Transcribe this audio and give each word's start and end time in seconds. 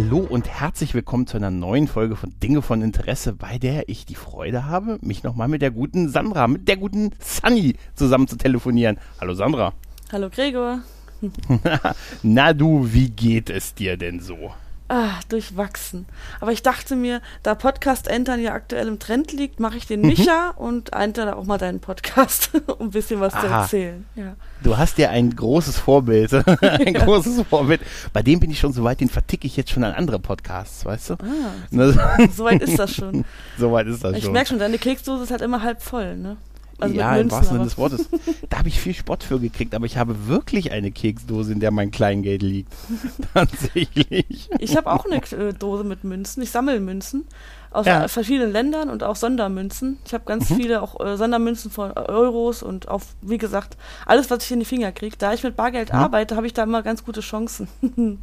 Hallo 0.00 0.18
und 0.18 0.48
herzlich 0.48 0.94
willkommen 0.94 1.26
zu 1.26 1.36
einer 1.36 1.50
neuen 1.50 1.88
Folge 1.88 2.14
von 2.14 2.32
Dinge 2.40 2.62
von 2.62 2.82
Interesse, 2.82 3.32
bei 3.32 3.58
der 3.58 3.88
ich 3.88 4.06
die 4.06 4.14
Freude 4.14 4.66
habe, 4.66 5.00
mich 5.02 5.24
nochmal 5.24 5.48
mit 5.48 5.60
der 5.60 5.72
guten 5.72 6.08
Sandra, 6.08 6.46
mit 6.46 6.68
der 6.68 6.76
guten 6.76 7.10
Sunny 7.18 7.74
zusammen 7.96 8.28
zu 8.28 8.36
telefonieren. 8.36 8.98
Hallo 9.20 9.34
Sandra. 9.34 9.72
Hallo 10.12 10.30
Gregor. 10.30 10.82
Na 12.22 12.52
du, 12.52 12.92
wie 12.92 13.10
geht 13.10 13.50
es 13.50 13.74
dir 13.74 13.96
denn 13.96 14.20
so? 14.20 14.52
Ah, 14.90 15.20
durchwachsen. 15.28 16.06
Aber 16.40 16.50
ich 16.50 16.62
dachte 16.62 16.96
mir, 16.96 17.20
da 17.42 17.54
Podcast 17.54 18.08
Entern 18.08 18.40
ja 18.40 18.54
aktuell 18.54 18.88
im 18.88 18.98
Trend 18.98 19.32
liegt, 19.32 19.60
mache 19.60 19.76
ich 19.76 19.86
den 19.86 20.00
Micha 20.00 20.54
mhm. 20.56 20.64
und 20.64 20.92
Enter 20.94 21.36
auch 21.36 21.44
mal 21.44 21.58
deinen 21.58 21.80
Podcast, 21.80 22.50
um 22.78 22.86
ein 22.86 22.90
bisschen 22.90 23.20
was 23.20 23.34
Aha. 23.34 23.40
zu 23.40 23.46
erzählen. 23.48 24.06
Ja. 24.14 24.36
Du 24.62 24.78
hast 24.78 24.96
ja 24.96 25.10
ein 25.10 25.36
großes 25.36 25.76
Vorbild. 25.78 26.32
ein 26.62 26.94
ja. 26.94 27.04
großes 27.04 27.42
Vorbild. 27.50 27.82
Bei 28.14 28.22
dem 28.22 28.40
bin 28.40 28.50
ich 28.50 28.58
schon 28.58 28.72
so 28.72 28.82
weit, 28.82 29.00
den 29.00 29.10
verticke 29.10 29.46
ich 29.46 29.58
jetzt 29.58 29.70
schon 29.70 29.84
an 29.84 29.92
andere 29.92 30.18
Podcasts, 30.18 30.86
weißt 30.86 31.10
du? 31.10 31.14
Ah, 31.14 31.52
so, 31.70 31.92
so 32.34 32.44
weit 32.44 32.62
ist 32.62 32.78
das 32.78 32.94
schon. 32.94 33.26
so 33.58 33.70
weit 33.70 33.88
ist 33.88 34.02
das 34.02 34.16
ich 34.16 34.22
schon. 34.22 34.30
Ich 34.30 34.32
merke 34.32 34.48
schon, 34.48 34.58
deine 34.58 34.78
Keksdose 34.78 35.24
ist 35.24 35.30
halt 35.30 35.42
immer 35.42 35.62
halb 35.62 35.82
voll, 35.82 36.16
ne? 36.16 36.38
Also 36.78 36.94
ja, 36.94 37.12
Münzen, 37.12 37.22
im 37.22 37.30
wahrsten 37.30 37.56
Sinne 37.56 37.64
des 37.64 37.78
Wortes. 37.78 38.08
Da 38.48 38.58
habe 38.58 38.68
ich 38.68 38.80
viel 38.80 38.94
Spott 38.94 39.24
für 39.24 39.40
gekriegt, 39.40 39.74
aber 39.74 39.86
ich 39.86 39.96
habe 39.96 40.28
wirklich 40.28 40.70
eine 40.70 40.90
Keksdose, 40.90 41.52
in 41.52 41.60
der 41.60 41.70
mein 41.70 41.90
Kleingeld 41.90 42.42
liegt. 42.42 42.72
Tatsächlich. 43.34 44.48
Ich 44.58 44.76
habe 44.76 44.90
auch 44.90 45.04
eine 45.04 45.16
äh, 45.16 45.52
Dose 45.52 45.84
mit 45.84 46.04
Münzen. 46.04 46.42
Ich 46.42 46.50
sammle 46.50 46.78
Münzen 46.80 47.24
aus 47.70 47.86
ja. 47.86 48.08
verschiedenen 48.08 48.52
Ländern 48.52 48.88
und 48.90 49.02
auch 49.02 49.16
Sondermünzen. 49.16 49.98
Ich 50.06 50.14
habe 50.14 50.24
ganz 50.24 50.50
mhm. 50.50 50.56
viele 50.56 50.82
auch 50.82 51.04
äh, 51.04 51.16
Sondermünzen 51.16 51.70
von 51.70 51.92
Euros 51.92 52.62
und 52.62 52.88
auch, 52.88 53.02
wie 53.20 53.38
gesagt, 53.38 53.76
alles, 54.06 54.30
was 54.30 54.44
ich 54.44 54.52
in 54.52 54.60
die 54.60 54.64
Finger 54.64 54.92
kriege. 54.92 55.16
Da 55.18 55.34
ich 55.34 55.42
mit 55.42 55.56
Bargeld 55.56 55.92
mhm. 55.92 55.98
arbeite, 55.98 56.36
habe 56.36 56.46
ich 56.46 56.54
da 56.54 56.62
immer 56.62 56.82
ganz 56.82 57.04
gute 57.04 57.20
Chancen. 57.20 57.68
mhm. 57.80 58.18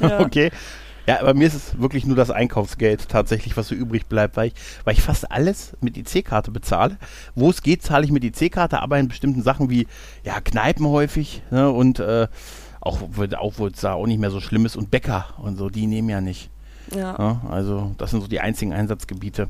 ja. 0.00 0.20
Okay. 0.28 0.50
Ja, 1.08 1.20
aber 1.20 1.32
mir 1.32 1.46
ist 1.46 1.54
es 1.54 1.80
wirklich 1.80 2.04
nur 2.04 2.16
das 2.16 2.30
Einkaufsgeld 2.30 3.08
tatsächlich, 3.08 3.56
was 3.56 3.68
so 3.68 3.74
übrig 3.74 4.08
bleibt, 4.08 4.36
weil 4.36 4.48
ich, 4.48 4.54
weil 4.84 4.92
ich 4.92 5.00
fast 5.00 5.32
alles 5.32 5.74
mit 5.80 5.96
IC-Karte 5.96 6.50
bezahle. 6.50 6.98
Wo 7.34 7.48
es 7.48 7.62
geht, 7.62 7.82
zahle 7.82 8.04
ich 8.04 8.12
mit 8.12 8.24
IC-Karte, 8.24 8.82
aber 8.82 8.98
in 8.98 9.08
bestimmten 9.08 9.42
Sachen 9.42 9.70
wie 9.70 9.86
ja, 10.22 10.38
Kneipen 10.42 10.86
häufig 10.86 11.40
ne, 11.50 11.70
und 11.70 11.98
äh, 11.98 12.28
auch, 12.82 12.98
auch 13.38 13.54
wo 13.56 13.66
es 13.68 13.80
da 13.80 13.94
auch 13.94 14.06
nicht 14.06 14.20
mehr 14.20 14.30
so 14.30 14.42
schlimm 14.42 14.66
ist 14.66 14.76
und 14.76 14.90
Bäcker 14.90 15.24
und 15.38 15.56
so, 15.56 15.70
die 15.70 15.86
nehmen 15.86 16.10
ja 16.10 16.20
nicht. 16.20 16.50
Ja. 16.94 17.16
ja. 17.18 17.40
Also 17.48 17.94
das 17.96 18.10
sind 18.10 18.20
so 18.20 18.28
die 18.28 18.40
einzigen 18.40 18.74
Einsatzgebiete. 18.74 19.48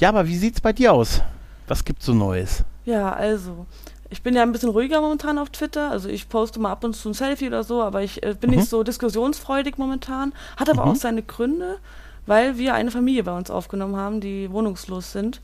Ja, 0.00 0.08
aber 0.08 0.26
wie 0.26 0.36
sieht 0.36 0.54
es 0.54 0.60
bei 0.60 0.72
dir 0.72 0.92
aus? 0.92 1.22
Was 1.68 1.84
gibt's 1.84 2.06
so 2.06 2.14
Neues? 2.14 2.64
Ja, 2.84 3.12
also 3.12 3.66
ich 4.10 4.22
bin 4.22 4.34
ja 4.34 4.42
ein 4.42 4.52
bisschen 4.52 4.70
ruhiger 4.70 5.00
momentan 5.00 5.38
auf 5.38 5.50
Twitter. 5.50 5.90
Also 5.90 6.08
ich 6.08 6.28
poste 6.28 6.60
mal 6.60 6.72
ab 6.72 6.84
und 6.84 6.94
zu 6.94 7.10
ein 7.10 7.14
Selfie 7.14 7.48
oder 7.48 7.64
so, 7.64 7.82
aber 7.82 8.02
ich 8.02 8.22
äh, 8.22 8.34
bin 8.38 8.50
mhm. 8.50 8.56
nicht 8.56 8.68
so 8.68 8.82
diskussionsfreudig 8.82 9.78
momentan. 9.78 10.32
Hat 10.56 10.70
aber 10.70 10.84
mhm. 10.84 10.92
auch 10.92 10.96
seine 10.96 11.22
Gründe, 11.22 11.78
weil 12.26 12.58
wir 12.58 12.74
eine 12.74 12.90
Familie 12.90 13.24
bei 13.24 13.36
uns 13.36 13.50
aufgenommen 13.50 13.96
haben, 13.96 14.20
die 14.20 14.50
wohnungslos 14.50 15.12
sind. 15.12 15.40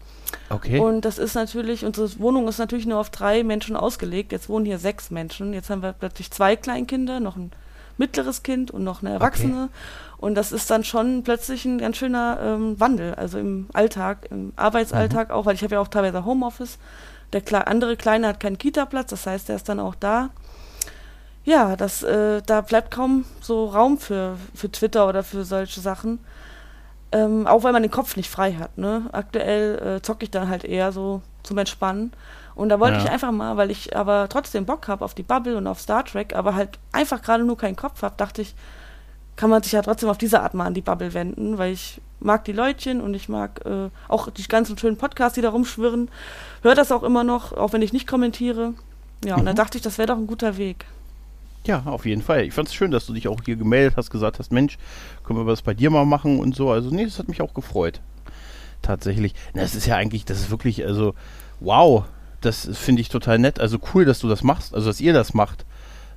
Okay. 0.48 0.78
Und 0.78 1.04
das 1.04 1.18
ist 1.18 1.34
natürlich, 1.34 1.84
unsere 1.84 2.08
Wohnung 2.18 2.48
ist 2.48 2.58
natürlich 2.58 2.86
nur 2.86 2.98
auf 2.98 3.10
drei 3.10 3.44
Menschen 3.44 3.76
ausgelegt. 3.76 4.32
Jetzt 4.32 4.48
wohnen 4.48 4.64
hier 4.64 4.78
sechs 4.78 5.10
Menschen. 5.10 5.52
Jetzt 5.52 5.70
haben 5.70 5.82
wir 5.82 5.92
plötzlich 5.92 6.30
zwei 6.30 6.56
Kleinkinder, 6.56 7.20
noch 7.20 7.36
ein 7.36 7.50
mittleres 7.98 8.42
Kind 8.42 8.70
und 8.70 8.84
noch 8.84 9.02
eine 9.02 9.12
Erwachsene. 9.12 9.64
Okay. 9.64 10.16
Und 10.18 10.34
das 10.36 10.52
ist 10.52 10.70
dann 10.70 10.84
schon 10.84 11.24
plötzlich 11.24 11.64
ein 11.64 11.78
ganz 11.78 11.96
schöner 11.96 12.38
ähm, 12.42 12.78
Wandel, 12.78 13.14
also 13.14 13.38
im 13.38 13.66
Alltag, 13.72 14.28
im 14.30 14.52
Arbeitsalltag 14.56 15.28
mhm. 15.28 15.34
auch, 15.34 15.46
weil 15.46 15.54
ich 15.54 15.64
habe 15.64 15.74
ja 15.74 15.80
auch 15.80 15.88
teilweise 15.88 16.24
Homeoffice. 16.24 16.78
Der 17.32 17.68
andere 17.68 17.96
Kleine 17.96 18.28
hat 18.28 18.40
keinen 18.40 18.58
Kita-Platz, 18.58 19.10
das 19.10 19.26
heißt, 19.26 19.48
er 19.48 19.56
ist 19.56 19.68
dann 19.68 19.80
auch 19.80 19.94
da. 19.94 20.30
Ja, 21.44 21.76
das, 21.76 22.02
äh, 22.02 22.40
da 22.44 22.60
bleibt 22.60 22.90
kaum 22.90 23.24
so 23.40 23.66
Raum 23.66 23.98
für, 23.98 24.36
für 24.54 24.70
Twitter 24.70 25.08
oder 25.08 25.22
für 25.24 25.44
solche 25.44 25.80
Sachen. 25.80 26.20
Ähm, 27.10 27.46
auch 27.46 27.62
weil 27.62 27.72
man 27.72 27.82
den 27.82 27.90
Kopf 27.90 28.16
nicht 28.16 28.30
frei 28.30 28.54
hat. 28.54 28.78
Ne? 28.78 29.08
Aktuell 29.12 29.96
äh, 29.96 30.02
zocke 30.02 30.24
ich 30.24 30.30
dann 30.30 30.48
halt 30.48 30.64
eher 30.64 30.92
so 30.92 31.20
zum 31.42 31.58
Entspannen. 31.58 32.12
Und 32.54 32.68
da 32.68 32.80
wollte 32.80 32.98
ja. 32.98 33.04
ich 33.04 33.10
einfach 33.10 33.32
mal, 33.32 33.56
weil 33.56 33.70
ich 33.70 33.96
aber 33.96 34.28
trotzdem 34.28 34.66
Bock 34.66 34.88
habe 34.88 35.04
auf 35.04 35.14
die 35.14 35.22
Bubble 35.22 35.56
und 35.56 35.66
auf 35.66 35.80
Star 35.80 36.04
Trek, 36.04 36.34
aber 36.34 36.54
halt 36.54 36.78
einfach 36.92 37.22
gerade 37.22 37.44
nur 37.44 37.56
keinen 37.56 37.76
Kopf 37.76 38.02
habe, 38.02 38.14
dachte 38.16 38.42
ich, 38.42 38.54
kann 39.36 39.50
man 39.50 39.62
sich 39.62 39.72
ja 39.72 39.82
trotzdem 39.82 40.08
auf 40.08 40.18
diese 40.18 40.40
Art 40.42 40.54
mal 40.54 40.66
an 40.66 40.74
die 40.74 40.82
Bubble 40.82 41.14
wenden, 41.14 41.58
weil 41.58 41.72
ich 41.72 42.00
mag 42.20 42.44
die 42.44 42.52
Leutchen 42.52 43.00
und 43.00 43.14
ich 43.14 43.28
mag 43.28 43.64
äh, 43.64 43.88
auch 44.08 44.30
die 44.30 44.42
ganzen 44.44 44.78
schönen 44.78 44.96
Podcasts, 44.96 45.34
die 45.34 45.40
da 45.40 45.50
rumschwirren. 45.50 46.10
Hört 46.62 46.78
das 46.78 46.92
auch 46.92 47.02
immer 47.02 47.24
noch, 47.24 47.52
auch 47.52 47.72
wenn 47.72 47.82
ich 47.82 47.92
nicht 47.92 48.06
kommentiere. 48.06 48.74
Ja, 49.24 49.34
und 49.34 49.42
mhm. 49.42 49.46
dann 49.46 49.56
dachte 49.56 49.78
ich, 49.78 49.82
das 49.82 49.98
wäre 49.98 50.08
doch 50.08 50.16
ein 50.16 50.26
guter 50.26 50.56
Weg. 50.56 50.84
Ja, 51.64 51.82
auf 51.86 52.06
jeden 52.06 52.22
Fall. 52.22 52.44
Ich 52.44 52.54
fand 52.54 52.68
es 52.68 52.74
schön, 52.74 52.90
dass 52.90 53.06
du 53.06 53.12
dich 53.12 53.28
auch 53.28 53.40
hier 53.44 53.56
gemeldet 53.56 53.94
hast, 53.96 54.10
gesagt 54.10 54.38
hast, 54.38 54.52
Mensch, 54.52 54.78
können 55.24 55.38
wir 55.38 55.46
was 55.46 55.62
bei 55.62 55.74
dir 55.74 55.90
mal 55.90 56.04
machen 56.04 56.40
und 56.40 56.56
so. 56.56 56.70
Also 56.70 56.90
nee, 56.90 57.04
das 57.04 57.18
hat 57.18 57.28
mich 57.28 57.40
auch 57.40 57.54
gefreut. 57.54 58.00
Tatsächlich. 58.82 59.34
Das 59.54 59.76
ist 59.76 59.86
ja 59.86 59.96
eigentlich, 59.96 60.24
das 60.24 60.40
ist 60.40 60.50
wirklich, 60.50 60.84
also, 60.84 61.14
wow, 61.60 62.04
das 62.40 62.68
finde 62.72 63.00
ich 63.00 63.08
total 63.08 63.38
nett. 63.38 63.60
Also 63.60 63.78
cool, 63.94 64.04
dass 64.04 64.18
du 64.18 64.28
das 64.28 64.42
machst, 64.42 64.74
also 64.74 64.88
dass 64.88 65.00
ihr 65.00 65.12
das 65.12 65.34
macht. 65.34 65.64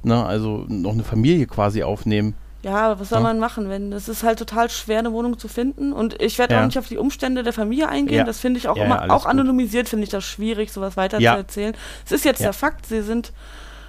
Ne? 0.02 0.26
Also 0.26 0.66
noch 0.68 0.94
eine 0.94 1.03
Familie 1.03 1.46
quasi 1.46 1.84
aufnehmen. 1.84 2.34
Ja, 2.66 3.00
was 3.00 3.09
soll 3.09 3.20
ja. 3.20 3.24
man 3.24 3.38
machen, 3.38 3.70
wenn 3.70 3.94
es 3.94 4.09
ist 4.09 4.24
halt 4.24 4.40
total 4.40 4.72
schwer, 4.72 4.98
eine 4.98 5.12
Wohnung 5.12 5.38
zu 5.38 5.48
finden. 5.48 5.94
Und 5.94 6.20
ich 6.20 6.40
werde 6.40 6.56
ja. 6.56 6.62
auch 6.62 6.66
nicht 6.66 6.80
auf 6.80 6.88
die 6.88 6.98
Umstände 6.98 7.44
der 7.44 7.53
Familie 7.53 7.88
eingehen. 7.88 8.18
Ja. 8.18 8.24
Das 8.24 8.40
finde 8.40 8.58
ich 8.58 8.68
auch 8.68 8.76
immer, 8.76 9.12
auch 9.12 9.28
anonymisiert 9.28 9.88
finde 9.88 10.06
ich 10.06 10.09
das 10.09 10.24
schwierig, 10.24 10.74
sowas 10.74 10.98
weiter 10.98 11.20
zu 11.20 11.26
erzählen. 11.26 11.76
Es 12.08 12.12
ist 12.12 12.26
jetzt 12.26 12.42
der 12.42 12.53
Fakt, 12.53 12.88
sie 12.88 13.03
sind 13.03 13.34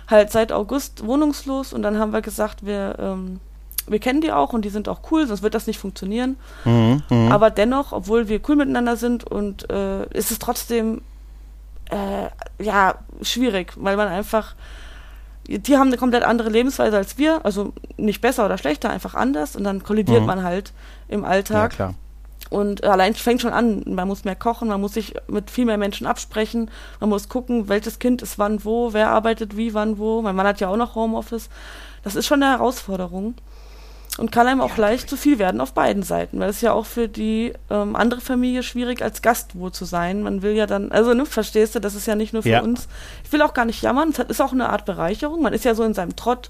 halt 0.08 0.30
seit 0.30 0.52
August 0.52 1.06
wohnungslos 1.06 1.72
und 1.72 1.80
dann 1.80 1.98
haben 1.98 2.12
wir 2.12 2.20
gesagt, 2.20 2.66
wir, 2.66 2.96
ähm, 2.98 3.40
wir 3.86 3.98
kennen 3.98 4.20
die 4.20 4.30
auch 4.30 4.52
und 4.52 4.66
die 4.66 4.68
sind 4.68 4.90
auch 4.90 5.00
cool, 5.10 5.26
sonst 5.26 5.42
wird 5.42 5.54
das 5.54 5.66
nicht 5.66 5.78
funktionieren. 5.78 6.36
Mhm, 6.66 7.02
mh. 7.08 7.34
Aber 7.34 7.48
dennoch, 7.48 7.92
obwohl 7.92 8.28
wir 8.28 8.42
cool 8.46 8.56
miteinander 8.56 8.96
sind 8.96 9.24
und 9.24 9.70
äh, 9.70 10.04
ist 10.10 10.30
es 10.30 10.38
trotzdem 10.38 11.00
äh, 11.90 12.28
ja 12.62 12.96
schwierig, 13.22 13.72
weil 13.76 13.96
man 13.96 14.08
einfach 14.08 14.54
die 15.48 15.76
haben 15.76 15.88
eine 15.88 15.96
komplett 15.96 16.24
andere 16.24 16.50
Lebensweise 16.50 16.96
als 16.96 17.18
wir, 17.18 17.44
also 17.44 17.72
nicht 17.96 18.20
besser 18.20 18.44
oder 18.44 18.58
schlechter, 18.58 18.90
einfach 18.90 19.14
anders 19.14 19.56
und 19.56 19.64
dann 19.64 19.82
kollidiert 19.82 20.20
mhm. 20.20 20.26
man 20.26 20.42
halt 20.42 20.72
im 21.08 21.24
Alltag. 21.24 21.72
Ja, 21.72 21.76
klar. 21.76 21.94
Und 22.48 22.84
allein 22.84 23.14
fängt 23.14 23.40
schon 23.40 23.52
an, 23.52 23.82
man 23.86 24.06
muss 24.06 24.24
mehr 24.24 24.36
kochen, 24.36 24.68
man 24.68 24.80
muss 24.80 24.94
sich 24.94 25.14
mit 25.26 25.50
viel 25.50 25.64
mehr 25.64 25.78
Menschen 25.78 26.06
absprechen, 26.06 26.70
man 27.00 27.08
muss 27.08 27.28
gucken, 27.28 27.68
welches 27.68 27.98
Kind 27.98 28.22
ist 28.22 28.38
wann 28.38 28.64
wo, 28.64 28.92
wer 28.92 29.08
arbeitet 29.08 29.56
wie, 29.56 29.74
wann 29.74 29.98
wo. 29.98 30.22
Mein 30.22 30.36
Mann 30.36 30.46
hat 30.46 30.60
ja 30.60 30.68
auch 30.68 30.76
noch 30.76 30.94
Homeoffice. 30.94 31.48
Das 32.04 32.14
ist 32.14 32.26
schon 32.26 32.42
eine 32.42 32.52
Herausforderung 32.52 33.34
und 34.18 34.32
kann 34.32 34.46
einem 34.46 34.60
auch 34.60 34.76
leicht 34.76 35.10
zu 35.10 35.16
viel 35.16 35.38
werden 35.38 35.60
auf 35.60 35.74
beiden 35.74 36.02
Seiten, 36.02 36.40
weil 36.40 36.48
es 36.48 36.60
ja 36.60 36.72
auch 36.72 36.86
für 36.86 37.08
die 37.08 37.52
ähm, 37.70 37.96
andere 37.96 38.20
Familie 38.20 38.62
schwierig 38.62 39.02
als 39.02 39.20
Gast 39.20 39.50
wo 39.54 39.68
zu 39.70 39.84
sein. 39.84 40.22
Man 40.22 40.42
will 40.42 40.52
ja 40.52 40.66
dann, 40.66 40.90
also 40.90 41.12
ne, 41.12 41.26
verstehst 41.26 41.74
du, 41.74 41.80
das 41.80 41.94
ist 41.94 42.06
ja 42.06 42.14
nicht 42.14 42.32
nur 42.32 42.42
für 42.42 42.48
ja. 42.48 42.62
uns. 42.62 42.88
Ich 43.24 43.32
will 43.32 43.42
auch 43.42 43.54
gar 43.54 43.66
nicht 43.66 43.82
jammern, 43.82 44.10
es 44.10 44.18
ist 44.18 44.40
auch 44.40 44.52
eine 44.52 44.70
Art 44.70 44.84
Bereicherung. 44.86 45.42
Man 45.42 45.52
ist 45.52 45.64
ja 45.64 45.74
so 45.74 45.82
in 45.82 45.94
seinem 45.94 46.16
Trott 46.16 46.48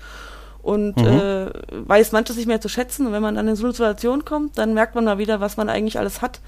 und 0.63 0.97
mhm. 0.97 1.07
äh, 1.07 1.51
weiß 1.71 2.13
manches 2.13 2.37
nicht 2.37 2.47
mehr 2.47 2.61
zu 2.61 2.69
schätzen. 2.69 3.07
Und 3.07 3.13
wenn 3.13 3.23
man 3.23 3.35
dann 3.35 3.49
in 3.49 3.57
so 3.57 3.65
eine 3.65 3.73
Situation 3.73 4.25
kommt, 4.25 4.59
dann 4.59 4.75
merkt 4.75 4.95
man 4.95 5.05
mal 5.05 5.19
wieder, 5.19 5.41
was 5.41 5.57
man 5.57 5.69
eigentlich 5.69 5.99
alles 5.99 6.23
hat. 6.23 6.41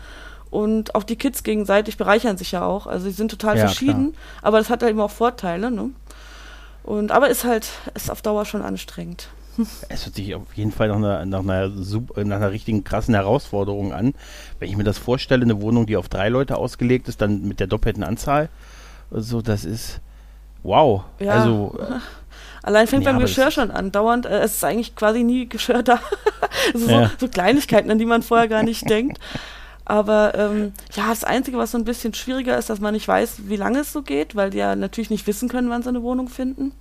Und 0.51 0.95
auch 0.95 1.03
die 1.03 1.17
Kids 1.17 1.43
gegenseitig 1.43 1.97
bereichern 1.97 2.39
sich 2.39 2.53
ja 2.53 2.65
auch. 2.65 2.87
Also 2.87 3.07
sie 3.07 3.13
sind 3.13 3.31
total 3.31 3.57
ja, 3.57 3.67
verschieden, 3.67 4.13
klar. 4.13 4.23
aber 4.43 4.59
das 4.59 4.71
hat 4.71 4.83
halt 4.83 4.91
eben 4.91 5.01
auch 5.01 5.11
Vorteile. 5.11 5.71
Ne? 5.71 5.91
Und 6.85 7.13
aber 7.13 7.29
ist 7.29 7.45
halt, 7.45 7.69
ist 7.95 8.11
auf 8.11 8.23
Dauer 8.23 8.45
schon 8.45 8.63
anstrengend. 8.63 9.29
Es 9.89 10.07
hört 10.07 10.15
sich 10.15 10.35
auf 10.35 10.55
jeden 10.55 10.73
Fall 10.73 10.89
nach 10.89 10.97
einer, 10.97 11.25
nach, 11.27 11.41
einer 11.41 11.71
super, 11.71 12.25
nach 12.25 12.37
einer 12.37 12.53
richtigen 12.53 12.85
krassen 12.85 13.15
Herausforderung 13.15 13.93
an. 13.93 14.15
Wenn 14.59 14.69
ich 14.69 14.77
mir 14.77 14.85
das 14.85 14.99
vorstelle, 14.99 15.43
eine 15.43 15.61
Wohnung, 15.61 15.87
die 15.87 15.97
auf 15.97 16.09
drei 16.09 16.29
Leute 16.29 16.57
ausgelegt 16.57 17.09
ist, 17.09 17.21
dann 17.21 17.43
mit 17.43 17.61
der 17.61 17.67
doppelten 17.67 18.05
Anzahl, 18.05 18.49
so, 19.11 19.43
das 19.43 19.65
ist 19.65 20.01
wow. 20.63 21.05
Ja. 21.19 21.33
Also, 21.33 21.79
Allein 22.63 22.87
fängt 22.87 23.05
ja, 23.05 23.13
beim 23.13 23.21
Geschirr 23.21 23.51
schon 23.51 23.71
an. 23.71 23.93
Dauernd, 23.93 24.27
äh, 24.27 24.41
es 24.41 24.57
ist 24.57 24.65
eigentlich 24.65 24.95
quasi 24.95 25.23
nie 25.23 25.49
Geschirr 25.49 25.83
da. 25.83 26.01
so, 26.75 26.91
ja. 26.91 27.11
so, 27.19 27.29
Kleinigkeiten, 27.29 27.91
an 27.91 27.99
die 27.99 28.05
man 28.05 28.23
vorher 28.23 28.49
gar 28.49 28.63
nicht 28.63 28.89
denkt. 28.91 29.19
Aber 29.85 30.35
ähm, 30.35 30.73
ja, 30.93 31.09
das 31.09 31.25
Einzige, 31.25 31.57
was 31.57 31.71
so 31.71 31.79
ein 31.79 31.85
bisschen 31.85 32.13
schwieriger 32.13 32.59
ist, 32.59 32.69
dass 32.69 32.79
man 32.79 32.93
nicht 32.93 33.09
weiß, 33.09 33.49
wie 33.49 33.57
lange 33.57 33.79
es 33.79 33.93
so 33.93 34.03
geht, 34.03 34.37
weil 34.37 34.51
die 34.51 34.59
ja 34.59 34.77
natürlich 34.77 35.09
nicht 35.09 35.27
wissen 35.27 35.49
können, 35.49 35.71
wann 35.71 35.83
sie 35.83 35.89
eine 35.89 36.03
Wohnung 36.03 36.29
finden. 36.29 36.73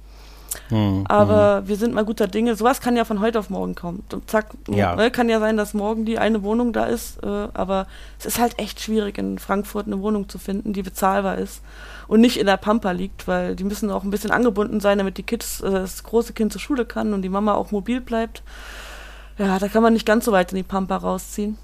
Mhm. 0.69 1.05
Aber 1.07 1.61
mhm. 1.61 1.67
wir 1.67 1.75
sind 1.75 1.94
mal 1.94 2.05
guter 2.05 2.27
Dinge. 2.27 2.55
Sowas 2.55 2.81
kann 2.81 2.95
ja 2.95 3.05
von 3.05 3.19
heute 3.19 3.39
auf 3.39 3.49
morgen 3.49 3.75
kommen. 3.75 4.03
Zack, 4.27 4.47
ja. 4.69 4.95
Ne, 4.95 5.11
kann 5.11 5.29
ja 5.29 5.39
sein, 5.39 5.57
dass 5.57 5.73
morgen 5.73 6.05
die 6.05 6.19
eine 6.19 6.44
Wohnung 6.44 6.73
da 6.73 6.85
ist. 6.85 7.23
Äh, 7.23 7.27
aber 7.53 7.88
es 8.19 8.25
ist 8.25 8.39
halt 8.39 8.59
echt 8.59 8.81
schwierig, 8.81 9.17
in 9.17 9.39
Frankfurt 9.39 9.88
eine 9.88 10.01
Wohnung 10.01 10.29
zu 10.29 10.38
finden, 10.38 10.73
die 10.73 10.83
bezahlbar 10.83 11.38
ist 11.38 11.61
und 12.07 12.21
nicht 12.21 12.38
in 12.38 12.45
der 12.45 12.57
Pampa 12.57 12.91
liegt, 12.91 13.27
weil 13.27 13.55
die 13.55 13.63
müssen 13.63 13.91
auch 13.91 14.03
ein 14.03 14.09
bisschen 14.09 14.31
angebunden 14.31 14.79
sein, 14.79 14.97
damit 14.97 15.17
die 15.17 15.23
Kids, 15.23 15.61
äh, 15.61 15.71
das 15.71 16.03
große 16.03 16.33
Kind 16.33 16.51
zur 16.51 16.61
Schule 16.61 16.85
kann 16.85 17.13
und 17.13 17.21
die 17.21 17.29
Mama 17.29 17.53
auch 17.53 17.71
mobil 17.71 18.01
bleibt. 18.01 18.44
Ja, 19.38 19.59
da 19.59 19.67
kann 19.67 19.83
man 19.83 19.94
nicht 19.94 20.05
ganz 20.05 20.25
so 20.25 20.31
weit 20.31 20.51
in 20.51 20.57
die 20.57 20.63
Pampa 20.63 20.97
rausziehen. 20.97 21.57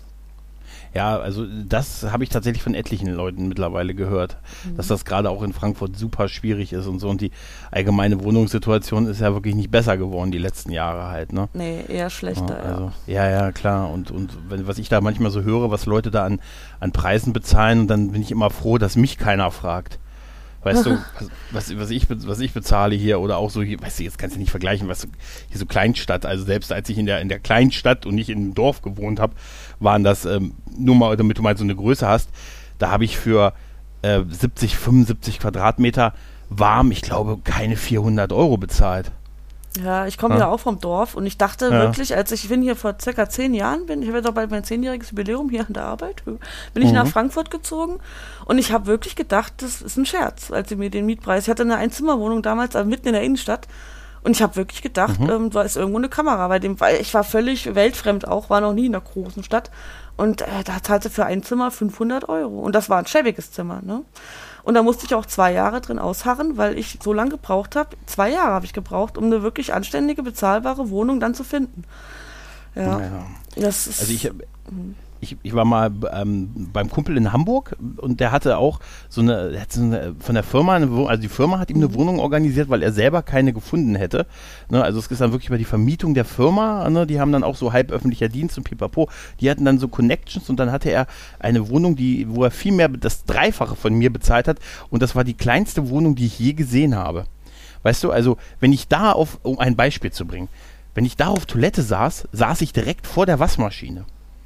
Ja, 0.93 1.17
also 1.17 1.45
das 1.67 2.03
habe 2.11 2.23
ich 2.23 2.29
tatsächlich 2.29 2.61
von 2.61 2.75
etlichen 2.75 3.07
Leuten 3.07 3.47
mittlerweile 3.47 3.95
gehört, 3.95 4.37
mhm. 4.63 4.77
dass 4.77 4.87
das 4.87 5.05
gerade 5.05 5.29
auch 5.29 5.41
in 5.41 5.51
Frankfurt 5.51 5.97
super 5.97 6.27
schwierig 6.27 6.71
ist 6.71 6.85
und 6.85 6.99
so. 6.99 7.09
Und 7.09 7.21
die 7.21 7.31
allgemeine 7.71 8.23
Wohnungssituation 8.23 9.07
ist 9.07 9.19
ja 9.19 9.33
wirklich 9.33 9.55
nicht 9.55 9.71
besser 9.71 9.97
geworden 9.97 10.31
die 10.31 10.37
letzten 10.37 10.71
Jahre 10.71 11.07
halt, 11.07 11.33
ne? 11.33 11.49
Nee, 11.53 11.83
eher 11.87 12.11
schlechter, 12.11 12.57
ja. 12.63 12.71
Also, 12.71 12.91
ja, 13.07 13.29
ja, 13.29 13.51
klar. 13.51 13.89
Und, 13.91 14.11
und 14.11 14.37
wenn, 14.49 14.67
was 14.67 14.77
ich 14.77 14.87
da 14.87 15.01
manchmal 15.01 15.31
so 15.31 15.41
höre, 15.41 15.71
was 15.71 15.87
Leute 15.87 16.11
da 16.11 16.25
an, 16.25 16.39
an 16.79 16.91
Preisen 16.91 17.33
bezahlen, 17.33 17.81
und 17.81 17.87
dann 17.87 18.11
bin 18.11 18.21
ich 18.21 18.31
immer 18.31 18.51
froh, 18.51 18.77
dass 18.77 18.95
mich 18.95 19.17
keiner 19.17 19.49
fragt. 19.49 19.99
Weißt 20.63 20.85
du, 20.85 20.97
was, 21.51 21.77
was, 21.77 21.89
ich, 21.89 22.07
was 22.09 22.39
ich 22.39 22.53
bezahle 22.53 22.95
hier 22.95 23.19
oder 23.19 23.37
auch 23.37 23.49
so 23.49 23.61
hier, 23.61 23.79
weißt 23.81 23.99
du, 23.99 24.03
jetzt 24.03 24.17
kannst 24.17 24.35
du 24.35 24.39
nicht 24.39 24.51
vergleichen, 24.51 24.87
was 24.87 25.07
hier 25.49 25.59
so 25.59 25.65
Kleinstadt, 25.65 26.25
also 26.25 26.43
selbst 26.43 26.71
als 26.71 26.89
ich 26.89 26.97
in 26.97 27.05
der, 27.05 27.21
in 27.21 27.29
der 27.29 27.39
Kleinstadt 27.39 28.05
und 28.05 28.15
nicht 28.15 28.29
im 28.29 28.53
Dorf 28.53 28.81
gewohnt 28.81 29.19
habe, 29.19 29.33
waren 29.79 30.03
das, 30.03 30.25
ähm, 30.25 30.53
nur 30.77 30.95
mal, 30.95 31.17
damit 31.17 31.37
du 31.37 31.41
mal 31.41 31.57
so 31.57 31.63
eine 31.63 31.75
Größe 31.75 32.07
hast, 32.07 32.29
da 32.79 32.89
habe 32.89 33.05
ich 33.05 33.17
für 33.17 33.53
äh, 34.01 34.21
70, 34.27 34.77
75 34.77 35.39
Quadratmeter 35.39 36.13
warm, 36.49 36.91
ich 36.91 37.01
glaube, 37.01 37.39
keine 37.43 37.75
400 37.75 38.31
Euro 38.31 38.57
bezahlt. 38.57 39.11
Ja, 39.81 40.05
ich 40.05 40.17
komme 40.17 40.35
ja. 40.35 40.41
ja 40.41 40.47
auch 40.47 40.59
vom 40.59 40.79
Dorf 40.79 41.15
und 41.15 41.25
ich 41.25 41.37
dachte 41.37 41.65
ja. 41.65 41.71
wirklich, 41.81 42.15
als 42.15 42.31
ich 42.31 42.47
bin 42.47 42.61
hier 42.61 42.75
vor 42.75 42.95
circa 43.01 43.27
zehn 43.27 43.53
Jahren, 43.53 43.87
bin, 43.87 44.03
ich 44.03 44.09
habe 44.09 44.21
doch 44.21 44.33
bald 44.33 44.51
mein 44.51 44.63
zehnjähriges 44.63 45.11
Jubiläum 45.11 45.49
hier 45.49 45.65
an 45.65 45.73
der 45.73 45.85
Arbeit, 45.85 46.23
bin 46.25 46.37
ich 46.75 46.89
mhm. 46.89 46.95
nach 46.95 47.07
Frankfurt 47.07 47.49
gezogen 47.49 47.99
und 48.45 48.59
ich 48.59 48.71
habe 48.71 48.85
wirklich 48.85 49.15
gedacht, 49.15 49.53
das 49.57 49.81
ist 49.81 49.97
ein 49.97 50.05
Scherz, 50.05 50.51
als 50.51 50.69
sie 50.69 50.75
mir 50.75 50.91
den 50.91 51.07
Mietpreis, 51.07 51.43
ich 51.43 51.49
hatte 51.49 51.63
eine 51.63 51.77
Einzimmerwohnung 51.77 52.43
damals 52.43 52.75
also 52.75 52.87
mitten 52.87 53.07
in 53.07 53.13
der 53.13 53.23
Innenstadt 53.23 53.67
und 54.23 54.35
ich 54.35 54.43
habe 54.43 54.55
wirklich 54.55 54.83
gedacht, 54.83 55.19
mhm. 55.19 55.29
ähm, 55.29 55.49
da 55.49 55.63
ist 55.63 55.75
irgendwo 55.75 55.97
eine 55.97 56.09
Kamera, 56.09 56.47
bei 56.47 56.59
dem, 56.59 56.79
weil 56.79 57.01
ich 57.01 57.11
war 57.15 57.23
völlig 57.23 57.73
weltfremd 57.73 58.27
auch, 58.27 58.51
war 58.51 58.61
noch 58.61 58.73
nie 58.73 58.85
in 58.85 58.93
einer 58.93 59.03
großen 59.03 59.43
Stadt 59.43 59.71
und 60.17 60.43
äh, 60.43 60.63
da 60.65 60.83
zahlte 60.83 61.09
für 61.09 61.25
ein 61.25 61.41
Zimmer 61.41 61.71
500 61.71 62.29
Euro 62.29 62.59
und 62.59 62.75
das 62.75 62.91
war 62.91 62.99
ein 62.99 63.07
schäbiges 63.07 63.51
Zimmer, 63.51 63.81
ne? 63.83 64.03
Und 64.63 64.75
da 64.75 64.83
musste 64.83 65.05
ich 65.05 65.13
auch 65.13 65.25
zwei 65.25 65.51
Jahre 65.51 65.81
drin 65.81 65.99
ausharren, 65.99 66.57
weil 66.57 66.77
ich 66.77 66.99
so 67.03 67.11
lange 67.11 67.31
gebraucht 67.31 67.75
habe. 67.75 67.97
Zwei 68.05 68.31
Jahre 68.31 68.53
habe 68.53 68.65
ich 68.65 68.73
gebraucht, 68.73 69.17
um 69.17 69.25
eine 69.25 69.43
wirklich 69.43 69.73
anständige, 69.73 70.23
bezahlbare 70.23 70.89
Wohnung 70.89 71.19
dann 71.19 71.35
zu 71.35 71.43
finden. 71.43 71.83
Ja. 72.75 72.99
ja. 72.99 73.25
Das 73.55 73.87
ist, 73.87 73.99
also 73.99 74.13
ich, 74.13 74.31
mhm 74.69 74.95
ich, 75.23 75.37
ich 75.41 75.55
war 75.55 75.65
mal 75.65 75.91
ähm, 76.13 76.69
beim 76.71 76.89
Kumpel 76.89 77.17
in 77.17 77.33
Hamburg 77.33 77.75
und 77.97 78.19
der 78.19 78.31
hatte 78.31 78.57
auch 78.57 78.79
so 79.09 79.21
eine, 79.21 79.57
so 79.69 79.81
eine 79.81 80.15
von 80.19 80.35
der 80.35 80.43
Firma, 80.43 80.75
eine 80.75 80.91
Wohnung, 80.91 81.09
also 81.09 81.21
die 81.21 81.29
Firma 81.29 81.59
hat 81.59 81.69
ihm 81.69 81.77
eine 81.77 81.87
mhm. 81.87 81.95
Wohnung 81.95 82.19
organisiert, 82.19 82.69
weil 82.69 82.83
er 82.83 82.91
selber 82.91 83.23
keine 83.23 83.53
gefunden 83.53 83.95
hätte. 83.95 84.27
Ne, 84.69 84.83
also 84.83 84.99
es 84.99 85.07
ist 85.07 85.21
dann 85.21 85.31
wirklich 85.31 85.47
über 85.47 85.57
die 85.57 85.65
Vermietung 85.65 86.13
der 86.13 86.25
Firma, 86.25 86.89
ne, 86.89 87.07
die 87.07 87.19
haben 87.19 87.31
dann 87.31 87.43
auch 87.43 87.55
so 87.55 87.73
halb 87.73 87.91
öffentlicher 87.91 88.29
Dienst 88.29 88.57
und 88.57 88.65
pipapo, 88.65 89.09
die 89.39 89.49
hatten 89.49 89.65
dann 89.65 89.79
so 89.79 89.87
Connections 89.87 90.49
und 90.49 90.59
dann 90.59 90.71
hatte 90.71 90.91
er 90.91 91.07
eine 91.39 91.69
Wohnung, 91.69 91.95
die, 91.95 92.27
wo 92.29 92.43
er 92.43 92.51
viel 92.51 92.73
mehr 92.73 92.89
das 92.89 93.25
Dreifache 93.25 93.75
von 93.75 93.93
mir 93.93 94.11
bezahlt 94.11 94.47
hat 94.47 94.59
und 94.89 95.01
das 95.01 95.15
war 95.15 95.23
die 95.23 95.33
kleinste 95.33 95.89
Wohnung, 95.89 96.15
die 96.15 96.25
ich 96.25 96.37
je 96.37 96.53
gesehen 96.53 96.95
habe. 96.95 97.25
Weißt 97.83 98.03
du, 98.03 98.11
also 98.11 98.37
wenn 98.59 98.71
ich 98.71 98.87
da 98.87 99.11
auf, 99.11 99.39
um 99.43 99.59
ein 99.59 99.75
Beispiel 99.75 100.11
zu 100.11 100.25
bringen, 100.25 100.49
wenn 100.95 101.05
ich 101.05 101.17
da 101.17 101.27
auf 101.27 101.45
Toilette 101.45 101.81
saß, 101.81 102.27
saß 102.31 102.61
ich 102.61 102.73
direkt 102.73 103.07
vor 103.07 103.25
der 103.25 103.39
Waschmaschine. 103.39 104.05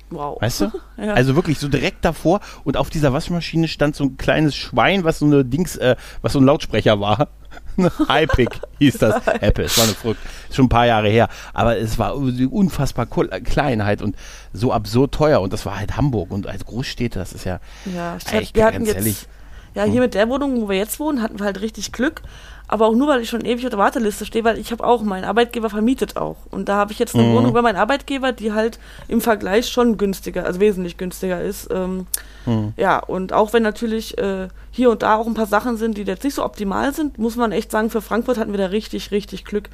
Wow. 0.10 0.42
Weißt 0.42 0.62
du? 0.62 0.72
ja. 0.98 1.14
Also 1.14 1.36
wirklich 1.36 1.60
so 1.60 1.68
direkt 1.68 2.06
davor 2.06 2.40
und 2.64 2.78
auf 2.78 2.90
dieser 2.90 3.14
Waschmaschine 3.14 3.68
stand 3.68 3.96
so 3.96 4.06
ein 4.06 4.18
kleines 4.18 4.56
Schwein, 4.56 5.04
was 5.04 5.20
so 5.20 5.26
eine 5.26 5.44
Dings, 5.44 5.76
äh, 5.76 5.96
was 6.22 6.34
so 6.34 6.40
ein 6.40 6.46
Lautsprecher 6.46 7.00
war. 7.00 7.30
Hypic 7.78 8.60
hieß 8.80 8.98
das. 9.00 9.28
Apple. 9.42 9.66
Es 9.66 9.78
war 9.78 9.86
eine 9.86 9.94
Frucht. 9.94 10.18
Schon 10.52 10.66
ein 10.66 10.70
paar 10.70 10.88
Jahre 10.88 11.10
her. 11.10 11.28
Aber 11.54 11.78
es 11.78 12.00
war 12.00 12.16
unfassbar 12.16 13.08
äh, 13.32 13.42
klein 13.42 13.84
halt 13.86 14.02
und 14.02 14.16
so 14.54 14.72
absurd 14.72 15.14
teuer. 15.14 15.42
Und 15.42 15.54
das 15.54 15.66
war 15.66 15.78
halt 15.78 15.98
Hamburg 15.98 16.32
und 16.32 16.48
als 16.48 16.66
Großstädte, 16.66 17.20
das 17.20 17.34
ist 17.34 17.46
ja. 17.46 17.60
Ja, 17.94 18.18
ich 18.40 18.56
wir 18.56 18.66
hatten 18.66 18.86
jetzt, 18.86 19.28
ja, 19.76 19.84
hier 19.84 19.94
hm. 19.94 20.02
mit 20.02 20.14
der 20.16 20.28
Wohnung, 20.30 20.62
wo 20.62 20.70
wir 20.70 20.78
jetzt 20.78 21.00
wohnen, 21.00 21.22
hatten 21.22 21.40
wir 21.40 21.46
halt 21.46 21.62
richtig 21.62 21.92
Glück 21.92 22.24
aber 22.68 22.88
auch 22.88 22.96
nur, 22.96 23.08
weil 23.08 23.22
ich 23.22 23.30
schon 23.30 23.46
ewig 23.46 23.64
auf 23.66 23.70
der 23.70 23.80
Warteliste 23.80 24.26
stehe, 24.26 24.44
weil 24.44 24.58
ich 24.58 24.72
habe 24.72 24.84
auch, 24.84 25.02
mein 25.02 25.24
Arbeitgeber 25.24 25.70
vermietet 25.70 26.18
auch. 26.18 26.36
Und 26.52 26.68
da 26.68 26.76
habe 26.76 26.92
ich 26.92 27.00
jetzt 27.00 27.16
eine 27.16 27.24
mhm. 27.24 27.34
Wohnung 27.34 27.54
bei 27.54 27.62
meinem 27.62 27.78
Arbeitgeber, 27.78 28.34
die 28.34 28.52
halt 28.52 28.78
im 29.08 29.22
Vergleich 29.22 29.70
schon 29.70 29.98
günstiger, 29.98 30.46
also 30.46 30.60
wesentlich 30.60 30.98
günstiger 30.98 31.42
ist. 31.42 31.70
Ähm, 31.72 32.08
mhm. 32.46 32.74
Ja, 32.76 33.00
und 33.00 33.32
auch 33.32 33.54
wenn 33.54 33.64
natürlich 33.64 34.18
äh, 34.18 34.50
hier 34.72 34.92
und 34.92 35.02
da 35.02 35.16
auch 35.16 35.28
ein 35.28 35.34
paar 35.34 35.46
Sachen 35.46 35.78
sind, 35.78 35.98
die 35.98 36.04
jetzt 36.04 36.26
nicht 36.26 36.36
so 36.36 36.44
optimal 36.44 36.94
sind, 36.94 37.18
muss 37.18 37.38
man 37.38 37.54
echt 37.54 37.72
sagen, 37.72 37.90
für 37.90 38.02
Frankfurt 38.02 38.38
hatten 38.38 38.52
wir 38.52 38.60
da 38.60 38.68
richtig, 38.68 39.12
richtig 39.12 39.46
Glück. 39.46 39.70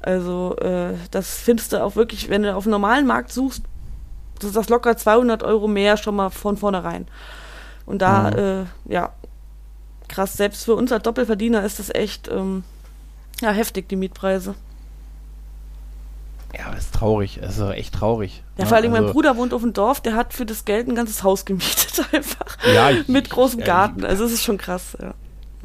Also 0.00 0.56
äh, 0.58 0.94
das 1.10 1.38
findest 1.38 1.72
du 1.72 1.82
auch 1.82 1.96
wirklich, 1.96 2.28
wenn 2.28 2.44
du 2.44 2.54
auf 2.54 2.64
einem 2.64 2.72
normalen 2.72 3.06
Markt 3.06 3.32
suchst, 3.32 3.62
das 4.38 4.50
ist 4.50 4.56
das 4.56 4.68
locker 4.68 4.96
200 4.96 5.42
Euro 5.42 5.66
mehr 5.66 5.96
schon 5.96 6.14
mal 6.14 6.30
von 6.30 6.56
vornherein. 6.56 7.08
Und 7.86 8.02
da, 8.02 8.30
mhm. 8.30 8.38
äh, 8.38 8.92
ja, 8.92 9.12
krass. 10.08 10.34
Selbst 10.34 10.64
für 10.64 10.74
uns 10.74 10.92
als 10.92 11.02
Doppelverdiener 11.02 11.64
ist 11.64 11.78
das 11.78 11.94
echt 11.94 12.28
ähm, 12.28 12.64
ja, 13.40 13.50
heftig, 13.50 13.88
die 13.88 13.96
Mietpreise. 13.96 14.54
Ja, 16.56 16.70
das 16.70 16.84
ist 16.84 16.94
traurig. 16.94 17.38
Das 17.42 17.58
ist 17.58 17.70
echt 17.70 17.94
traurig. 17.94 18.42
Ja, 18.56 18.66
vor 18.66 18.76
allem 18.76 18.92
also, 18.92 19.04
mein 19.04 19.12
Bruder 19.12 19.36
wohnt 19.36 19.52
auf 19.52 19.62
dem 19.62 19.72
Dorf, 19.72 20.00
der 20.00 20.14
hat 20.14 20.32
für 20.32 20.46
das 20.46 20.64
Geld 20.64 20.88
ein 20.88 20.94
ganzes 20.94 21.22
Haus 21.22 21.44
gemietet 21.44 22.02
einfach. 22.12 22.56
Ja, 22.66 22.90
ich, 22.90 23.08
Mit 23.08 23.28
großem 23.28 23.60
Garten. 23.60 24.04
Also 24.04 24.24
es 24.24 24.32
ist 24.32 24.42
schon 24.42 24.58
krass, 24.58 24.96
ja. 25.00 25.14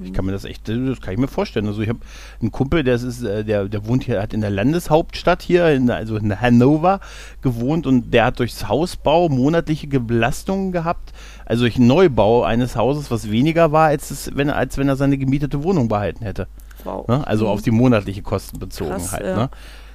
Ich 0.04 0.14
kann 0.14 0.26
mir 0.26 0.32
das 0.32 0.46
echt, 0.46 0.68
das 0.68 1.02
kann 1.02 1.14
ich 1.14 1.20
mir 1.20 1.28
vorstellen. 1.28 1.68
Also 1.68 1.82
ich 1.82 1.90
habe 1.90 2.00
einen 2.42 2.52
Kumpel, 2.52 2.84
der 2.84 2.96
ist, 2.96 3.24
äh, 3.24 3.44
der, 3.44 3.68
der 3.68 3.88
wohnt 3.88 4.04
hier, 4.04 4.22
hat 4.22 4.34
in 4.34 4.42
der 4.42 4.50
Landeshauptstadt 4.50 5.42
hier, 5.42 5.70
in, 5.70 5.90
also 5.90 6.18
in 6.18 6.40
Hannover 6.40 7.00
gewohnt 7.42 7.88
und 7.88 8.14
der 8.14 8.26
hat 8.26 8.40
durchs 8.40 8.68
Hausbau 8.68 9.30
monatliche 9.30 9.88
Belastungen 9.88 10.72
gehabt 10.72 11.14
also 11.52 11.64
durch 11.64 11.78
Neubau 11.78 12.44
eines 12.44 12.78
Hauses, 12.78 13.12
was 13.12 13.30
weniger 13.30 13.74
war, 13.74 13.88
als, 13.88 14.10
es, 14.10 14.32
wenn, 14.36 14.50
als 14.50 14.78
wenn 14.78 14.88
er 14.88 14.96
seine 14.96 15.18
gemietete 15.18 15.66
Wohnung 15.66 15.90
behalten 15.90 16.24
hätte. 16.24 16.48
Wow. 16.86 17.06
Ne? 17.10 17.28
Also 17.28 17.46
mhm. 17.46 17.52
auf 17.52 17.62
die 17.62 17.72
monatliche 17.72 18.22
Kosten 18.22 18.58
bezogen 18.58 18.92
krass, 18.92 19.12
halt. 19.12 19.26
Ja. 19.26 19.36
Ne? 19.36 19.50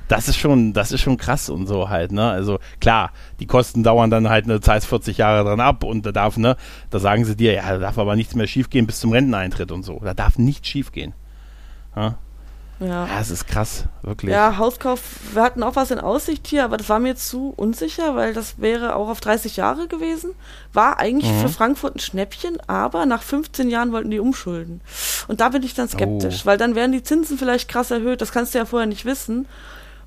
Das 0.08 0.28
ist 0.28 0.36
schon, 0.36 0.72
das 0.72 0.92
ist 0.92 1.00
schon 1.00 1.16
krass 1.16 1.48
und 1.48 1.66
so 1.66 1.88
halt, 1.88 2.12
ne? 2.12 2.30
Also 2.30 2.58
klar, 2.80 3.12
die 3.40 3.46
Kosten 3.46 3.82
dauern 3.82 4.10
dann 4.10 4.28
halt 4.28 4.44
eine 4.44 4.60
Zeit 4.60 4.84
40 4.84 5.18
Jahre 5.18 5.44
dran 5.44 5.60
ab 5.60 5.82
und 5.82 6.06
da 6.06 6.12
darf, 6.12 6.36
ne, 6.36 6.56
da 6.90 6.98
sagen 6.98 7.24
sie 7.24 7.36
dir, 7.36 7.54
ja, 7.54 7.70
da 7.70 7.78
darf 7.78 7.98
aber 7.98 8.14
nichts 8.14 8.34
mehr 8.34 8.46
schiefgehen 8.46 8.86
bis 8.86 9.00
zum 9.00 9.12
Renteneintritt 9.12 9.72
und 9.72 9.82
so. 9.82 10.00
Da 10.02 10.14
darf 10.14 10.38
nichts 10.38 10.68
schiefgehen. 10.68 11.12
Ja? 11.96 12.18
Ja. 12.78 13.06
ja, 13.06 13.20
es 13.20 13.30
ist 13.30 13.46
krass, 13.46 13.84
wirklich. 14.02 14.32
Ja, 14.32 14.58
Hauskauf, 14.58 15.00
wir 15.32 15.42
hatten 15.42 15.62
auch 15.62 15.76
was 15.76 15.90
in 15.90 15.98
Aussicht 15.98 16.46
hier, 16.46 16.62
aber 16.64 16.76
das 16.76 16.90
war 16.90 16.98
mir 16.98 17.16
zu 17.16 17.54
unsicher, 17.56 18.14
weil 18.16 18.34
das 18.34 18.58
wäre 18.58 18.96
auch 18.96 19.08
auf 19.08 19.20
30 19.20 19.56
Jahre 19.56 19.88
gewesen. 19.88 20.32
War 20.74 20.98
eigentlich 20.98 21.32
mhm. 21.32 21.40
für 21.40 21.48
Frankfurt 21.48 21.96
ein 21.96 22.00
Schnäppchen, 22.00 22.58
aber 22.66 23.06
nach 23.06 23.22
15 23.22 23.70
Jahren 23.70 23.92
wollten 23.92 24.10
die 24.10 24.20
umschulden. 24.20 24.82
Und 25.26 25.40
da 25.40 25.48
bin 25.48 25.62
ich 25.62 25.72
dann 25.72 25.88
skeptisch, 25.88 26.42
oh. 26.42 26.46
weil 26.46 26.58
dann 26.58 26.74
werden 26.74 26.92
die 26.92 27.02
Zinsen 27.02 27.38
vielleicht 27.38 27.70
krass 27.70 27.90
erhöht, 27.90 28.20
das 28.20 28.30
kannst 28.30 28.52
du 28.52 28.58
ja 28.58 28.66
vorher 28.66 28.86
nicht 28.86 29.06
wissen. 29.06 29.46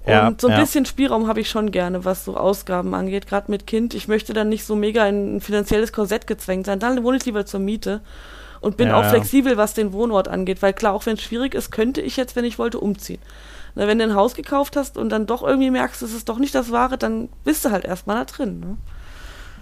Und 0.05 0.11
ja, 0.11 0.33
so 0.39 0.47
ein 0.47 0.53
ja. 0.53 0.61
bisschen 0.61 0.85
Spielraum 0.85 1.27
habe 1.27 1.41
ich 1.41 1.49
schon 1.49 1.71
gerne, 1.71 2.05
was 2.05 2.25
so 2.25 2.37
Ausgaben 2.37 2.93
angeht, 2.93 3.27
gerade 3.27 3.51
mit 3.51 3.67
Kind. 3.67 3.93
Ich 3.93 4.07
möchte 4.07 4.33
dann 4.33 4.49
nicht 4.49 4.65
so 4.65 4.75
mega 4.75 5.05
in 5.07 5.35
ein 5.35 5.41
finanzielles 5.41 5.91
Korsett 5.91 6.25
gezwängt 6.25 6.65
sein. 6.65 6.79
Dann 6.79 7.03
wohne 7.03 7.17
ich 7.17 7.25
lieber 7.25 7.45
zur 7.45 7.59
Miete 7.59 8.01
und 8.61 8.77
bin 8.77 8.89
ja, 8.89 8.99
auch 8.99 9.05
flexibel, 9.05 9.57
was 9.57 9.73
den 9.73 9.93
Wohnort 9.93 10.27
angeht, 10.27 10.61
weil 10.61 10.73
klar, 10.73 10.93
auch 10.93 11.05
wenn 11.05 11.15
es 11.15 11.21
schwierig 11.21 11.53
ist, 11.53 11.71
könnte 11.71 12.01
ich 12.01 12.17
jetzt, 12.17 12.35
wenn 12.35 12.45
ich 12.45 12.59
wollte, 12.59 12.79
umziehen. 12.79 13.19
Na, 13.75 13.87
wenn 13.87 13.99
du 13.99 14.05
ein 14.05 14.15
Haus 14.15 14.35
gekauft 14.35 14.75
hast 14.75 14.97
und 14.97 15.09
dann 15.09 15.27
doch 15.27 15.43
irgendwie 15.43 15.69
merkst, 15.69 16.01
es 16.01 16.13
ist 16.13 16.29
doch 16.29 16.39
nicht 16.39 16.55
das 16.55 16.71
Wahre, 16.71 16.97
dann 16.97 17.29
bist 17.43 17.65
du 17.65 17.71
halt 17.71 17.85
erstmal 17.85 18.17
da 18.17 18.25
drin. 18.25 18.59
Ne? 18.59 18.77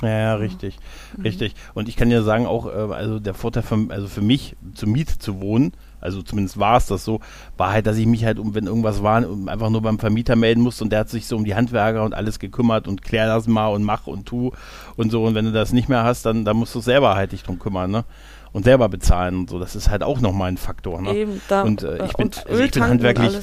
Ja, 0.01 0.19
ja, 0.19 0.35
richtig, 0.35 0.77
mhm. 1.15 1.23
richtig. 1.23 1.55
Und 1.73 1.89
ich 1.89 1.95
kann 1.95 2.09
ja 2.11 2.21
sagen, 2.21 2.45
auch, 2.45 2.67
äh, 2.67 2.93
also 2.93 3.19
der 3.19 3.33
Vorteil 3.33 3.63
für, 3.63 3.87
also 3.89 4.07
für 4.07 4.21
mich, 4.21 4.55
zur 4.73 4.89
Miete 4.89 5.17
zu 5.19 5.41
wohnen, 5.41 5.73
also 5.99 6.21
zumindest 6.21 6.59
war 6.59 6.77
es 6.77 6.85
das 6.87 7.03
so, 7.03 7.19
war 7.57 7.71
halt, 7.71 7.87
dass 7.87 7.97
ich 7.97 8.05
mich 8.05 8.25
halt, 8.25 8.39
um, 8.39 8.53
wenn 8.53 8.67
irgendwas 8.67 9.01
war, 9.03 9.17
einfach 9.17 9.69
nur 9.69 9.81
beim 9.81 9.99
Vermieter 9.99 10.35
melden 10.35 10.61
musste 10.61 10.83
und 10.83 10.91
der 10.91 10.99
hat 10.99 11.09
sich 11.09 11.27
so 11.27 11.35
um 11.35 11.43
die 11.43 11.55
Handwerker 11.55 12.03
und 12.03 12.13
alles 12.13 12.39
gekümmert 12.39 12.87
und 12.87 13.01
klär 13.01 13.27
das 13.27 13.47
mal 13.47 13.67
und 13.67 13.83
mach 13.83 14.07
und 14.07 14.25
tu 14.25 14.51
und 14.95 15.11
so. 15.11 15.23
Und 15.23 15.35
wenn 15.35 15.45
du 15.45 15.51
das 15.51 15.73
nicht 15.73 15.89
mehr 15.89 16.03
hast, 16.03 16.25
dann, 16.25 16.45
dann 16.45 16.57
musst 16.57 16.75
du 16.75 16.79
selber 16.79 17.15
halt 17.15 17.31
dich 17.31 17.43
drum 17.43 17.59
kümmern, 17.59 17.91
ne? 17.91 18.05
und 18.53 18.63
selber 18.63 18.89
bezahlen 18.89 19.35
und 19.35 19.49
so. 19.49 19.59
Das 19.59 19.75
ist 19.75 19.89
halt 19.89 20.03
auch 20.03 20.19
nochmal 20.19 20.49
ein 20.49 20.57
Faktor. 20.57 21.01
Ne? 21.01 21.13
Eben, 21.13 21.41
da, 21.47 21.63
und 21.63 21.83
äh, 21.83 22.05
ich 22.05 22.13
bin, 22.13 22.27
und 22.27 22.47
also 22.47 22.63
ich 22.63 22.71
bin 22.71 22.83
handwerklich, 22.83 23.33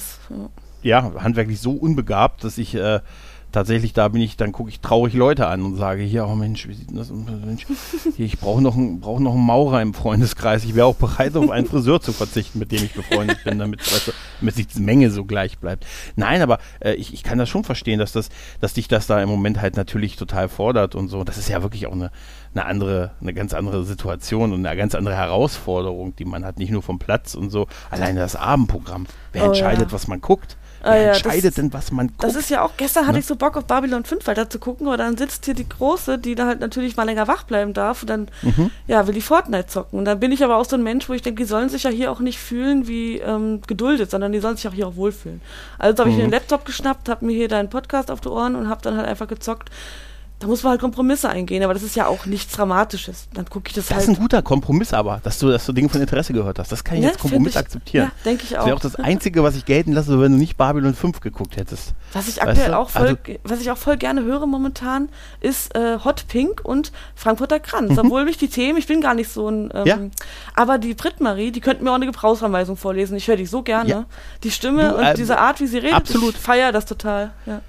ja. 0.82 1.11
ja. 1.12 1.23
handwerklich 1.23 1.61
so 1.61 1.73
unbegabt, 1.73 2.44
dass 2.44 2.58
ich, 2.58 2.75
äh, 2.75 3.00
tatsächlich, 3.54 3.92
da 3.92 4.08
bin 4.08 4.20
ich, 4.20 4.37
dann 4.37 4.52
gucke 4.52 4.68
ich 4.68 4.80
traurig 4.80 5.14
Leute 5.14 5.46
an 5.46 5.62
und 5.62 5.76
sage, 5.76 6.02
hier, 6.02 6.26
oh 6.26 6.34
Mensch, 6.34 6.66
wie 6.68 6.75
sieht 6.75 6.90
denn 6.90 6.96
das? 6.96 7.11
Mensch, 7.11 7.66
hier, 8.16 8.26
ich 8.26 8.38
brauche 8.38 8.61
noch, 8.61 8.76
einen, 8.76 9.00
brauch 9.00 9.20
noch 9.20 9.34
einen 9.34 9.46
Maurer 9.46 9.80
im 9.80 9.94
Freundeskreis. 9.94 10.64
Ich 10.64 10.75
wäre 10.75 10.87
auch 10.87 10.96
bereit, 10.96 11.37
auf 11.37 11.50
einen 11.50 11.66
Friseur 11.66 12.00
zu 12.00 12.12
verzichten, 12.12 12.58
mit 12.58 12.73
dem 12.73 12.84
ich 12.84 12.92
befreundet 12.92 13.44
bin, 13.44 13.58
damit, 13.58 13.80
weißt 13.80 14.08
du, 14.08 14.12
damit 14.40 14.56
sich 14.56 14.66
die 14.66 14.80
Menge 14.80 15.11
so 15.11 15.25
gleich 15.25 15.58
bleibt. 15.58 15.87
Nein, 16.16 16.42
aber 16.42 16.58
äh, 16.80 16.94
ich, 16.94 17.14
ich 17.14 17.23
kann 17.23 17.38
das 17.38 17.49
schon 17.49 17.62
verstehen, 17.62 18.00
dass 18.00 18.12
das, 18.12 18.28
dass 18.61 18.75
dich 18.75 18.88
das 18.88 19.06
da 19.06 19.23
im 19.23 19.28
Moment 19.28 19.61
halt 19.61 19.76
natürlich 19.76 20.16
total 20.16 20.49
fordert 20.49 20.96
und 20.96 21.08
so. 21.08 21.23
Das 21.23 21.38
ist 21.38 21.49
ja 21.49 21.62
wirklich 21.62 21.87
auch 21.87 21.92
eine, 21.92 22.11
eine 22.54 22.66
andere, 22.66 23.12
eine 23.20 23.34
ganz 23.34 23.54
andere 23.54 23.84
Situation 23.84 24.52
und 24.52 24.66
eine 24.66 24.76
ganz 24.76 24.96
andere 24.96 25.14
Herausforderung, 25.14 26.16
die 26.16 26.25
man 26.25 26.44
hat, 26.44 26.58
nicht 26.58 26.70
nur 26.70 26.82
vom 26.82 26.99
Platz 26.99 27.34
und 27.34 27.50
so. 27.50 27.68
Alleine 27.90 28.18
das 28.18 28.34
Abendprogramm. 28.34 29.06
Wer 29.32 29.44
oh, 29.44 29.46
entscheidet, 29.46 29.88
ja. 29.88 29.92
was 29.92 30.08
man 30.08 30.20
guckt? 30.20 30.56
Ah, 30.84 30.96
ja, 30.96 31.12
entscheidet 31.12 31.44
das, 31.44 31.54
denn, 31.54 31.72
was 31.72 31.90
man 31.90 32.08
guckt? 32.08 32.22
Das 32.22 32.34
ist 32.34 32.50
ja 32.50 32.62
auch, 32.62 32.72
gestern 32.76 33.04
ne? 33.04 33.08
hatte 33.08 33.18
ich 33.18 33.26
so 33.26 33.36
Bock 33.36 33.56
auf 33.56 33.64
Babylon 33.64 34.04
5 34.04 34.26
weiter 34.26 34.50
zu 34.50 34.58
gucken, 34.58 34.86
aber 34.86 34.98
dann 34.98 35.16
sitzt 35.16 35.46
hier 35.46 35.54
die 35.54 35.68
Große, 35.68 36.18
die 36.18 36.34
da 36.34 36.46
halt 36.46 36.60
natürlich 36.60 36.96
mal 36.96 37.04
länger 37.04 37.26
wach 37.26 37.44
bleiben 37.44 37.72
darf 37.72 38.02
und 38.02 38.10
dann, 38.10 38.28
mhm. 38.42 38.70
ja, 38.86 39.06
will 39.06 39.14
die 39.14 39.22
Fortnite 39.22 39.66
zocken. 39.66 39.98
Und 39.98 40.04
dann 40.04 40.20
bin 40.20 40.30
ich 40.30 40.44
aber 40.44 40.56
auch 40.56 40.66
so 40.66 40.76
ein 40.76 40.82
Mensch, 40.82 41.08
wo 41.08 41.14
ich 41.14 41.22
denke, 41.22 41.42
die 41.42 41.48
sollen 41.48 41.70
sich 41.70 41.84
ja 41.84 41.90
hier 41.90 42.12
auch 42.12 42.20
nicht 42.20 42.38
fühlen 42.38 42.86
wie 42.86 43.18
ähm, 43.18 43.62
geduldet, 43.66 44.10
sondern 44.10 44.32
die 44.32 44.40
sollen 44.40 44.56
sich 44.56 44.68
auch 44.68 44.74
hier 44.74 44.86
auch 44.86 44.96
wohlfühlen. 44.96 45.40
Also 45.78 46.00
habe 46.00 46.10
ich 46.10 46.16
mhm. 46.16 46.22
mir 46.22 46.28
den 46.28 46.32
Laptop 46.32 46.66
geschnappt, 46.66 47.08
habe 47.08 47.24
mir 47.24 47.34
hier 47.34 47.48
deinen 47.48 47.70
Podcast 47.70 48.10
auf 48.10 48.20
die 48.20 48.28
Ohren 48.28 48.54
und 48.54 48.68
habe 48.68 48.82
dann 48.82 48.96
halt 48.96 49.08
einfach 49.08 49.28
gezockt 49.28 49.70
da 50.44 50.48
muss 50.48 50.62
man 50.62 50.72
halt 50.72 50.80
Kompromisse 50.82 51.30
eingehen, 51.30 51.62
aber 51.62 51.72
das 51.72 51.82
ist 51.82 51.96
ja 51.96 52.06
auch 52.06 52.26
nichts 52.26 52.52
Dramatisches. 52.52 53.28
Dann 53.32 53.46
gucke 53.46 53.68
ich 53.68 53.72
das, 53.72 53.86
das 53.86 53.96
halt. 53.96 54.02
Das 54.02 54.12
ist 54.12 54.18
ein 54.18 54.20
guter 54.20 54.42
Kompromiss, 54.42 54.92
aber, 54.92 55.18
dass 55.22 55.38
du, 55.38 55.48
dass 55.48 55.64
du 55.64 55.72
Dinge 55.72 55.88
von 55.88 56.02
Interesse 56.02 56.34
gehört 56.34 56.58
hast. 56.58 56.70
Das 56.70 56.84
kann 56.84 56.98
ich 56.98 57.04
ja, 57.04 57.08
als 57.08 57.18
Kompromiss 57.18 57.54
ich, 57.54 57.58
akzeptieren. 57.58 58.10
Ja, 58.14 58.24
denke 58.26 58.44
ich 58.44 58.50
auch. 58.50 58.58
Das 58.58 58.66
wäre 58.66 58.76
auch 58.76 58.80
das 58.80 58.96
Einzige, 58.96 59.42
was 59.42 59.56
ich 59.56 59.64
gelten 59.64 59.92
lasse, 59.92 60.20
wenn 60.20 60.32
du 60.32 60.38
nicht 60.38 60.58
Babylon 60.58 60.94
5 60.94 61.20
geguckt 61.20 61.56
hättest. 61.56 61.94
Was 62.12 62.28
ich 62.28 62.42
aktuell 62.42 62.72
du? 62.72 62.76
auch 62.78 62.90
voll, 62.90 63.16
also, 63.26 63.38
was 63.42 63.62
ich 63.62 63.70
auch 63.70 63.78
voll 63.78 63.96
gerne 63.96 64.22
höre 64.22 64.44
momentan, 64.44 65.08
ist 65.40 65.74
äh, 65.74 65.98
Hot 66.04 66.26
Pink 66.28 66.60
und 66.62 66.92
Frankfurter 67.14 67.58
Kranz. 67.58 67.92
Mhm. 67.92 67.98
Obwohl 68.00 68.26
mich 68.26 68.36
die 68.36 68.48
Themen, 68.48 68.78
ich 68.78 68.86
bin 68.86 69.00
gar 69.00 69.14
nicht 69.14 69.30
so 69.30 69.48
ein, 69.48 69.70
ähm, 69.72 69.86
ja. 69.86 69.98
aber 70.54 70.76
die 70.76 70.92
Brit-Marie, 70.92 71.52
die 71.52 71.60
könnten 71.60 71.84
mir 71.84 71.90
auch 71.90 71.94
eine 71.94 72.04
Gebrauchsanweisung 72.04 72.76
vorlesen. 72.76 73.16
Ich 73.16 73.28
höre 73.28 73.36
die 73.36 73.46
so 73.46 73.62
gerne. 73.62 73.88
Ja. 73.88 74.04
Die 74.42 74.50
Stimme 74.50 74.90
du, 74.90 74.96
und 74.96 75.04
äh, 75.04 75.14
diese 75.14 75.38
Art, 75.38 75.60
wie 75.60 75.66
sie 75.66 75.78
redet, 75.78 75.94
absolut. 75.94 76.34
ich 76.34 76.40
feiere 76.40 76.70
das 76.70 76.84
total. 76.84 77.32
Ja. 77.46 77.62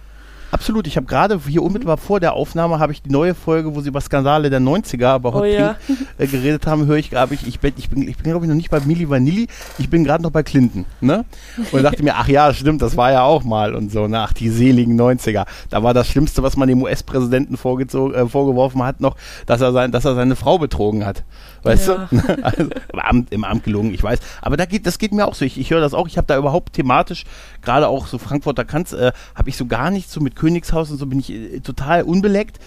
Absolut, 0.56 0.88
ich 0.88 0.96
habe 0.96 1.06
gerade 1.06 1.38
hier 1.46 1.62
unmittelbar 1.62 1.98
vor 1.98 2.22
der 2.22 2.32
Aufnahme 2.32 2.80
habe 2.80 2.94
ich 2.94 3.02
die 3.02 3.10
neue 3.10 3.36
Folge, 3.36 3.76
wo 3.76 3.82
sie 3.82 3.90
über 3.90 4.00
Skandale 4.00 4.50
der 4.50 4.62
90er, 4.62 5.08
aber 5.08 5.36
oh, 5.36 5.44
ja. 5.44 5.76
äh, 6.18 6.28
geredet 6.28 6.66
haben, 6.66 6.86
höre 6.86 6.96
ich, 6.96 7.10
glaube 7.10 7.34
ich, 7.34 7.46
ich 7.46 7.60
bin, 7.60 7.74
ich 7.76 7.90
bin, 7.90 8.08
ich 8.08 8.16
bin 8.16 8.32
glaube 8.32 8.46
ich 8.46 8.50
noch 8.50 8.56
nicht 8.56 8.70
bei 8.70 8.80
Milli 8.80 9.10
Vanilli, 9.10 9.48
ich 9.78 9.90
bin 9.90 10.06
gerade 10.06 10.24
noch 10.24 10.32
bei 10.32 10.44
Clinton, 10.44 10.86
ne? 11.02 11.26
Und 11.74 11.84
dachte 11.84 12.02
mir, 12.04 12.16
ach 12.16 12.30
ja, 12.30 12.54
stimmt, 12.54 12.82
das 12.82 12.96
war 12.96 13.12
ja 13.12 13.24
auch 13.24 13.44
mal 13.44 13.76
und 13.76 13.92
so, 13.92 14.08
nach 14.08 14.30
ne? 14.30 14.36
die 14.40 14.50
seligen 14.50 14.98
90er. 14.98 15.46
Da 15.70 15.84
war 15.84 15.94
das 15.94 16.08
Schlimmste, 16.08 16.42
was 16.42 16.56
man 16.56 16.70
dem 16.70 16.82
US-Präsidenten 16.84 17.56
äh, 17.56 17.58
vorgeworfen 17.58 18.82
hat, 18.82 19.02
noch, 19.02 19.18
dass 19.48 19.60
er 19.60 19.74
sein, 19.74 19.92
dass 19.92 20.06
er 20.06 20.16
seine 20.16 20.38
Frau 20.38 20.58
betrogen 20.58 21.06
hat. 21.06 21.26
Weißt 21.66 21.88
ja. 21.88 22.08
du? 22.10 22.44
also, 22.44 22.70
im, 22.94 23.00
Amt, 23.00 23.32
Im 23.32 23.44
Amt 23.44 23.64
gelungen, 23.64 23.94
ich 23.94 24.04
weiß. 24.04 24.20
Aber 24.42 24.56
da 24.56 24.66
geht, 24.66 24.86
das 24.86 25.00
geht 25.00 25.12
mir 25.12 25.26
auch 25.26 25.34
so. 25.34 25.46
Ich, 25.46 25.60
ich 25.60 25.72
höre 25.72 25.82
das 25.82 25.94
auch. 25.94 26.08
Ich 26.08 26.18
habe 26.18 26.28
da 26.28 26.38
überhaupt 26.38 26.74
thematisch, 26.74 27.24
gerade 27.62 27.88
auch 27.88 28.08
so 28.08 28.20
Frankfurter 28.20 28.66
Kanz, 28.66 28.94
äh, 28.94 29.12
habe 29.34 29.50
ich 29.50 29.58
so 29.58 29.66
gar 29.66 29.90
nicht 29.90 30.10
so 30.10 30.22
mit 30.22 30.36
Königshaus 30.36 30.92
und 30.92 30.98
so 30.98 31.08
bin 31.08 31.20
ich 31.20 31.32
äh, 31.32 31.60
total 31.62 32.04
unbeleckt. 32.04 32.60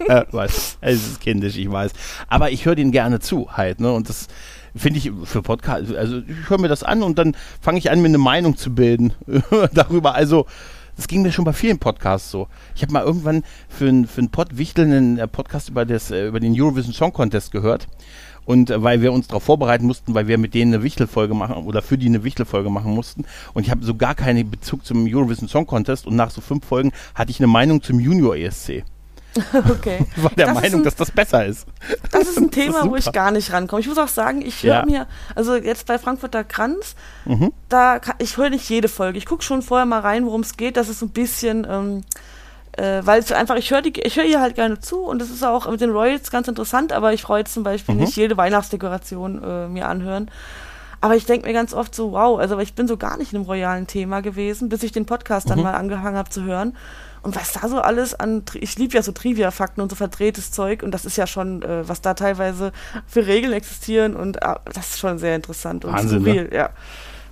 äh, 0.08 0.22
weiß, 0.30 0.78
es 0.80 1.06
ist 1.06 1.20
kindisch, 1.20 1.56
ich 1.56 1.70
weiß. 1.70 1.92
Aber 2.28 2.50
ich 2.52 2.64
höre 2.64 2.76
den 2.76 2.92
gerne 2.92 3.18
zu 3.18 3.50
halt, 3.50 3.80
ne? 3.80 3.92
Und 3.92 4.08
das 4.08 4.28
finde 4.76 4.98
ich 4.98 5.10
für 5.24 5.42
Podcast, 5.42 5.92
also 5.94 6.18
ich 6.18 6.48
höre 6.48 6.60
mir 6.60 6.68
das 6.68 6.82
an 6.82 7.02
und 7.02 7.18
dann 7.18 7.34
fange 7.60 7.78
ich 7.78 7.90
an, 7.90 8.00
mir 8.00 8.08
eine 8.08 8.18
Meinung 8.18 8.56
zu 8.56 8.74
bilden 8.74 9.12
darüber. 9.72 10.14
Also 10.14 10.46
das 10.96 11.08
ging 11.08 11.22
mir 11.22 11.32
schon 11.32 11.44
bei 11.44 11.52
vielen 11.52 11.78
Podcasts 11.78 12.30
so. 12.30 12.48
Ich 12.74 12.82
habe 12.82 12.92
mal 12.92 13.04
irgendwann 13.04 13.44
für 13.68 13.88
einen 13.88 14.06
für 14.06 14.26
Wichtel 14.52 14.86
einen 14.86 15.18
äh, 15.18 15.28
Podcast 15.28 15.68
über, 15.68 15.84
das, 15.84 16.10
äh, 16.10 16.26
über 16.26 16.40
den 16.40 16.60
Eurovision 16.60 16.94
Song 16.94 17.12
Contest 17.12 17.52
gehört. 17.52 17.86
Und 18.44 18.70
äh, 18.70 18.82
weil 18.82 19.02
wir 19.02 19.12
uns 19.12 19.28
darauf 19.28 19.42
vorbereiten 19.42 19.86
mussten, 19.86 20.14
weil 20.14 20.28
wir 20.28 20.38
mit 20.38 20.54
denen 20.54 20.74
eine 20.74 20.82
Wichtelfolge 20.82 21.34
machen 21.34 21.64
oder 21.64 21.82
für 21.82 21.98
die 21.98 22.06
eine 22.06 22.24
Wichtelfolge 22.24 22.70
machen 22.70 22.94
mussten. 22.94 23.24
Und 23.52 23.64
ich 23.64 23.70
habe 23.70 23.84
so 23.84 23.94
gar 23.94 24.14
keinen 24.14 24.50
Bezug 24.50 24.86
zum 24.86 25.06
Eurovision 25.06 25.48
Song 25.48 25.66
Contest. 25.66 26.06
Und 26.06 26.16
nach 26.16 26.30
so 26.30 26.40
fünf 26.40 26.64
Folgen 26.64 26.92
hatte 27.14 27.30
ich 27.30 27.40
eine 27.40 27.48
Meinung 27.48 27.82
zum 27.82 28.00
Junior 28.00 28.36
ESC. 28.36 28.84
Okay. 29.70 30.06
War 30.16 30.30
der 30.30 30.46
das 30.46 30.54
Meinung, 30.54 30.80
ein, 30.80 30.84
dass 30.84 30.96
das 30.96 31.10
besser 31.10 31.44
ist. 31.44 31.66
Das 32.10 32.28
ist 32.28 32.38
ein 32.38 32.50
Thema, 32.50 32.80
ist 32.80 32.90
wo 32.90 32.96
ich 32.96 33.12
gar 33.12 33.30
nicht 33.30 33.52
rankomme. 33.52 33.80
Ich 33.80 33.88
muss 33.88 33.98
auch 33.98 34.08
sagen, 34.08 34.42
ich 34.42 34.62
höre 34.62 34.80
ja. 34.80 34.86
mir, 34.86 35.06
also 35.34 35.56
jetzt 35.56 35.86
bei 35.86 35.98
Frankfurter 35.98 36.44
Kranz, 36.44 36.94
mhm. 37.24 37.52
da 37.68 38.00
ich 38.18 38.36
höre 38.36 38.50
nicht 38.50 38.68
jede 38.68 38.88
Folge. 38.88 39.18
Ich 39.18 39.26
gucke 39.26 39.42
schon 39.42 39.62
vorher 39.62 39.86
mal 39.86 40.00
rein, 40.00 40.26
worum 40.26 40.40
es 40.42 40.56
geht. 40.56 40.76
Das 40.76 40.88
ist 40.88 41.00
so 41.00 41.06
ein 41.06 41.10
bisschen, 41.10 41.66
ähm, 41.68 42.04
äh, 42.72 43.00
weil 43.04 43.20
es 43.20 43.32
einfach, 43.32 43.56
ich 43.56 43.70
höre 43.70 43.84
ich 43.84 44.16
höre 44.16 44.24
ihr 44.24 44.40
halt 44.40 44.54
gerne 44.54 44.80
zu 44.80 45.00
und 45.00 45.20
das 45.20 45.30
ist 45.30 45.44
auch 45.44 45.70
mit 45.70 45.80
den 45.80 45.90
Royals 45.90 46.30
ganz 46.30 46.48
interessant, 46.48 46.92
aber 46.92 47.12
ich 47.12 47.22
freue 47.22 47.40
jetzt 47.40 47.54
zum 47.54 47.62
Beispiel 47.62 47.94
mhm. 47.94 48.02
nicht 48.02 48.16
jede 48.16 48.36
Weihnachtsdekoration 48.36 49.42
äh, 49.42 49.68
mir 49.68 49.88
anhören. 49.88 50.30
Aber 51.00 51.14
ich 51.14 51.26
denke 51.26 51.46
mir 51.46 51.52
ganz 51.52 51.74
oft 51.74 51.94
so, 51.94 52.12
wow, 52.12 52.38
also 52.38 52.58
ich 52.58 52.74
bin 52.74 52.88
so 52.88 52.96
gar 52.96 53.16
nicht 53.18 53.32
in 53.32 53.38
einem 53.38 53.46
royalen 53.46 53.86
Thema 53.86 54.22
gewesen, 54.22 54.68
bis 54.68 54.82
ich 54.82 54.92
den 54.92 55.06
Podcast 55.06 55.48
dann 55.50 55.58
mhm. 55.58 55.64
mal 55.64 55.74
angehangen 55.74 56.16
habe 56.16 56.30
zu 56.30 56.42
hören. 56.42 56.76
Und 57.26 57.34
was 57.34 57.52
da 57.54 57.68
so 57.68 57.80
alles 57.80 58.14
an, 58.14 58.44
ich 58.54 58.78
liebe 58.78 58.94
ja 58.94 59.02
so 59.02 59.10
Trivia-Fakten 59.10 59.80
und 59.80 59.90
so 59.90 59.96
verdrehtes 59.96 60.52
Zeug 60.52 60.84
und 60.84 60.92
das 60.92 61.04
ist 61.04 61.16
ja 61.16 61.26
schon, 61.26 61.60
äh, 61.62 61.88
was 61.88 62.00
da 62.00 62.14
teilweise 62.14 62.70
für 63.04 63.26
Regeln 63.26 63.52
existieren 63.52 64.14
und 64.14 64.36
äh, 64.36 64.54
das 64.72 64.90
ist 64.90 65.00
schon 65.00 65.18
sehr 65.18 65.34
interessant 65.34 65.84
und 65.84 65.92
Wahnsinn, 65.92 66.20
skurril, 66.20 66.44
ne? 66.44 66.54
ja. 66.54 66.70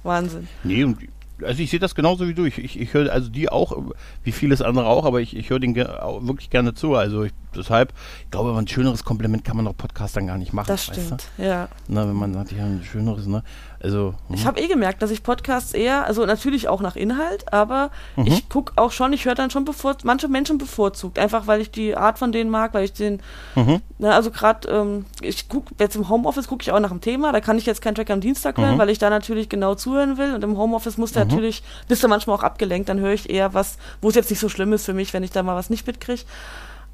Wahnsinn. 0.02 0.48
Nee, 0.64 0.82
und 0.82 0.98
also 1.44 1.62
ich 1.62 1.70
sehe 1.70 1.78
das 1.78 1.94
genauso 1.94 2.26
wie 2.26 2.34
du. 2.34 2.44
Ich, 2.44 2.58
ich, 2.58 2.80
ich 2.80 2.92
höre 2.92 3.12
also 3.12 3.28
die 3.28 3.48
auch, 3.48 3.76
wie 4.22 4.32
vieles 4.32 4.62
andere 4.62 4.86
auch, 4.86 5.04
aber 5.04 5.20
ich, 5.20 5.36
ich 5.36 5.50
höre 5.50 5.60
denen 5.60 5.74
ge 5.74 5.84
wirklich 5.84 6.50
gerne 6.50 6.74
zu. 6.74 6.94
Also 6.94 7.24
ich, 7.24 7.32
deshalb, 7.54 7.92
ich 8.24 8.30
glaube, 8.30 8.56
ein 8.56 8.68
schöneres 8.68 9.04
Kompliment 9.04 9.44
kann 9.44 9.56
man 9.56 9.66
auch 9.66 9.76
Podcastern 9.76 10.26
gar 10.26 10.38
nicht 10.38 10.52
machen. 10.52 10.68
Das 10.68 10.84
stimmt, 10.84 11.12
weißt 11.12 11.30
du? 11.38 11.44
ja. 11.44 11.68
Na, 11.88 12.08
wenn 12.08 12.16
man 12.16 12.34
sagt, 12.34 12.52
ja, 12.52 12.64
ein 12.64 12.82
schöneres, 12.84 13.26
ne? 13.26 13.42
Also, 13.85 14.14
ich 14.31 14.41
hm. 14.41 14.47
habe 14.47 14.61
eh 14.62 14.67
gemerkt, 14.67 15.03
dass 15.03 15.11
ich 15.11 15.23
Podcasts 15.23 15.75
eher, 15.75 16.07
also 16.07 16.25
natürlich 16.25 16.69
auch 16.69 16.81
nach 16.81 16.97
Inhalt, 16.97 17.53
aber 17.53 17.91
mhm. 18.17 18.29
ich 18.29 18.49
gucke 18.49 18.73
auch 18.76 18.91
schon, 18.91 19.12
ich 19.12 19.26
höre 19.26 19.35
dann 19.35 19.50
schon 19.50 19.67
bevor, 19.67 19.95
manche 20.05 20.26
Menschen 20.26 20.57
bevorzugt, 20.57 21.19
einfach 21.19 21.47
weil 21.47 21.61
ich 21.61 21.71
die 21.71 21.95
Art 21.95 22.19
von 22.19 22.33
denen 22.33 22.49
mag, 22.49 22.73
weil 22.73 22.85
ich 22.85 22.95
den, 22.95 23.21
mhm. 23.55 23.83
na, 23.99 24.09
ne, 24.09 24.14
also 24.14 24.31
gerade, 24.31 24.71
ähm, 24.71 25.05
ich 25.21 25.50
gucke 25.50 25.75
jetzt 25.79 25.97
im 25.97 26.09
Homeoffice 26.09 26.49
gucke 26.49 26.62
ich 26.62 26.73
auch 26.73 26.81
nach 26.81 26.88
dem 26.88 27.03
Thema, 27.03 27.31
da 27.31 27.43
kann 27.43 27.59
ich 27.59 27.67
jetzt 27.67 27.83
keinen 27.83 27.95
Track 27.95 28.09
am 28.09 28.23
Dienstag 28.23 28.57
hören, 28.57 28.76
mhm. 28.76 28.79
weil 28.79 28.88
ich 28.88 28.99
da 28.99 29.11
natürlich 29.11 29.50
genau 29.50 29.75
zuhören 29.75 30.17
will 30.17 30.35
und 30.35 30.43
im 30.43 30.57
Homeoffice 30.57 30.97
muss 30.97 31.12
der 31.12 31.26
mhm. 31.26 31.33
natürlich, 31.33 31.62
bist 31.87 32.03
du 32.03 32.09
manchmal 32.09 32.37
auch 32.37 32.43
abgelenkt, 32.43 32.88
dann 32.88 33.00
höre 33.00 33.12
ich 33.12 33.29
eher 33.29 33.53
was, 33.53 33.76
wo 34.00 34.09
es 34.09 34.14
jetzt 34.14 34.31
nicht 34.31 34.41
so 34.41 34.49
schlimm 34.49 34.73
ist 34.73 34.87
für 34.87 34.95
mich, 34.95 35.12
wenn 35.12 35.23
ich 35.23 35.31
da 35.31 35.43
mal 35.43 35.57
was 35.57 35.69
nicht 35.69 35.87
mitkriege. 35.87 36.23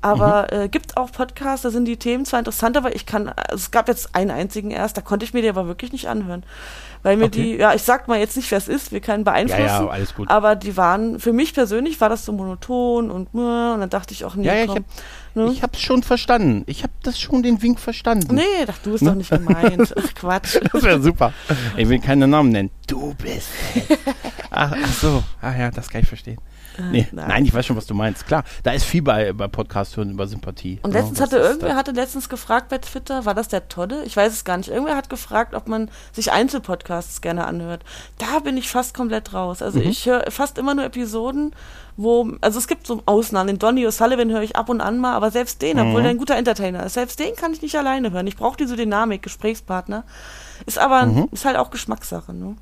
Aber 0.02 0.48
mhm. 0.50 0.60
äh, 0.60 0.68
gibt 0.68 0.96
auch 0.96 1.12
Podcasts, 1.12 1.62
da 1.62 1.70
sind 1.70 1.84
die 1.84 1.98
Themen 1.98 2.24
zwar 2.24 2.38
interessant, 2.38 2.76
aber 2.76 2.94
ich 2.94 3.04
kann, 3.04 3.28
also 3.28 3.56
es 3.56 3.70
gab 3.70 3.86
jetzt 3.88 4.14
einen 4.14 4.30
einzigen 4.30 4.70
erst, 4.70 4.96
da 4.96 5.02
konnte 5.02 5.24
ich 5.24 5.34
mir 5.34 5.42
die 5.42 5.48
aber 5.48 5.66
wirklich 5.66 5.92
nicht 5.92 6.08
anhören. 6.08 6.42
Weil 7.02 7.16
mir 7.16 7.26
okay. 7.26 7.42
die, 7.42 7.56
ja, 7.56 7.74
ich 7.74 7.82
sag 7.82 8.08
mal 8.08 8.18
jetzt 8.18 8.36
nicht, 8.36 8.50
wer 8.50 8.58
es 8.58 8.68
ist, 8.68 8.92
wir 8.92 9.00
können 9.00 9.24
beeinflussen. 9.24 9.62
Ja, 9.62 9.82
ja, 9.84 9.88
alles 9.88 10.14
gut. 10.14 10.28
Aber 10.28 10.54
die 10.54 10.76
waren, 10.76 11.18
für 11.18 11.32
mich 11.32 11.54
persönlich 11.54 12.00
war 12.00 12.10
das 12.10 12.26
so 12.26 12.32
monoton 12.32 13.10
und, 13.10 13.28
und 13.32 13.80
dann 13.80 13.88
dachte 13.88 14.12
ich 14.12 14.24
auch, 14.26 14.34
nee, 14.34 14.46
ja, 14.46 14.54
ja, 14.54 14.66
komm, 14.66 14.76
ich, 14.76 14.82
hab, 14.82 15.46
ne? 15.46 15.52
ich 15.52 15.62
hab's 15.62 15.80
schon 15.80 16.02
verstanden. 16.02 16.62
Ich 16.66 16.82
hab 16.82 16.90
das 17.02 17.18
schon 17.18 17.42
den 17.42 17.62
Wink 17.62 17.80
verstanden. 17.80 18.34
Nee, 18.34 18.66
dachte 18.66 18.80
du 18.84 18.92
bist 18.92 19.02
ne? 19.02 19.10
doch 19.10 19.16
nicht 19.16 19.30
gemeint. 19.30 19.94
Ach, 19.98 20.14
Quatsch. 20.14 20.58
Das 20.72 20.82
wäre 20.82 21.00
super. 21.00 21.32
Ich 21.76 21.88
will 21.88 22.00
keinen 22.00 22.28
Namen 22.28 22.50
nennen. 22.50 22.70
Du 22.86 23.14
bist. 23.14 23.48
ach, 24.50 24.72
ach 24.72 24.92
so. 24.92 25.22
Ach 25.40 25.56
ja, 25.56 25.70
das 25.70 25.88
kann 25.88 26.02
ich 26.02 26.08
verstehen. 26.08 26.38
Nee, 26.78 27.08
nein. 27.12 27.28
nein. 27.28 27.44
ich 27.44 27.52
weiß 27.52 27.66
schon, 27.66 27.76
was 27.76 27.86
du 27.86 27.94
meinst. 27.94 28.26
Klar, 28.26 28.44
da 28.62 28.72
ist 28.72 28.84
viel 28.84 29.02
bei, 29.02 29.32
bei 29.32 29.48
Podcast 29.48 29.96
hören 29.96 30.10
über 30.10 30.26
Sympathie. 30.26 30.78
Und 30.82 30.92
letztens 30.92 31.18
ja, 31.18 31.26
hatte 31.26 31.38
irgendwer 31.38 31.76
hatte 31.76 31.92
letztens 31.92 32.28
gefragt 32.28 32.68
bei 32.68 32.78
Twitter, 32.78 33.24
war 33.24 33.34
das 33.34 33.48
der 33.48 33.68
Todde? 33.68 34.02
Ich 34.04 34.16
weiß 34.16 34.32
es 34.32 34.44
gar 34.44 34.56
nicht. 34.56 34.68
Irgendwer 34.68 34.96
hat 34.96 35.10
gefragt, 35.10 35.54
ob 35.54 35.68
man 35.68 35.90
sich 36.12 36.32
Einzelpodcasts 36.32 37.20
gerne 37.20 37.46
anhört. 37.46 37.84
Da 38.18 38.40
bin 38.40 38.56
ich 38.56 38.68
fast 38.68 38.94
komplett 38.94 39.34
raus. 39.34 39.62
Also 39.62 39.78
mhm. 39.80 39.88
ich 39.88 40.06
höre 40.06 40.30
fast 40.30 40.58
immer 40.58 40.74
nur 40.74 40.84
Episoden, 40.84 41.54
wo, 41.96 42.32
also 42.40 42.58
es 42.58 42.68
gibt 42.68 42.86
so 42.86 43.02
Ausnahmen. 43.06 43.48
Den 43.48 43.58
Donny 43.58 43.86
O'Sullivan 43.86 44.30
höre 44.30 44.42
ich 44.42 44.56
ab 44.56 44.68
und 44.68 44.80
an 44.80 44.98
mal, 44.98 45.14
aber 45.14 45.30
selbst 45.30 45.62
den, 45.62 45.76
mhm. 45.76 45.88
obwohl 45.88 46.02
der 46.02 46.10
ein 46.10 46.18
guter 46.18 46.36
Entertainer 46.36 46.84
ist, 46.84 46.94
selbst 46.94 47.18
den 47.18 47.34
kann 47.36 47.52
ich 47.52 47.62
nicht 47.62 47.76
alleine 47.76 48.10
hören. 48.12 48.26
Ich 48.26 48.36
brauche 48.36 48.56
diese 48.56 48.76
Dynamik, 48.76 49.22
Gesprächspartner. 49.22 50.04
Ist 50.66 50.78
aber, 50.78 51.06
mhm. 51.06 51.28
ist 51.32 51.44
halt 51.44 51.56
auch 51.56 51.70
Geschmackssache, 51.70 52.34
ne? 52.34 52.56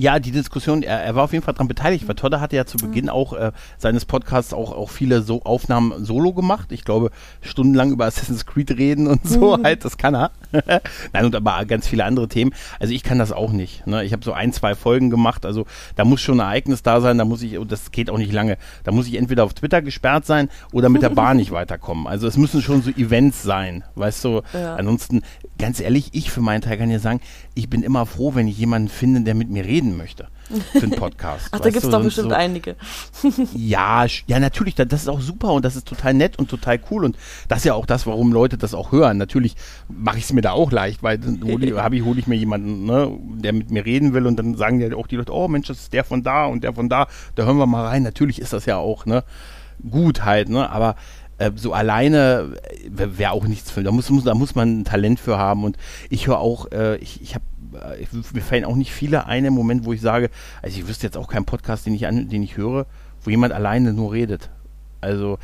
Ja, 0.00 0.18
die 0.18 0.30
Diskussion, 0.30 0.82
er, 0.82 1.02
er 1.02 1.14
war 1.14 1.24
auf 1.24 1.32
jeden 1.34 1.44
Fall 1.44 1.52
daran 1.52 1.68
beteiligt, 1.68 2.08
weil 2.08 2.14
Todde 2.14 2.40
hatte 2.40 2.56
ja 2.56 2.64
zu 2.64 2.78
Beginn 2.78 3.04
mhm. 3.04 3.10
auch 3.10 3.34
äh, 3.34 3.52
seines 3.76 4.06
Podcasts 4.06 4.54
auch, 4.54 4.72
auch 4.72 4.88
viele 4.88 5.20
so 5.20 5.42
Aufnahmen 5.42 6.06
solo 6.06 6.32
gemacht. 6.32 6.72
Ich 6.72 6.86
glaube, 6.86 7.10
stundenlang 7.42 7.90
über 7.90 8.06
Assassin's 8.06 8.46
Creed 8.46 8.70
reden 8.78 9.06
und 9.06 9.28
so 9.28 9.58
mhm. 9.58 9.62
halt, 9.62 9.84
das 9.84 9.98
kann 9.98 10.14
er. 10.14 10.30
Nein, 11.12 11.26
und 11.26 11.36
aber 11.36 11.66
ganz 11.66 11.86
viele 11.86 12.06
andere 12.06 12.28
Themen. 12.28 12.54
Also 12.78 12.94
ich 12.94 13.02
kann 13.02 13.18
das 13.18 13.30
auch 13.30 13.52
nicht. 13.52 13.86
Ne? 13.86 14.02
Ich 14.02 14.14
habe 14.14 14.24
so 14.24 14.32
ein, 14.32 14.54
zwei 14.54 14.74
Folgen 14.74 15.10
gemacht, 15.10 15.44
also 15.44 15.66
da 15.96 16.06
muss 16.06 16.22
schon 16.22 16.40
ein 16.40 16.46
Ereignis 16.46 16.82
da 16.82 17.02
sein, 17.02 17.18
da 17.18 17.26
muss 17.26 17.42
ich, 17.42 17.58
und 17.58 17.70
das 17.70 17.90
geht 17.90 18.08
auch 18.08 18.16
nicht 18.16 18.32
lange, 18.32 18.56
da 18.84 18.92
muss 18.92 19.06
ich 19.06 19.16
entweder 19.16 19.44
auf 19.44 19.52
Twitter 19.52 19.82
gesperrt 19.82 20.24
sein 20.24 20.48
oder 20.72 20.88
mit 20.88 21.02
der 21.02 21.10
Bahn 21.10 21.36
nicht 21.36 21.50
weiterkommen. 21.50 22.06
Also 22.06 22.26
es 22.26 22.38
müssen 22.38 22.62
schon 22.62 22.80
so 22.80 22.88
Events 22.88 23.42
sein, 23.42 23.84
weißt 23.96 24.24
du. 24.24 24.40
Ja. 24.54 24.76
Ansonsten 24.76 25.20
ganz 25.58 25.78
ehrlich, 25.78 26.08
ich 26.12 26.30
für 26.30 26.40
meinen 26.40 26.62
Teil 26.62 26.78
kann 26.78 26.90
ja 26.90 27.00
sagen, 27.00 27.20
ich 27.54 27.68
bin 27.68 27.82
immer 27.82 28.06
froh, 28.06 28.34
wenn 28.34 28.46
ich 28.48 28.58
jemanden 28.58 28.88
finde, 28.88 29.22
der 29.22 29.34
mit 29.34 29.50
mir 29.50 29.64
reden 29.64 29.96
möchte 29.96 30.28
für 30.72 30.82
einen 30.82 30.90
Podcast. 30.96 31.48
Ach, 31.50 31.60
da 31.60 31.70
gibt 31.70 31.84
es 31.84 31.90
doch 31.90 32.02
bestimmt 32.02 32.30
so, 32.30 32.36
einige. 32.36 32.76
ja, 33.54 34.06
ja, 34.26 34.40
natürlich, 34.40 34.74
das 34.74 34.88
ist 34.92 35.08
auch 35.08 35.20
super 35.20 35.52
und 35.52 35.64
das 35.64 35.76
ist 35.76 35.86
total 35.86 36.14
nett 36.14 36.38
und 36.38 36.48
total 36.48 36.78
cool 36.90 37.04
und 37.04 37.16
das 37.48 37.58
ist 37.58 37.64
ja 37.64 37.74
auch 37.74 37.86
das, 37.86 38.06
warum 38.06 38.32
Leute 38.32 38.56
das 38.56 38.74
auch 38.74 38.92
hören. 38.92 39.18
Natürlich 39.18 39.56
mache 39.88 40.18
ich 40.18 40.24
es 40.24 40.32
mir 40.32 40.42
da 40.42 40.52
auch 40.52 40.70
leicht, 40.70 41.02
weil 41.02 41.18
dann 41.18 41.42
hole 41.42 41.66
ich, 41.92 42.04
hol 42.04 42.18
ich 42.18 42.26
mir 42.26 42.36
jemanden, 42.36 42.86
ne, 42.86 43.10
der 43.36 43.52
mit 43.52 43.70
mir 43.70 43.84
reden 43.84 44.14
will 44.14 44.26
und 44.26 44.38
dann 44.38 44.56
sagen 44.56 44.80
ja 44.80 44.94
auch 44.96 45.06
die 45.06 45.16
Leute, 45.16 45.34
oh 45.34 45.48
Mensch, 45.48 45.68
das 45.68 45.80
ist 45.80 45.92
der 45.92 46.04
von 46.04 46.22
da 46.22 46.46
und 46.46 46.64
der 46.64 46.74
von 46.74 46.88
da, 46.88 47.08
da 47.34 47.44
hören 47.44 47.58
wir 47.58 47.66
mal 47.66 47.86
rein. 47.86 48.02
Natürlich 48.02 48.40
ist 48.40 48.52
das 48.52 48.66
ja 48.66 48.76
auch, 48.76 49.06
ne, 49.06 49.24
gut 49.88 50.24
halt, 50.24 50.48
ne, 50.48 50.70
aber 50.70 50.96
äh, 51.40 51.50
so 51.56 51.72
alleine 51.72 52.54
wäre 52.86 53.18
wär 53.18 53.32
auch 53.32 53.46
nichts 53.46 53.70
für. 53.70 53.82
Da 53.82 53.90
muss, 53.90 54.10
muss, 54.10 54.24
da 54.24 54.34
muss 54.34 54.54
man 54.54 54.80
ein 54.80 54.84
Talent 54.84 55.18
für 55.18 55.38
haben. 55.38 55.64
Und 55.64 55.76
ich 56.10 56.26
höre 56.26 56.38
auch, 56.38 56.70
äh, 56.70 56.96
ich, 56.96 57.20
ich 57.22 57.34
habe 57.34 57.44
äh, 57.98 58.06
mir 58.32 58.42
fallen 58.42 58.64
auch 58.64 58.76
nicht 58.76 58.92
viele 58.92 59.26
ein 59.26 59.44
im 59.44 59.54
Moment, 59.54 59.84
wo 59.84 59.92
ich 59.92 60.00
sage, 60.00 60.30
also 60.62 60.78
ich 60.78 60.86
wüsste 60.86 61.06
jetzt 61.06 61.16
auch 61.16 61.28
keinen 61.28 61.46
Podcast, 61.46 61.86
den 61.86 61.94
ich 61.94 62.06
an, 62.06 62.28
den 62.28 62.42
ich 62.42 62.56
höre, 62.56 62.86
wo 63.22 63.30
jemand 63.30 63.52
alleine 63.52 63.92
nur 63.92 64.12
redet. 64.12 64.50
Also 65.00 65.38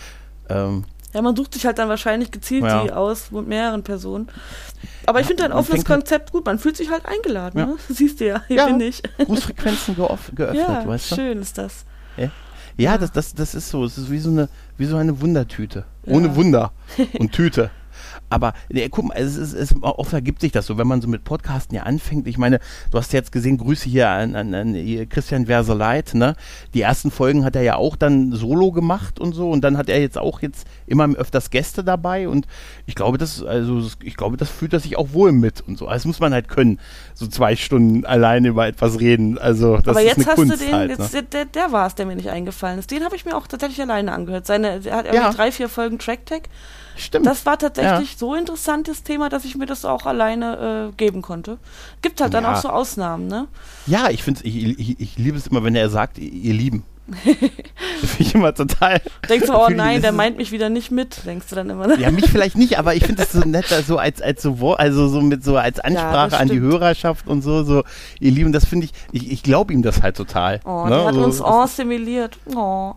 ähm, 0.50 0.84
ja, 1.14 1.22
man 1.22 1.34
sucht 1.34 1.54
sich 1.54 1.64
halt 1.64 1.78
dann 1.78 1.88
wahrscheinlich 1.88 2.30
gezielt 2.30 2.64
ja. 2.64 2.84
die 2.84 2.92
aus 2.92 3.30
mit 3.30 3.48
mehreren 3.48 3.82
Personen. 3.82 4.28
Aber 5.06 5.20
ich 5.20 5.26
finde 5.26 5.44
dein 5.44 5.52
offenes 5.52 5.78
halt 5.78 5.86
Konzept 5.86 6.32
gut. 6.32 6.44
Man 6.44 6.58
fühlt 6.58 6.76
sich 6.76 6.90
halt 6.90 7.06
eingeladen. 7.06 7.58
Ja. 7.58 7.66
Ne? 7.66 7.76
Siehst 7.88 8.20
du 8.20 8.26
ja, 8.26 8.42
hier 8.48 8.56
ja. 8.58 8.66
bin 8.66 8.80
ich. 8.82 9.02
Grußfrequenzen 9.24 9.96
geöffnet, 9.96 10.56
ja, 10.56 10.86
weißt 10.86 11.12
du? 11.12 11.14
Schön 11.14 11.40
ist 11.40 11.56
das. 11.56 11.86
Ja. 12.18 12.30
Ja, 12.76 12.98
das, 12.98 13.10
das, 13.12 13.34
das 13.34 13.54
ist 13.54 13.70
so. 13.70 13.84
Es 13.84 13.96
ist 13.96 14.10
wie 14.10 14.18
so 14.18 14.30
eine, 14.30 14.48
wie 14.76 14.84
so 14.84 14.96
eine 14.96 15.20
Wundertüte. 15.20 15.84
Ohne 16.04 16.36
Wunder 16.36 16.72
und 17.18 17.32
Tüte. 17.32 17.70
Aber 18.28 18.54
nee, 18.68 18.88
guck 18.88 19.06
mal, 19.06 19.14
es, 19.16 19.36
ist, 19.36 19.52
es, 19.52 19.74
oft 19.80 20.12
ergibt 20.12 20.40
sich 20.40 20.52
das 20.52 20.66
so, 20.66 20.78
wenn 20.78 20.86
man 20.86 21.00
so 21.00 21.08
mit 21.08 21.24
Podcasten 21.24 21.76
ja 21.76 21.84
anfängt. 21.84 22.26
Ich 22.26 22.38
meine, 22.38 22.60
du 22.90 22.98
hast 22.98 23.12
jetzt 23.12 23.32
gesehen, 23.32 23.58
Grüße 23.58 23.88
hier 23.88 24.08
an, 24.08 24.34
an, 24.34 24.54
an 24.54 25.08
Christian 25.08 25.46
Verseleit, 25.46 26.14
ne? 26.14 26.34
Die 26.74 26.80
ersten 26.80 27.10
Folgen 27.10 27.44
hat 27.44 27.56
er 27.56 27.62
ja 27.62 27.76
auch 27.76 27.96
dann 27.96 28.32
solo 28.32 28.72
gemacht 28.72 29.20
und 29.20 29.32
so 29.32 29.50
und 29.50 29.62
dann 29.62 29.78
hat 29.78 29.88
er 29.88 30.00
jetzt 30.00 30.18
auch 30.18 30.42
jetzt 30.42 30.66
immer 30.86 31.08
öfters 31.14 31.50
Gäste 31.50 31.84
dabei 31.84 32.28
und 32.28 32.46
ich 32.86 32.94
glaube, 32.94 33.18
das, 33.18 33.42
also 33.42 33.88
ich 34.02 34.16
glaube, 34.16 34.36
das 34.36 34.50
fühlt 34.50 34.72
er 34.72 34.80
sich 34.80 34.96
auch 34.96 35.12
wohl 35.12 35.32
mit 35.32 35.60
und 35.60 35.78
so. 35.78 35.86
Also 35.86 35.96
das 35.96 36.04
muss 36.06 36.20
man 36.20 36.32
halt 36.32 36.48
können, 36.48 36.80
so 37.14 37.26
zwei 37.26 37.56
Stunden 37.56 38.04
alleine 38.04 38.48
über 38.48 38.66
etwas 38.66 38.98
reden. 38.98 39.38
Also 39.38 39.76
das 39.76 39.88
Aber 39.88 40.02
ist 40.02 40.08
jetzt 40.08 40.18
eine 40.18 40.26
hast 40.26 40.34
Kunst 40.36 40.60
du 40.60 40.64
den, 40.64 40.74
halt, 40.74 40.90
jetzt, 40.90 41.14
ne? 41.14 41.22
der, 41.22 41.44
der 41.44 41.72
war 41.72 41.86
es, 41.86 41.94
der 41.94 42.06
mir 42.06 42.16
nicht 42.16 42.30
eingefallen 42.30 42.78
ist. 42.78 42.90
Den 42.90 43.04
habe 43.04 43.14
ich 43.16 43.24
mir 43.24 43.36
auch 43.36 43.46
tatsächlich 43.46 43.80
alleine 43.80 44.12
angehört. 44.12 44.46
Seine, 44.46 44.80
er 44.84 44.96
hat 44.96 45.14
ja. 45.14 45.30
drei, 45.30 45.52
vier 45.52 45.68
Folgen 45.68 45.98
Track-Tag. 45.98 46.48
Stimmt. 46.96 47.26
Das 47.26 47.46
war 47.46 47.58
tatsächlich 47.58 48.12
ja. 48.12 48.18
so 48.18 48.34
interessantes 48.34 49.02
Thema, 49.02 49.28
dass 49.28 49.44
ich 49.44 49.56
mir 49.56 49.66
das 49.66 49.84
auch 49.84 50.06
alleine 50.06 50.90
äh, 50.90 50.96
geben 50.96 51.22
konnte. 51.22 51.58
Gibt 52.02 52.20
halt 52.20 52.34
dann 52.34 52.44
ja. 52.44 52.54
auch 52.54 52.60
so 52.60 52.68
Ausnahmen, 52.68 53.26
ne? 53.26 53.48
Ja, 53.86 54.10
ich 54.10 54.22
finde 54.22 54.40
ich, 54.44 54.56
ich, 54.78 55.00
ich 55.00 55.18
liebe 55.18 55.36
es 55.36 55.46
immer, 55.46 55.62
wenn 55.62 55.76
er 55.76 55.88
sagt, 55.90 56.18
ihr 56.18 56.54
Lieben. 56.54 56.84
das 57.08 57.20
finde 58.10 58.22
ich 58.22 58.34
immer 58.34 58.52
total. 58.52 59.00
Denkst 59.28 59.46
du, 59.46 59.54
oh 59.54 59.68
nein, 59.68 60.02
der 60.02 60.10
meint 60.10 60.36
mich 60.38 60.50
wieder 60.50 60.68
nicht 60.68 60.90
mit, 60.90 61.24
denkst 61.24 61.46
du 61.48 61.54
dann 61.54 61.70
immer. 61.70 61.96
Ja, 61.98 62.10
mich 62.10 62.28
vielleicht 62.28 62.56
nicht, 62.56 62.78
aber 62.78 62.94
ich 62.96 63.04
finde 63.04 63.22
das 63.22 63.32
so 63.32 63.40
nett, 63.40 63.66
so 63.86 63.98
als, 63.98 64.20
als 64.20 64.42
so, 64.42 64.74
also 64.74 65.06
so 65.06 65.20
mit 65.20 65.44
so 65.44 65.56
als 65.56 65.78
Ansprache 65.78 66.32
ja, 66.32 66.38
an 66.38 66.48
die 66.48 66.58
Hörerschaft 66.58 67.28
und 67.28 67.42
so, 67.42 67.62
so, 67.62 67.84
ihr 68.18 68.32
Lieben, 68.32 68.52
das 68.52 68.64
finde 68.64 68.86
ich, 68.86 68.92
ich, 69.12 69.30
ich 69.30 69.42
glaube 69.44 69.72
ihm 69.72 69.82
das 69.82 70.02
halt 70.02 70.16
total. 70.16 70.60
Oh, 70.64 70.84
ne? 70.84 70.96
der 70.96 71.04
hat 71.04 71.14
so, 71.14 71.24
uns 71.24 71.40
assimiliert. 71.40 72.38
Oh. 72.56 72.94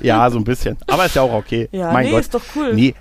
ja, 0.00 0.30
so 0.30 0.38
ein 0.38 0.44
bisschen. 0.52 0.78
Aber 0.86 1.04
ist 1.04 1.14
ja 1.14 1.22
auch 1.22 1.34
okay. 1.34 1.68
Ja, 1.72 1.92
mein 1.92 2.06
nee, 2.06 2.12
Gott. 2.12 2.20
ist 2.20 2.34
doch 2.34 2.42
cool. 2.56 2.72
Nee, 2.72 2.94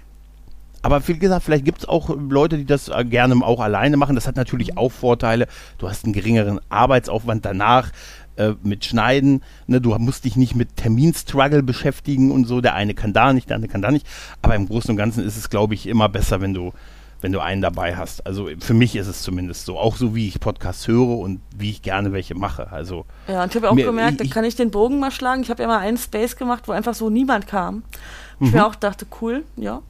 aber 0.82 1.08
wie 1.08 1.18
gesagt, 1.18 1.44
vielleicht 1.44 1.66
gibt 1.66 1.80
es 1.80 1.88
auch 1.88 2.10
Leute, 2.10 2.58
die 2.58 2.66
das 2.66 2.90
äh, 2.90 3.06
gerne 3.06 3.36
auch 3.46 3.60
alleine 3.60 3.98
machen. 3.98 4.16
Das 4.16 4.28
hat 4.28 4.36
natürlich 4.36 4.78
auch 4.78 4.92
Vorteile. 4.92 5.48
Du 5.78 5.90
hast 5.90 6.06
einen 6.06 6.14
geringeren 6.14 6.60
Arbeitsaufwand 6.70 7.46
danach 7.46 7.92
äh, 8.38 8.54
mit 8.64 8.86
Schneiden. 8.86 9.44
Ne? 9.68 9.82
Du 9.82 9.96
musst 9.98 10.26
dich 10.26 10.36
nicht 10.36 10.56
mit 10.56 10.78
Terminstruggle 10.78 11.64
beschäftigen 11.64 12.32
und 12.32 12.46
so. 12.46 12.62
Der 12.62 12.76
eine 12.76 12.94
kann 12.94 13.14
da 13.14 13.34
nicht, 13.34 13.50
der 13.50 13.56
andere 13.58 13.72
kann 13.72 13.82
da 13.82 13.92
nicht. 13.92 14.08
Aber 14.42 14.56
im 14.56 14.68
Großen 14.68 14.90
und 14.92 14.98
Ganzen 14.98 15.24
ist 15.24 15.38
es, 15.38 15.50
glaube 15.50 15.74
ich, 15.74 15.88
immer 15.88 16.10
besser, 16.10 16.42
wenn 16.42 16.54
du 16.54 16.74
wenn 17.22 17.32
du 17.32 17.40
einen 17.40 17.62
dabei 17.62 17.96
hast. 17.96 18.26
Also 18.26 18.50
für 18.60 18.74
mich 18.74 18.96
ist 18.96 19.08
es 19.08 19.22
zumindest 19.22 19.66
so. 19.66 19.78
Auch 19.78 19.96
so, 19.96 20.16
wie 20.16 20.28
ich 20.28 20.40
Podcasts 20.40 20.88
höre 20.88 21.20
und 21.20 21.40
wie 21.56 21.70
ich 21.70 21.84
gerne 21.84 22.12
welche 22.14 22.36
mache. 22.36 22.72
Also 22.72 23.06
ja, 23.28 23.44
und 23.44 23.52
ich 23.52 23.56
habe 23.56 23.70
auch 23.70 23.76
mir, 23.76 23.86
gemerkt, 23.86 24.22
ich, 24.22 24.30
da 24.30 24.34
kann 24.34 24.44
ich 24.44 24.56
den 24.56 24.72
Bogen 24.72 25.00
mal 25.00 25.12
schlagen. 25.12 25.44
Ich 25.44 25.52
habe 25.52 25.62
ja 25.62 25.68
mal 25.68 25.78
einen 25.78 25.98
Space 25.98 26.36
gemacht, 26.36 26.68
wo 26.68 26.72
einfach 26.72 26.96
so 26.96 27.10
niemand 27.10 27.46
kam. 27.46 27.84
Ich 28.40 28.48
mhm. 28.48 28.58
mir 28.58 28.66
auch 28.66 28.76
dachte, 28.76 29.06
cool, 29.22 29.44
ja. 29.56 29.82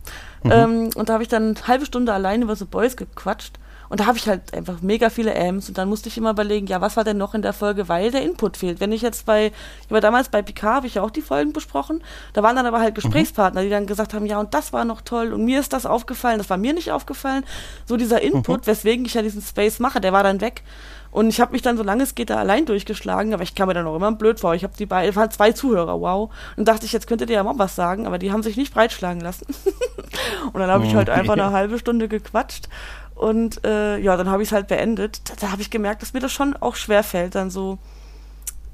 Mhm. 0.43 0.51
Ähm, 0.51 0.89
und 0.95 1.09
da 1.09 1.13
habe 1.13 1.23
ich 1.23 1.29
dann 1.29 1.55
eine 1.55 1.67
halbe 1.67 1.85
Stunde 1.85 2.13
allein 2.13 2.41
über 2.41 2.55
so 2.55 2.65
Boys 2.65 2.97
gequatscht. 2.97 3.59
Und 3.91 3.99
da 3.99 4.05
habe 4.05 4.17
ich 4.17 4.25
halt 4.25 4.53
einfach 4.53 4.81
mega 4.81 5.09
viele 5.09 5.35
Ams 5.35 5.67
und 5.67 5.77
dann 5.77 5.89
musste 5.89 6.07
ich 6.07 6.17
immer 6.17 6.29
überlegen, 6.29 6.65
ja, 6.65 6.79
was 6.79 6.95
war 6.95 7.03
denn 7.03 7.17
noch 7.17 7.33
in 7.33 7.41
der 7.41 7.51
Folge, 7.51 7.89
weil 7.89 8.09
der 8.09 8.21
Input 8.21 8.55
fehlt. 8.55 8.79
Wenn 8.79 8.93
ich 8.93 9.01
jetzt 9.01 9.25
bei, 9.25 9.47
ich 9.47 9.91
war 9.91 9.99
damals 9.99 10.29
bei 10.29 10.41
Picard, 10.41 10.75
habe 10.77 10.87
ich 10.87 10.95
ja 10.95 11.01
auch 11.01 11.11
die 11.11 11.21
Folgen 11.21 11.51
besprochen, 11.51 12.01
da 12.31 12.41
waren 12.41 12.55
dann 12.55 12.65
aber 12.65 12.79
halt 12.79 12.95
Gesprächspartner, 12.95 13.63
die 13.63 13.69
dann 13.69 13.87
gesagt 13.87 14.13
haben, 14.13 14.25
ja, 14.25 14.39
und 14.39 14.53
das 14.53 14.71
war 14.71 14.85
noch 14.85 15.01
toll 15.01 15.33
und 15.33 15.43
mir 15.43 15.59
ist 15.59 15.73
das 15.73 15.85
aufgefallen, 15.85 16.37
das 16.37 16.49
war 16.49 16.55
mir 16.55 16.71
nicht 16.71 16.93
aufgefallen. 16.93 17.43
So 17.85 17.97
dieser 17.97 18.21
Input, 18.21 18.61
mhm. 18.61 18.67
weswegen 18.67 19.03
ich 19.03 19.13
ja 19.13 19.23
diesen 19.23 19.41
Space 19.41 19.79
mache, 19.79 19.99
der 19.99 20.13
war 20.13 20.23
dann 20.23 20.39
weg. 20.39 20.63
Und 21.11 21.27
ich 21.27 21.41
habe 21.41 21.51
mich 21.51 21.61
dann, 21.61 21.75
solange 21.75 22.03
es 22.03 22.15
geht, 22.15 22.29
da 22.29 22.37
allein 22.37 22.65
durchgeschlagen, 22.65 23.33
aber 23.33 23.43
ich 23.43 23.53
kam 23.53 23.67
mir 23.67 23.73
dann 23.73 23.85
auch 23.85 23.95
immer 23.97 24.11
blöd 24.13 24.39
vor. 24.39 24.55
Ich 24.55 24.63
habe 24.63 24.73
die 24.77 24.85
beiden, 24.85 25.13
waren 25.15 25.29
zwei 25.29 25.51
Zuhörer, 25.51 25.99
wow. 25.99 26.29
Und 26.55 26.67
dachte 26.67 26.85
ich, 26.85 26.93
jetzt 26.93 27.07
könntet 27.07 27.29
ihr 27.29 27.35
ja 27.35 27.43
mal 27.43 27.59
was 27.59 27.75
sagen, 27.75 28.07
aber 28.07 28.17
die 28.17 28.31
haben 28.31 28.43
sich 28.43 28.55
nicht 28.55 28.73
breitschlagen 28.73 29.21
lassen. 29.21 29.45
und 30.53 30.59
dann 30.59 30.71
habe 30.71 30.85
ich 30.85 30.95
halt 30.95 31.09
einfach 31.09 31.33
eine 31.33 31.51
halbe 31.51 31.77
Stunde 31.77 32.07
gequatscht. 32.07 32.69
Und 33.15 33.63
äh, 33.65 33.97
ja, 33.97 34.17
dann 34.17 34.29
habe 34.29 34.41
ich 34.43 34.49
es 34.49 34.53
halt 34.53 34.67
beendet. 34.67 35.21
Da, 35.29 35.33
da 35.39 35.51
habe 35.51 35.61
ich 35.61 35.69
gemerkt, 35.69 36.01
dass 36.01 36.13
mir 36.13 36.19
das 36.19 36.31
schon 36.31 36.55
auch 36.55 36.75
schwer 36.75 37.03
fällt, 37.03 37.35
dann 37.35 37.49
so 37.49 37.77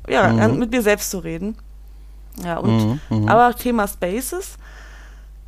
ja, 0.07 0.27
mhm. 0.27 0.59
mit 0.59 0.71
mir 0.71 0.81
selbst 0.81 1.11
zu 1.11 1.19
reden. 1.19 1.57
Ja, 2.43 2.57
und 2.57 2.77
mhm, 2.77 2.99
mhm. 3.09 3.27
aber 3.27 3.55
Thema 3.55 3.87
Spaces 3.87 4.57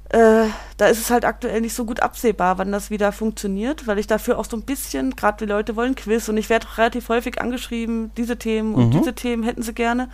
äh, 0.10 0.47
da 0.78 0.88
ist 0.88 0.99
es 0.99 1.12
halt 1.12 1.23
aktuell 1.23 1.62
nicht 1.62 1.75
so 1.75 1.86
gut 1.86 2.02
absehbar, 2.02 2.58
wann 2.58 2.71
das 2.71 2.89
wieder 2.89 3.12
funktioniert, 3.12 3.86
weil 3.86 3.99
ich 3.99 4.08
dafür 4.08 4.39
auch 4.39 4.45
so 4.45 4.58
ein 4.58 4.63
bisschen, 4.63 5.15
gerade 5.15 5.45
die 5.45 5.52
Leute 5.52 5.75
wollen 5.75 5.93
Quiz 5.93 6.28
und 6.30 6.38
ich 6.38 6.49
werde 6.49 6.65
relativ 6.78 7.10
häufig 7.10 7.39
angeschrieben, 7.39 8.12
diese 8.17 8.38
Themen 8.38 8.73
und 8.73 8.88
mhm. 8.88 8.91
diese 8.91 9.13
Themen 9.13 9.43
hätten 9.43 9.62
sie 9.62 9.73
gerne, 9.73 10.10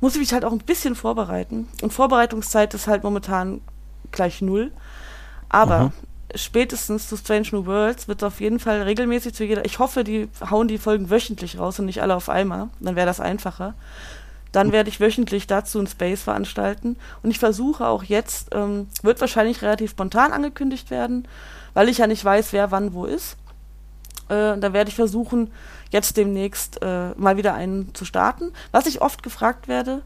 muss 0.00 0.14
ich 0.14 0.20
mich 0.20 0.32
halt 0.32 0.44
auch 0.44 0.50
ein 0.50 0.58
bisschen 0.58 0.96
vorbereiten. 0.96 1.68
Und 1.82 1.92
Vorbereitungszeit 1.92 2.74
ist 2.74 2.88
halt 2.88 3.04
momentan 3.04 3.60
gleich 4.10 4.42
null. 4.42 4.72
Aber. 5.48 5.92
Spätestens 6.34 7.08
zu 7.08 7.16
Strange 7.16 7.48
New 7.52 7.66
Worlds 7.66 8.08
wird 8.08 8.22
es 8.22 8.26
auf 8.26 8.40
jeden 8.40 8.58
Fall 8.58 8.82
regelmäßig 8.82 9.34
zu 9.34 9.44
jeder, 9.44 9.64
ich 9.64 9.78
hoffe, 9.78 10.04
die 10.04 10.28
hauen 10.50 10.68
die 10.68 10.78
Folgen 10.78 11.10
wöchentlich 11.10 11.58
raus 11.58 11.78
und 11.78 11.86
nicht 11.86 12.02
alle 12.02 12.14
auf 12.14 12.28
einmal, 12.28 12.68
dann 12.80 12.96
wäre 12.96 13.06
das 13.06 13.20
einfacher. 13.20 13.74
Dann 14.52 14.72
werde 14.72 14.88
ich 14.88 15.00
wöchentlich 15.00 15.46
dazu 15.46 15.78
einen 15.78 15.86
Space 15.86 16.22
veranstalten. 16.22 16.96
Und 17.22 17.30
ich 17.30 17.38
versuche 17.38 17.86
auch 17.86 18.02
jetzt, 18.02 18.48
ähm, 18.54 18.88
wird 19.02 19.20
wahrscheinlich 19.20 19.60
relativ 19.60 19.90
spontan 19.90 20.32
angekündigt 20.32 20.90
werden, 20.90 21.28
weil 21.74 21.88
ich 21.88 21.98
ja 21.98 22.06
nicht 22.06 22.24
weiß, 22.24 22.54
wer 22.54 22.70
wann 22.70 22.94
wo 22.94 23.04
ist. 23.04 23.36
Äh, 24.28 24.56
da 24.58 24.72
werde 24.72 24.88
ich 24.88 24.96
versuchen, 24.96 25.50
jetzt 25.90 26.16
demnächst 26.16 26.80
äh, 26.82 27.10
mal 27.16 27.36
wieder 27.36 27.54
einen 27.54 27.94
zu 27.94 28.06
starten. 28.06 28.52
Was 28.72 28.86
ich 28.86 29.02
oft 29.02 29.22
gefragt 29.22 29.68
werde, 29.68 30.02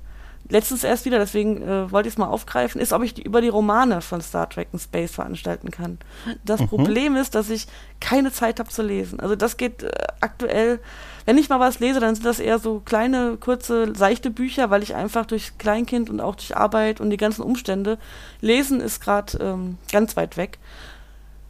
letztens 0.49 0.85
erst 0.85 1.05
wieder, 1.05 1.19
deswegen 1.19 1.63
äh, 1.63 1.91
wollte 1.91 2.09
ich 2.09 2.15
es 2.15 2.19
mal 2.19 2.27
aufgreifen, 2.27 2.81
ist, 2.81 2.93
ob 2.93 3.03
ich 3.03 3.15
die, 3.15 3.23
über 3.23 3.41
die 3.41 3.49
Romane 3.49 4.01
von 4.01 4.21
Star 4.21 4.49
Trek 4.49 4.69
in 4.73 4.79
Space 4.79 5.13
veranstalten 5.13 5.71
kann. 5.71 5.99
Das 6.45 6.61
mhm. 6.61 6.69
Problem 6.69 7.17
ist, 7.17 7.35
dass 7.35 7.51
ich 7.51 7.67
keine 8.01 8.33
Zeit 8.33 8.61
habe 8.61 8.69
zu 8.69 8.83
lesen. 8.83 9.21
Also 9.21 9.37
das 9.37 9.57
geht 9.57 9.83
äh, 9.83 9.91
aktuell, 10.21 10.81
wenn 11.25 11.39
ich 11.39 11.49
mal 11.49 11.61
was 11.61 11.81
lese, 11.81 12.01
dann 12.01 12.15
sind 12.15 12.27
das 12.27 12.41
eher 12.41 12.59
so 12.59 12.81
kleine, 12.81 13.37
kurze, 13.39 13.95
seichte 13.95 14.31
Bücher, 14.31 14.71
weil 14.71 14.83
ich 14.83 14.95
einfach 14.95 15.27
durch 15.27 15.57
Kleinkind 15.59 16.11
und 16.11 16.21
auch 16.21 16.35
durch 16.35 16.57
Arbeit 16.57 17.01
und 17.01 17.11
die 17.11 17.17
ganzen 17.17 17.43
Umstände, 17.43 17.99
Lesen 18.41 18.81
ist 18.81 19.01
gerade 19.01 19.39
ähm, 19.39 19.79
ganz 19.91 20.17
weit 20.17 20.37
weg. 20.37 20.59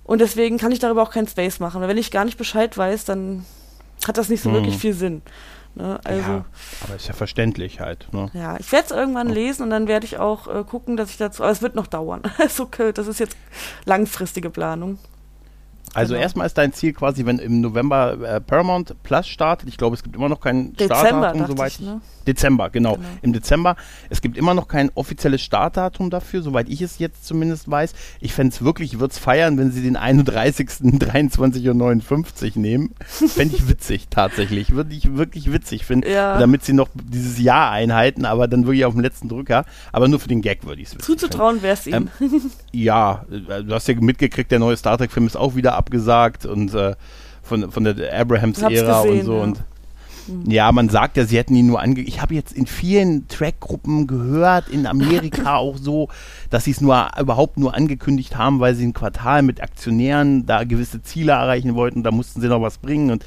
Und 0.04 0.20
deswegen 0.20 0.58
kann 0.58 0.72
ich 0.72 0.78
darüber 0.78 1.02
auch 1.02 1.10
keinen 1.10 1.28
Space 1.28 1.60
machen. 1.60 1.80
Weil 1.80 1.88
wenn 1.88 1.98
ich 1.98 2.10
gar 2.10 2.24
nicht 2.24 2.36
Bescheid 2.36 2.76
weiß, 2.76 3.04
dann 3.04 3.44
hat 4.06 4.18
das 4.18 4.28
nicht 4.28 4.42
so 4.42 4.50
mhm. 4.50 4.54
wirklich 4.54 4.76
viel 4.76 4.94
Sinn. 4.94 5.22
Ne? 5.74 5.98
Also, 6.04 6.30
ja, 6.30 6.44
aber 6.84 6.96
ist 6.96 7.08
ja 7.08 7.14
verständlich 7.14 7.80
halt. 7.80 8.12
Ne? 8.12 8.30
Ja, 8.34 8.58
ich 8.58 8.70
werde 8.72 8.86
es 8.86 8.90
irgendwann 8.90 9.30
oh. 9.30 9.34
lesen 9.34 9.62
und 9.62 9.70
dann 9.70 9.88
werde 9.88 10.04
ich 10.04 10.18
auch 10.18 10.48
äh, 10.48 10.64
gucken, 10.64 10.96
dass 10.96 11.10
ich 11.10 11.16
dazu. 11.16 11.42
Aber 11.42 11.52
es 11.52 11.62
wird 11.62 11.74
noch 11.74 11.86
dauern. 11.86 12.22
ist 12.44 12.60
okay, 12.60 12.92
das 12.92 13.06
ist 13.06 13.20
jetzt 13.20 13.36
langfristige 13.86 14.50
Planung. 14.50 14.98
Also 15.94 16.14
genau. 16.14 16.22
erstmal 16.22 16.46
ist 16.46 16.56
dein 16.56 16.72
Ziel 16.72 16.92
quasi, 16.92 17.26
wenn 17.26 17.38
im 17.38 17.60
November 17.60 18.18
äh, 18.22 18.40
Paramount 18.40 19.02
Plus 19.02 19.28
startet, 19.28 19.68
ich 19.68 19.76
glaube, 19.76 19.94
es 19.94 20.02
gibt 20.02 20.16
immer 20.16 20.28
noch 20.28 20.40
keinen 20.40 20.74
Startdatum, 20.74 21.46
soweit 21.46 21.72
ich, 21.72 21.80
ne? 21.80 22.00
Dezember, 22.26 22.70
genau. 22.70 22.96
genau. 22.96 23.08
Im 23.22 23.32
Dezember. 23.32 23.76
Es 24.10 24.20
gibt 24.20 24.36
immer 24.36 24.54
noch 24.54 24.68
kein 24.68 24.90
offizielles 24.94 25.42
Startdatum 25.42 26.10
dafür, 26.10 26.42
soweit 26.42 26.68
ich 26.68 26.82
es 26.82 26.98
jetzt 26.98 27.26
zumindest 27.26 27.70
weiß. 27.70 27.94
Ich 28.20 28.32
fände 28.32 28.54
es 28.54 28.62
wirklich, 28.62 28.94
ich 28.94 29.00
würde 29.00 29.12
es 29.12 29.18
feiern, 29.18 29.58
wenn 29.58 29.70
sie 29.72 29.82
den 29.82 29.96
31. 29.96 30.68
23.59 30.68 32.56
Uhr 32.56 32.62
nehmen. 32.62 32.94
Fände 33.00 33.56
ich 33.56 33.68
witzig, 33.68 34.08
tatsächlich. 34.10 34.72
Würde 34.72 34.94
ich 34.94 35.16
wirklich 35.16 35.52
witzig 35.52 35.84
finden, 35.84 36.10
ja. 36.10 36.38
damit 36.38 36.64
sie 36.64 36.72
noch 36.72 36.88
dieses 36.94 37.38
Jahr 37.38 37.70
einhalten, 37.70 38.24
aber 38.24 38.48
dann 38.48 38.66
wirklich 38.66 38.84
auf 38.84 38.94
dem 38.94 39.02
letzten 39.02 39.28
Drücker. 39.28 39.64
Aber 39.92 40.08
nur 40.08 40.20
für 40.20 40.28
den 40.28 40.42
Gag 40.42 40.64
würde 40.66 40.82
ich 40.82 40.92
es 40.92 40.98
Zuzutrauen 40.98 41.62
wäre 41.62 41.74
es 41.74 41.86
ihm. 41.86 42.08
Ähm, 42.20 42.40
ja, 42.72 43.24
äh, 43.30 43.62
du 43.62 43.74
hast 43.74 43.88
ja 43.88 43.94
mitgekriegt, 43.94 44.50
der 44.50 44.58
neue 44.58 44.76
Star 44.76 44.98
Trek-Film 44.98 45.26
ist 45.26 45.36
auch 45.36 45.54
wieder 45.54 45.74
abgesagt 45.74 46.46
und 46.46 46.74
äh, 46.74 46.94
von, 47.42 47.70
von 47.70 47.84
der 47.84 48.18
Abrahams-Ära 48.18 49.00
und 49.00 49.24
so. 49.24 49.36
Ja. 49.36 49.42
Und 49.42 49.64
ja, 50.46 50.70
man 50.72 50.88
sagt 50.88 51.16
ja, 51.16 51.24
sie 51.24 51.36
hätten 51.36 51.54
ihn 51.54 51.66
nur 51.66 51.80
ange. 51.80 52.00
Ich 52.00 52.20
habe 52.20 52.34
jetzt 52.34 52.52
in 52.52 52.66
vielen 52.66 53.28
Trackgruppen 53.28 54.06
gehört, 54.06 54.68
in 54.68 54.86
Amerika 54.86 55.56
auch 55.56 55.76
so, 55.76 56.08
dass 56.50 56.64
sie 56.64 56.70
es 56.70 56.80
nur 56.80 57.10
überhaupt 57.18 57.58
nur 57.58 57.74
angekündigt 57.74 58.36
haben, 58.36 58.60
weil 58.60 58.74
sie 58.74 58.86
ein 58.86 58.92
Quartal 58.92 59.42
mit 59.42 59.62
Aktionären 59.62 60.46
da 60.46 60.64
gewisse 60.64 61.02
Ziele 61.02 61.32
erreichen 61.32 61.74
wollten. 61.74 62.02
Da 62.02 62.10
mussten 62.10 62.40
sie 62.40 62.48
noch 62.48 62.62
was 62.62 62.78
bringen 62.78 63.10
und 63.10 63.24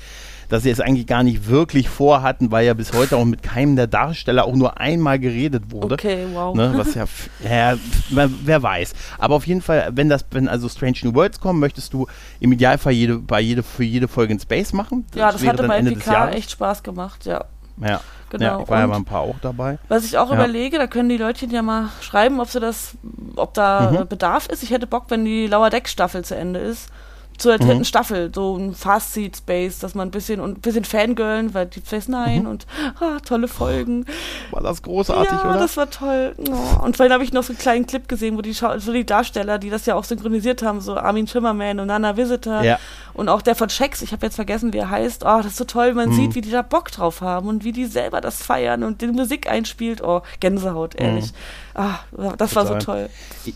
dass 0.49 0.63
sie 0.63 0.69
es 0.69 0.79
eigentlich 0.79 1.07
gar 1.07 1.23
nicht 1.23 1.47
wirklich 1.47 1.89
vorhatten, 1.89 2.51
weil 2.51 2.65
ja 2.65 2.73
bis 2.73 2.93
heute 2.93 3.17
auch 3.17 3.25
mit 3.25 3.43
keinem 3.43 3.75
der 3.75 3.87
Darsteller 3.87 4.45
auch 4.45 4.55
nur 4.55 4.79
einmal 4.79 5.19
geredet 5.19 5.71
wurde. 5.71 5.95
Okay, 5.95 6.25
wow. 6.33 6.55
Ne, 6.55 6.73
was 6.75 6.95
ja, 6.95 7.05
ja, 7.43 7.77
wer 8.09 8.63
weiß. 8.63 8.93
Aber 9.17 9.35
auf 9.35 9.47
jeden 9.47 9.61
Fall, 9.61 9.89
wenn 9.93 10.09
das, 10.09 10.25
wenn 10.31 10.47
also 10.47 10.69
Strange 10.69 10.97
New 11.03 11.13
Worlds 11.13 11.39
kommen, 11.39 11.59
möchtest 11.59 11.93
du 11.93 12.07
im 12.39 12.51
Idealfall 12.51 12.93
jede, 12.93 13.17
bei 13.17 13.41
jede, 13.41 13.63
für 13.63 13.83
jede 13.83 14.07
Folge 14.07 14.33
in 14.33 14.39
Space 14.39 14.73
machen. 14.73 15.05
Das 15.11 15.19
ja, 15.19 15.31
das 15.31 15.45
hatte 15.45 15.67
bei 15.67 15.81
MPK 15.81 16.29
echt 16.29 16.51
Spaß 16.51 16.83
gemacht, 16.83 17.25
ja. 17.25 17.45
Ja. 17.81 18.01
Genau. 18.29 18.45
Ja, 18.45 18.61
ich 18.61 18.69
war 18.69 18.79
ja 18.79 18.87
mal 18.87 18.95
ein 18.95 19.05
paar 19.05 19.21
auch 19.21 19.35
dabei. 19.41 19.77
Was 19.87 20.03
ich 20.03 20.17
auch 20.17 20.29
ja. 20.29 20.35
überlege, 20.35 20.77
da 20.77 20.87
können 20.87 21.09
die 21.09 21.17
Leute 21.17 21.45
ja 21.45 21.61
mal 21.61 21.89
schreiben, 22.01 22.39
ob 22.39 22.49
sie 22.49 22.59
das, 22.59 22.97
ob 23.35 23.53
da 23.53 23.91
mhm. 23.91 24.07
Bedarf 24.07 24.47
ist. 24.47 24.63
Ich 24.63 24.71
hätte 24.71 24.87
Bock, 24.87 25.05
wenn 25.09 25.25
die 25.25 25.47
Lower 25.47 25.69
Deck 25.69 25.87
Staffel 25.87 26.25
zu 26.25 26.35
Ende 26.35 26.59
ist, 26.59 26.89
zur 27.37 27.57
dritten 27.57 27.79
mhm. 27.79 27.85
Staffel, 27.85 28.31
so 28.33 28.57
ein 28.57 28.73
Fast 28.73 29.13
Seed 29.13 29.37
Space, 29.37 29.79
dass 29.79 29.95
man 29.95 30.07
ein 30.07 30.11
bisschen 30.11 30.39
und 30.39 30.57
ein 30.57 30.61
bisschen 30.61 30.85
Fangirlen, 30.85 31.53
weil 31.53 31.65
Deep 31.65 31.85
Space 31.85 32.07
Nine 32.07 32.41
mhm. 32.41 32.47
und 32.47 32.67
ah, 32.99 33.17
tolle 33.25 33.47
Folgen. 33.47 34.05
War 34.51 34.61
das 34.61 34.81
großartig, 34.81 35.31
ja, 35.31 35.49
oder? 35.49 35.59
das 35.59 35.77
war 35.77 35.89
toll. 35.89 36.35
Oh. 36.37 36.83
Und 36.83 36.97
vorhin 36.97 37.13
habe 37.13 37.23
ich 37.23 37.33
noch 37.33 37.43
so 37.43 37.51
einen 37.51 37.59
kleinen 37.59 37.87
Clip 37.87 38.07
gesehen, 38.07 38.37
wo 38.37 38.41
die, 38.41 38.53
Schau 38.53 38.77
so 38.79 38.93
die 38.93 39.05
Darsteller, 39.05 39.57
die 39.57 39.69
das 39.69 39.85
ja 39.85 39.95
auch 39.95 40.03
synchronisiert 40.03 40.63
haben, 40.63 40.81
so 40.81 40.95
Armin 40.95 41.27
Schimmerman 41.27 41.79
und 41.79 41.87
Nana 41.87 42.17
Visitor 42.17 42.63
ja. 42.63 42.79
und 43.13 43.29
auch 43.29 43.41
der 43.41 43.55
von 43.55 43.67
Checks, 43.67 44.01
ich 44.01 44.11
habe 44.11 44.25
jetzt 44.25 44.35
vergessen, 44.35 44.73
wie 44.73 44.77
er 44.77 44.89
heißt. 44.89 45.23
Oh, 45.23 45.37
das 45.37 45.47
ist 45.47 45.57
so 45.57 45.65
toll, 45.65 45.93
man 45.93 46.09
mhm. 46.09 46.13
sieht, 46.13 46.35
wie 46.35 46.41
die 46.41 46.51
da 46.51 46.61
Bock 46.61 46.91
drauf 46.91 47.21
haben 47.21 47.47
und 47.47 47.63
wie 47.63 47.71
die 47.71 47.85
selber 47.85 48.21
das 48.21 48.41
feiern 48.41 48.83
und 48.83 49.01
die 49.01 49.07
Musik 49.07 49.49
einspielt. 49.49 50.01
Oh, 50.01 50.21
Gänsehaut, 50.39 50.95
ehrlich. 50.95 51.25
Mhm. 51.25 51.81
Ah, 51.81 51.99
das 52.37 52.51
Total. 52.51 52.55
war 52.55 52.65
so 52.67 52.85
toll. 52.85 53.09
Ich 53.45 53.55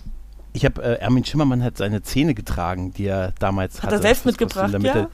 ich 0.53 0.65
habe, 0.65 0.81
äh, 0.81 0.99
Ermin 0.99 1.25
Schimmermann 1.25 1.63
hat 1.63 1.77
seine 1.77 2.01
Zähne 2.01 2.33
getragen, 2.33 2.93
die 2.93 3.05
er 3.05 3.33
damals 3.39 3.77
hat 3.77 3.83
hatte. 3.83 3.95
Hat 3.95 3.99
er 3.99 4.01
selbst 4.01 4.25
mitgebracht, 4.25 4.71
Kostüm, 4.71 4.85
ja? 4.85 4.93
Er, 4.93 5.09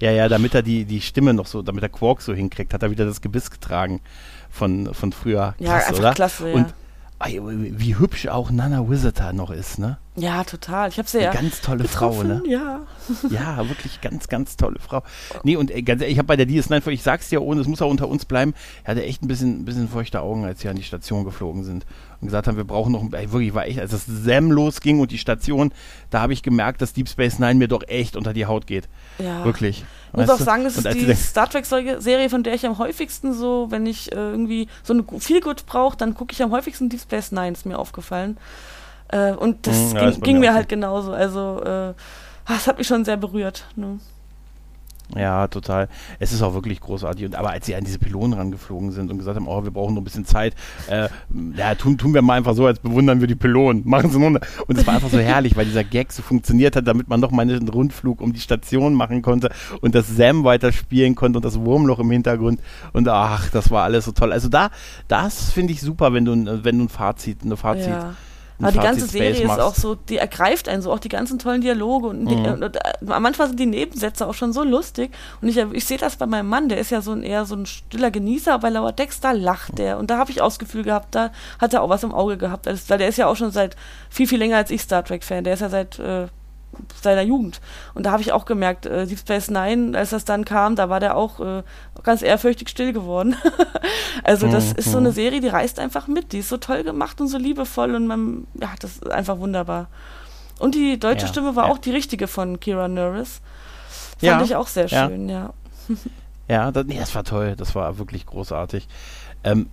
ja, 0.00 0.10
ja, 0.12 0.28
damit 0.28 0.54
er 0.54 0.62
die, 0.62 0.84
die 0.84 1.00
Stimme 1.00 1.34
noch 1.34 1.46
so, 1.46 1.62
damit 1.62 1.82
er 1.82 1.88
Quark 1.88 2.22
so 2.22 2.32
hinkriegt, 2.32 2.72
hat 2.72 2.82
er 2.82 2.90
wieder 2.90 3.04
das 3.04 3.20
Gebiss 3.20 3.50
getragen 3.50 4.00
von, 4.50 4.94
von 4.94 5.12
früher. 5.12 5.54
Ja, 5.58 5.72
klasse, 5.72 5.86
einfach 5.88 5.98
oder? 6.00 6.14
klasse, 6.14 6.48
ja. 6.48 6.54
Und 6.54 6.74
wie 7.22 7.98
hübsch 7.98 8.28
auch 8.28 8.50
Nana 8.50 8.88
Visitor 8.88 9.34
noch 9.34 9.50
ist, 9.50 9.78
ne? 9.78 9.98
Ja, 10.16 10.42
total. 10.42 10.88
Ich 10.88 10.98
habe 10.98 11.08
sie 11.08 11.20
ja. 11.20 11.32
Ganz 11.32 11.60
tolle 11.60 11.84
Frau, 11.84 12.24
ne? 12.24 12.42
Ja. 12.46 12.80
ja, 13.30 13.68
wirklich 13.68 14.00
ganz, 14.00 14.28
ganz 14.28 14.56
tolle 14.56 14.80
Frau. 14.80 15.02
Nee, 15.44 15.54
und 15.56 15.70
ey, 15.70 15.82
ganz 15.82 16.02
ehrlich, 16.02 16.14
ich 16.14 16.18
habe 16.18 16.26
bei 16.26 16.36
der 16.36 16.48
DS9, 16.48 16.88
ich 16.88 17.02
sag's 17.02 17.28
dir, 17.28 17.40
ohne, 17.40 17.60
es 17.60 17.68
muss 17.68 17.80
auch 17.80 17.90
unter 17.90 18.08
uns 18.08 18.24
bleiben, 18.24 18.54
er 18.82 18.92
hatte 18.92 19.04
echt 19.04 19.22
ein 19.22 19.28
bisschen, 19.28 19.64
bisschen 19.64 19.88
feuchte 19.88 20.20
Augen, 20.20 20.44
als 20.44 20.60
sie 20.60 20.68
an 20.68 20.74
die 20.74 20.82
Station 20.82 21.24
geflogen 21.24 21.62
sind 21.62 21.86
und 22.20 22.26
gesagt 22.26 22.48
haben, 22.48 22.56
wir 22.56 22.64
brauchen 22.64 22.92
noch, 22.92 23.04
ey, 23.12 23.30
wirklich, 23.30 23.54
war 23.54 23.66
echt, 23.66 23.78
als 23.78 23.92
das 23.92 24.04
Sam 24.06 24.50
losging 24.50 24.98
und 24.98 25.12
die 25.12 25.18
Station, 25.18 25.72
da 26.10 26.20
habe 26.20 26.32
ich 26.32 26.42
gemerkt, 26.42 26.82
dass 26.82 26.92
Deep 26.92 27.08
Space 27.08 27.38
Nine 27.38 27.54
mir 27.54 27.68
doch 27.68 27.84
echt 27.86 28.16
unter 28.16 28.32
die 28.32 28.46
Haut 28.46 28.66
geht. 28.66 28.88
Ja. 29.18 29.44
Wirklich. 29.44 29.84
Ich 30.12 30.18
muss 30.18 30.28
auch 30.28 30.38
sagen, 30.38 30.64
das 30.64 30.76
ist 30.76 30.92
die 30.92 31.14
Star 31.14 31.48
Trek-Serie, 31.48 32.28
von 32.28 32.42
der 32.42 32.54
ich 32.54 32.66
am 32.66 32.78
häufigsten 32.78 33.32
so, 33.32 33.68
wenn 33.70 33.86
ich 33.86 34.10
äh, 34.10 34.16
irgendwie 34.16 34.66
so 34.82 34.92
eine 34.92 35.04
viel 35.20 35.40
gut 35.40 35.66
brauche, 35.66 35.96
dann 35.96 36.14
gucke 36.14 36.32
ich 36.32 36.42
am 36.42 36.50
häufigsten 36.50 36.88
Deep 36.88 37.00
Space 37.00 37.30
Nine, 37.30 37.52
ist 37.52 37.64
mir 37.64 37.78
aufgefallen. 37.78 38.36
Äh, 39.12 39.32
und 39.32 39.66
das 39.66 39.90
hm, 39.90 39.96
ja, 39.96 40.10
ging, 40.10 40.20
ging, 40.20 40.40
mir 40.40 40.54
halt 40.54 40.68
genauso. 40.68 41.12
Also, 41.12 41.62
äh, 41.62 41.94
das 42.46 42.66
hat 42.66 42.78
mich 42.78 42.86
schon 42.86 43.04
sehr 43.04 43.16
berührt. 43.16 43.66
Ne? 43.76 43.98
Ja, 45.16 45.48
total. 45.48 45.88
Es 46.18 46.32
ist 46.32 46.42
auch 46.42 46.54
wirklich 46.54 46.80
großartig. 46.80 47.26
Und, 47.26 47.34
aber 47.34 47.50
als 47.50 47.66
sie 47.66 47.74
an 47.74 47.84
diese 47.84 47.98
Pylonen 47.98 48.32
rangeflogen 48.34 48.92
sind 48.92 49.10
und 49.10 49.18
gesagt 49.18 49.36
haben, 49.36 49.48
oh, 49.48 49.64
wir 49.64 49.70
brauchen 49.70 49.94
noch 49.94 50.02
ein 50.02 50.04
bisschen 50.04 50.24
Zeit, 50.24 50.54
äh, 50.88 51.08
ja, 51.56 51.74
tun, 51.74 51.98
tun 51.98 52.14
wir 52.14 52.22
mal 52.22 52.34
einfach 52.34 52.54
so, 52.54 52.66
als 52.66 52.78
bewundern 52.78 53.20
wir 53.20 53.26
die 53.26 53.34
Pylonen. 53.34 53.82
Machen 53.88 54.10
sie 54.10 54.18
nur. 54.18 54.40
Und 54.66 54.78
es 54.78 54.86
war 54.86 54.94
einfach 54.94 55.10
so 55.10 55.18
herrlich, 55.18 55.56
weil 55.56 55.64
dieser 55.64 55.84
Gag 55.84 56.12
so 56.12 56.22
funktioniert 56.22 56.76
hat, 56.76 56.86
damit 56.86 57.08
man 57.08 57.20
noch 57.20 57.32
mal 57.32 57.42
einen 57.42 57.68
Rundflug 57.68 58.20
um 58.20 58.32
die 58.32 58.40
Station 58.40 58.94
machen 58.94 59.22
konnte 59.22 59.50
und 59.80 59.94
das 59.94 60.08
Sam 60.08 60.44
weiterspielen 60.44 61.14
konnte 61.14 61.38
und 61.38 61.44
das 61.44 61.58
Wurmloch 61.58 61.98
im 61.98 62.10
Hintergrund. 62.10 62.60
Und 62.92 63.08
ach, 63.08 63.50
das 63.50 63.70
war 63.70 63.84
alles 63.84 64.04
so 64.04 64.12
toll. 64.12 64.32
Also 64.32 64.48
da, 64.48 64.70
das 65.08 65.50
finde 65.50 65.72
ich 65.72 65.80
super, 65.80 66.12
wenn 66.12 66.24
du, 66.24 66.64
wenn 66.64 66.78
du 66.78 66.84
ein 66.84 66.88
Fazit, 66.88 67.42
eine 67.42 67.56
Fazit. 67.56 67.88
Ja 67.88 68.14
aber 68.60 68.72
die 68.72 68.78
ganze 68.78 69.06
Serie 69.06 69.42
ist 69.42 69.60
auch 69.60 69.74
so, 69.74 69.94
die 69.94 70.18
ergreift 70.18 70.68
einen 70.68 70.82
so, 70.82 70.92
auch 70.92 70.98
die 70.98 71.08
ganzen 71.08 71.38
tollen 71.38 71.60
Dialoge 71.60 72.08
und, 72.08 72.26
die, 72.26 72.36
mhm. 72.36 72.62
und, 72.62 72.76
äh, 72.76 72.80
manchmal 73.00 73.48
sind 73.48 73.60
die 73.60 73.66
Nebensätze 73.66 74.26
auch 74.26 74.34
schon 74.34 74.52
so 74.52 74.62
lustig 74.62 75.10
und 75.40 75.48
ich, 75.48 75.56
ich 75.56 75.84
sehe 75.84 75.98
das 75.98 76.16
bei 76.16 76.26
meinem 76.26 76.48
Mann, 76.48 76.68
der 76.68 76.78
ist 76.78 76.90
ja 76.90 77.02
so 77.02 77.12
ein 77.12 77.22
eher 77.22 77.44
so 77.44 77.56
ein 77.56 77.66
stiller 77.66 78.10
Genießer, 78.10 78.54
aber 78.54 78.62
bei 78.62 78.70
Lauer 78.70 78.92
Dexter 78.92 79.34
lacht 79.34 79.78
der 79.78 79.98
und 79.98 80.10
da 80.10 80.18
habe 80.18 80.30
ich 80.30 80.40
auch 80.40 80.48
das 80.48 80.58
Gefühl 80.58 80.82
gehabt, 80.82 81.14
da 81.14 81.30
hat 81.58 81.74
er 81.74 81.82
auch 81.82 81.88
was 81.88 82.02
im 82.02 82.12
Auge 82.12 82.36
gehabt, 82.36 82.66
weil 82.66 82.98
der 82.98 83.08
ist 83.08 83.18
ja 83.18 83.26
auch 83.26 83.36
schon 83.36 83.50
seit 83.50 83.76
viel, 84.08 84.26
viel 84.26 84.38
länger 84.38 84.56
als 84.56 84.70
ich 84.70 84.82
Star 84.82 85.04
Trek 85.04 85.24
Fan, 85.24 85.44
der 85.44 85.54
ist 85.54 85.60
ja 85.60 85.68
seit 85.68 85.98
äh, 85.98 86.26
seiner 87.02 87.22
Jugend. 87.22 87.60
Und 87.94 88.06
da 88.06 88.12
habe 88.12 88.22
ich 88.22 88.32
auch 88.32 88.44
gemerkt, 88.44 88.86
äh, 88.86 89.06
Deep 89.06 89.18
Space 89.18 89.50
Nine, 89.50 89.96
als 89.96 90.10
das 90.10 90.24
dann 90.24 90.44
kam, 90.44 90.76
da 90.76 90.88
war 90.88 91.00
der 91.00 91.16
auch 91.16 91.40
äh, 91.40 91.62
ganz 92.02 92.22
ehrfürchtig 92.22 92.68
still 92.68 92.92
geworden. 92.92 93.36
also 94.24 94.48
das 94.48 94.70
mhm. 94.70 94.78
ist 94.78 94.92
so 94.92 94.98
eine 94.98 95.12
Serie, 95.12 95.40
die 95.40 95.48
reißt 95.48 95.78
einfach 95.78 96.06
mit. 96.06 96.32
Die 96.32 96.38
ist 96.38 96.48
so 96.48 96.56
toll 96.56 96.84
gemacht 96.84 97.20
und 97.20 97.28
so 97.28 97.38
liebevoll 97.38 97.94
und 97.94 98.06
man, 98.06 98.46
ja, 98.60 98.70
das 98.80 98.92
ist 98.92 99.10
einfach 99.10 99.38
wunderbar. 99.38 99.88
Und 100.58 100.74
die 100.74 100.98
deutsche 100.98 101.22
ja, 101.22 101.28
Stimme 101.28 101.56
war 101.56 101.66
ja. 101.66 101.72
auch 101.72 101.78
die 101.78 101.90
richtige 101.90 102.28
von 102.28 102.60
Kira 102.60 102.86
Nervis. 102.86 103.40
Fand 104.18 104.22
ja, 104.22 104.42
ich 104.42 104.56
auch 104.56 104.68
sehr 104.68 104.88
schön, 104.88 105.28
ja. 105.28 105.52
Ja, 106.48 106.72
das, 106.72 106.84
nee, 106.84 106.98
das 106.98 107.14
war 107.14 107.22
toll, 107.22 107.54
das 107.54 107.76
war 107.76 107.98
wirklich 107.98 108.26
großartig. 108.26 108.88
Ähm, 109.44 109.68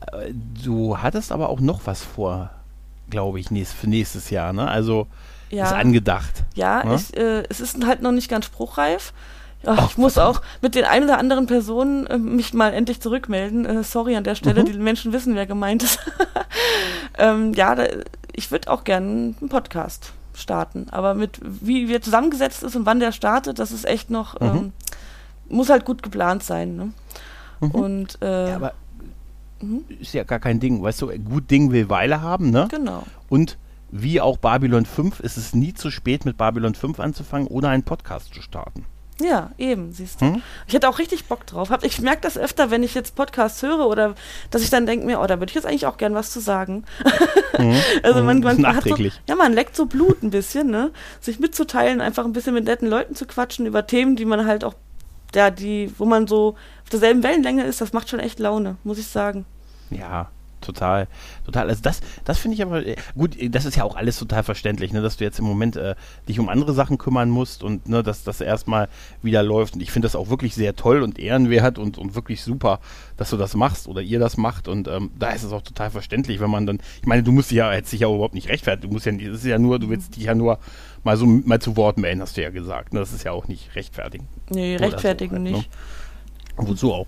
du 0.63 0.99
hattest 0.99 1.31
aber 1.31 1.49
auch 1.49 1.59
noch 1.59 1.81
was 1.85 2.03
vor, 2.03 2.51
glaube 3.09 3.39
ich, 3.39 3.49
nächst, 3.49 3.73
für 3.73 3.89
nächstes 3.89 4.29
Jahr, 4.29 4.53
ne? 4.53 4.67
Also 4.69 5.07
ja. 5.49 5.65
ist 5.65 5.73
angedacht. 5.73 6.43
Ja, 6.55 6.83
ne? 6.83 6.95
ich, 6.95 7.15
äh, 7.17 7.43
es 7.49 7.59
ist 7.59 7.85
halt 7.85 8.01
noch 8.01 8.11
nicht 8.11 8.29
ganz 8.29 8.45
spruchreif. 8.45 9.13
Ach, 9.65 9.89
ich 9.89 9.97
muss 9.97 10.17
auch 10.17 10.41
mit 10.61 10.75
den 10.75 10.85
ein 10.85 11.03
oder 11.03 11.17
anderen 11.17 11.47
Personen 11.47 12.05
äh, 12.07 12.17
mich 12.17 12.53
mal 12.53 12.73
endlich 12.73 13.01
zurückmelden. 13.01 13.65
Äh, 13.65 13.83
sorry 13.83 14.15
an 14.15 14.23
der 14.23 14.35
Stelle, 14.35 14.61
mhm. 14.61 14.65
die 14.65 14.73
Menschen 14.73 15.13
wissen, 15.13 15.35
wer 15.35 15.45
gemeint 15.45 15.83
ist. 15.83 15.99
ähm, 17.17 17.53
ja, 17.53 17.75
da, 17.75 17.85
ich 18.33 18.51
würde 18.51 18.71
auch 18.71 18.83
gerne 18.83 19.35
einen 19.41 19.49
Podcast 19.49 20.13
starten. 20.35 20.87
Aber 20.91 21.15
mit 21.15 21.39
wie 21.41 21.87
wir 21.89 22.01
zusammengesetzt 22.01 22.63
ist 22.63 22.75
und 22.75 22.85
wann 22.85 22.99
der 22.99 23.11
startet, 23.11 23.59
das 23.59 23.71
ist 23.71 23.85
echt 23.85 24.09
noch, 24.09 24.39
mhm. 24.39 24.47
ähm, 24.47 24.73
muss 25.49 25.69
halt 25.69 25.85
gut 25.85 26.03
geplant 26.03 26.43
sein. 26.43 26.75
Ne? 26.75 26.93
Mhm. 27.59 27.71
Und 27.71 28.21
äh, 28.21 28.49
ja, 28.49 28.55
aber 28.55 28.73
mhm. 29.59 29.83
ist 29.99 30.13
ja 30.13 30.23
gar 30.23 30.39
kein 30.39 30.59
Ding, 30.59 30.81
weißt 30.81 31.01
du, 31.01 31.07
gut 31.19 31.49
Ding 31.49 31.71
will 31.71 31.89
Weile 31.89 32.21
haben, 32.21 32.51
ne? 32.51 32.67
Genau. 32.69 33.03
Und 33.29 33.57
wie 33.91 34.21
auch 34.21 34.37
Babylon 34.37 34.85
5 34.85 35.19
ist 35.19 35.37
es 35.37 35.53
nie 35.53 35.73
zu 35.73 35.91
spät, 35.91 36.25
mit 36.25 36.37
Babylon 36.37 36.75
5 36.75 36.99
anzufangen 36.99 37.47
oder 37.47 37.69
einen 37.69 37.83
Podcast 37.83 38.33
zu 38.33 38.41
starten. 38.41 38.85
Ja, 39.19 39.51
eben, 39.57 39.91
siehst 39.91 40.21
du. 40.21 40.25
Hm? 40.25 40.41
Ich 40.67 40.75
hätte 40.75 40.87
auch 40.87 40.99
richtig 40.99 41.25
Bock 41.25 41.47
drauf. 41.47 41.69
Ich 41.81 41.99
merke 42.01 42.21
das 42.21 42.37
öfter, 42.37 42.69
wenn 42.69 42.83
ich 42.83 42.93
jetzt 42.93 43.15
Podcasts 43.15 43.63
höre 43.63 43.87
oder 43.87 44.13
dass 44.51 44.61
ich 44.61 44.69
dann 44.69 44.85
denke 44.85 45.07
mir, 45.07 45.19
oh, 45.19 45.25
da 45.25 45.39
würde 45.39 45.49
ich 45.49 45.55
jetzt 45.55 45.65
eigentlich 45.65 45.87
auch 45.87 45.97
gern 45.97 46.13
was 46.13 46.31
zu 46.31 46.39
sagen. 46.39 46.85
Hm? 47.53 47.75
also 48.03 48.23
man, 48.23 48.41
man, 48.41 48.75
hat 48.75 48.83
so, 48.83 48.95
ja, 48.95 49.35
man 49.35 49.53
leckt 49.53 49.75
so 49.75 49.87
Blut 49.87 50.21
ein 50.21 50.29
bisschen, 50.29 50.69
ne? 50.69 50.91
Sich 51.19 51.39
mitzuteilen, 51.39 51.99
einfach 51.99 52.25
ein 52.25 52.33
bisschen 52.33 52.53
mit 52.53 52.65
netten 52.65 52.87
Leuten 52.87 53.15
zu 53.15 53.25
quatschen 53.25 53.65
über 53.65 53.87
Themen, 53.87 54.15
die 54.15 54.25
man 54.25 54.45
halt 54.45 54.63
auch, 54.63 54.75
ja, 55.33 55.49
die, 55.49 55.91
wo 55.97 56.05
man 56.05 56.27
so 56.27 56.55
auf 56.83 56.89
derselben 56.91 57.23
Wellenlänge 57.23 57.63
ist, 57.63 57.81
das 57.81 57.93
macht 57.93 58.09
schon 58.09 58.19
echt 58.19 58.37
Laune, 58.37 58.77
muss 58.83 58.99
ich 58.99 59.07
sagen. 59.07 59.45
Ja, 59.89 60.29
total, 60.67 61.07
total. 61.45 61.69
Also 61.69 61.81
das, 61.81 62.01
das 62.25 62.37
finde 62.37 62.55
ich 62.55 62.61
aber 62.61 62.85
äh, 62.85 62.95
gut. 63.15 63.35
Das 63.53 63.65
ist 63.65 63.75
ja 63.75 63.83
auch 63.83 63.95
alles 63.95 64.19
total 64.19 64.43
verständlich, 64.43 64.93
ne, 64.93 65.01
dass 65.01 65.17
du 65.17 65.23
jetzt 65.23 65.39
im 65.39 65.45
Moment 65.45 65.75
äh, 65.75 65.95
dich 66.27 66.39
um 66.39 66.49
andere 66.49 66.73
Sachen 66.73 66.97
kümmern 66.97 67.29
musst 67.29 67.63
und 67.63 67.89
ne, 67.89 68.03
dass 68.03 68.23
das 68.23 68.41
erstmal 68.41 68.89
wieder 69.21 69.43
läuft. 69.43 69.75
Und 69.75 69.81
ich 69.81 69.91
finde 69.91 70.05
das 70.05 70.15
auch 70.15 70.29
wirklich 70.29 70.53
sehr 70.55 70.75
toll 70.75 71.01
und 71.01 71.17
ehrenwert 71.17 71.79
und, 71.79 71.97
und 71.97 72.15
wirklich 72.15 72.43
super, 72.43 72.79
dass 73.17 73.29
du 73.29 73.37
das 73.37 73.55
machst 73.55 73.87
oder 73.87 74.01
ihr 74.01 74.19
das 74.19 74.37
macht. 74.37 74.67
Und 74.67 74.87
ähm, 74.87 75.11
da 75.17 75.29
ist 75.31 75.43
es 75.43 75.51
auch 75.51 75.61
total 75.63 75.89
verständlich, 75.89 76.39
wenn 76.39 76.51
man 76.51 76.65
dann. 76.65 76.79
Ich 77.01 77.07
meine, 77.07 77.23
du 77.23 77.31
musst 77.31 77.49
dich 77.51 77.57
ja 77.57 77.73
jetzt 77.73 77.91
dich 77.91 78.01
ja 78.01 78.07
überhaupt 78.07 78.35
nicht 78.35 78.49
rechtfertigen. 78.49 78.89
Du 78.89 78.93
musst 78.93 79.05
ja, 79.05 79.11
das 79.13 79.39
ist 79.39 79.45
ja 79.45 79.57
nur, 79.57 79.79
du 79.79 79.89
willst 79.89 80.15
dich 80.15 80.25
ja 80.25 80.35
nur 80.35 80.59
mal 81.03 81.17
so 81.17 81.25
mal 81.25 81.59
zu 81.59 81.77
Wort 81.77 81.97
melden, 81.97 82.21
hast 82.21 82.37
du 82.37 82.41
ja 82.41 82.49
gesagt. 82.49 82.93
Ne? 82.93 82.99
Das 82.99 83.13
ist 83.13 83.23
ja 83.23 83.31
auch 83.31 83.47
nicht 83.47 83.75
rechtfertigen. 83.75 84.27
Nee, 84.49 84.75
rechtfertigen 84.75 85.37
so 85.37 85.43
halt, 85.43 85.55
nicht. 85.55 85.69
Wozu 86.57 86.93
auch. 86.93 87.07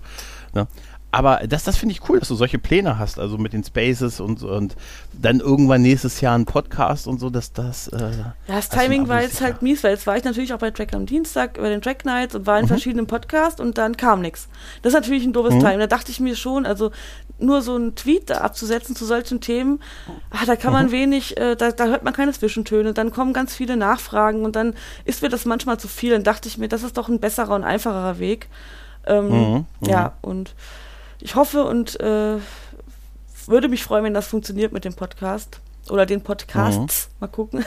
Ne? 0.54 0.66
Aber 1.12 1.40
das, 1.48 1.64
das 1.64 1.76
finde 1.76 1.94
ich 1.94 2.08
cool, 2.08 2.20
dass 2.20 2.28
du 2.28 2.36
solche 2.36 2.58
Pläne 2.58 2.98
hast, 2.98 3.18
also 3.18 3.36
mit 3.36 3.52
den 3.52 3.64
Spaces 3.64 4.20
und, 4.20 4.42
und 4.42 4.76
dann 5.12 5.40
irgendwann 5.40 5.82
nächstes 5.82 6.20
Jahr 6.20 6.38
ein 6.38 6.44
Podcast 6.44 7.08
und 7.08 7.18
so, 7.18 7.30
dass 7.30 7.52
das. 7.52 7.88
Äh, 7.88 7.98
ja, 7.98 8.34
das 8.46 8.68
Timing 8.68 9.08
war 9.08 9.22
jetzt 9.22 9.40
halt 9.40 9.60
mies, 9.60 9.82
weil 9.82 9.92
jetzt 9.92 10.06
war 10.06 10.16
ich 10.16 10.22
natürlich 10.22 10.54
auch 10.54 10.58
bei 10.58 10.70
Track 10.70 10.94
am 10.94 11.06
Dienstag, 11.06 11.54
bei 11.54 11.68
den 11.68 11.82
Track 11.82 12.04
Nights 12.04 12.36
und 12.36 12.46
war 12.46 12.58
in 12.58 12.66
mhm. 12.66 12.68
verschiedenen 12.68 13.06
Podcasts 13.06 13.60
und 13.60 13.76
dann 13.76 13.96
kam 13.96 14.20
nichts. 14.20 14.48
Das 14.82 14.92
ist 14.92 15.00
natürlich 15.00 15.24
ein 15.24 15.32
doofes 15.32 15.54
mhm. 15.54 15.60
Timing. 15.60 15.78
Da 15.80 15.86
dachte 15.88 16.12
ich 16.12 16.20
mir 16.20 16.36
schon, 16.36 16.64
also 16.64 16.92
nur 17.40 17.62
so 17.62 17.74
einen 17.74 17.96
Tweet 17.96 18.30
da 18.30 18.38
abzusetzen 18.38 18.94
zu 18.94 19.04
solchen 19.04 19.40
Themen, 19.40 19.80
ach, 20.30 20.46
da 20.46 20.54
kann 20.54 20.72
man 20.72 20.86
mhm. 20.86 20.92
wenig, 20.92 21.36
äh, 21.38 21.56
da, 21.56 21.72
da 21.72 21.86
hört 21.86 22.04
man 22.04 22.12
keine 22.12 22.32
Zwischentöne, 22.32 22.92
dann 22.94 23.10
kommen 23.10 23.32
ganz 23.32 23.54
viele 23.54 23.76
Nachfragen 23.76 24.44
und 24.44 24.54
dann 24.54 24.74
ist 25.04 25.22
mir 25.22 25.28
das 25.28 25.44
manchmal 25.44 25.80
zu 25.80 25.88
viel. 25.88 26.12
Dann 26.12 26.24
dachte 26.24 26.48
ich 26.48 26.56
mir, 26.56 26.68
das 26.68 26.84
ist 26.84 26.96
doch 26.96 27.08
ein 27.08 27.18
besserer 27.18 27.56
und 27.56 27.64
einfacherer 27.64 28.20
Weg. 28.20 28.48
Ähm, 29.06 29.28
mhm. 29.28 29.66
Ja, 29.80 30.12
mhm. 30.22 30.30
und 30.30 30.54
ich 31.22 31.34
hoffe 31.34 31.64
und 31.64 31.98
äh, 32.00 32.36
würde 33.46 33.68
mich 33.68 33.82
freuen, 33.84 34.04
wenn 34.04 34.14
das 34.14 34.26
funktioniert 34.26 34.72
mit 34.72 34.84
dem 34.84 34.94
Podcast 34.94 35.60
oder 35.88 36.06
den 36.06 36.22
Podcasts. 36.22 37.09
Mal 37.20 37.28
gucken. 37.28 37.64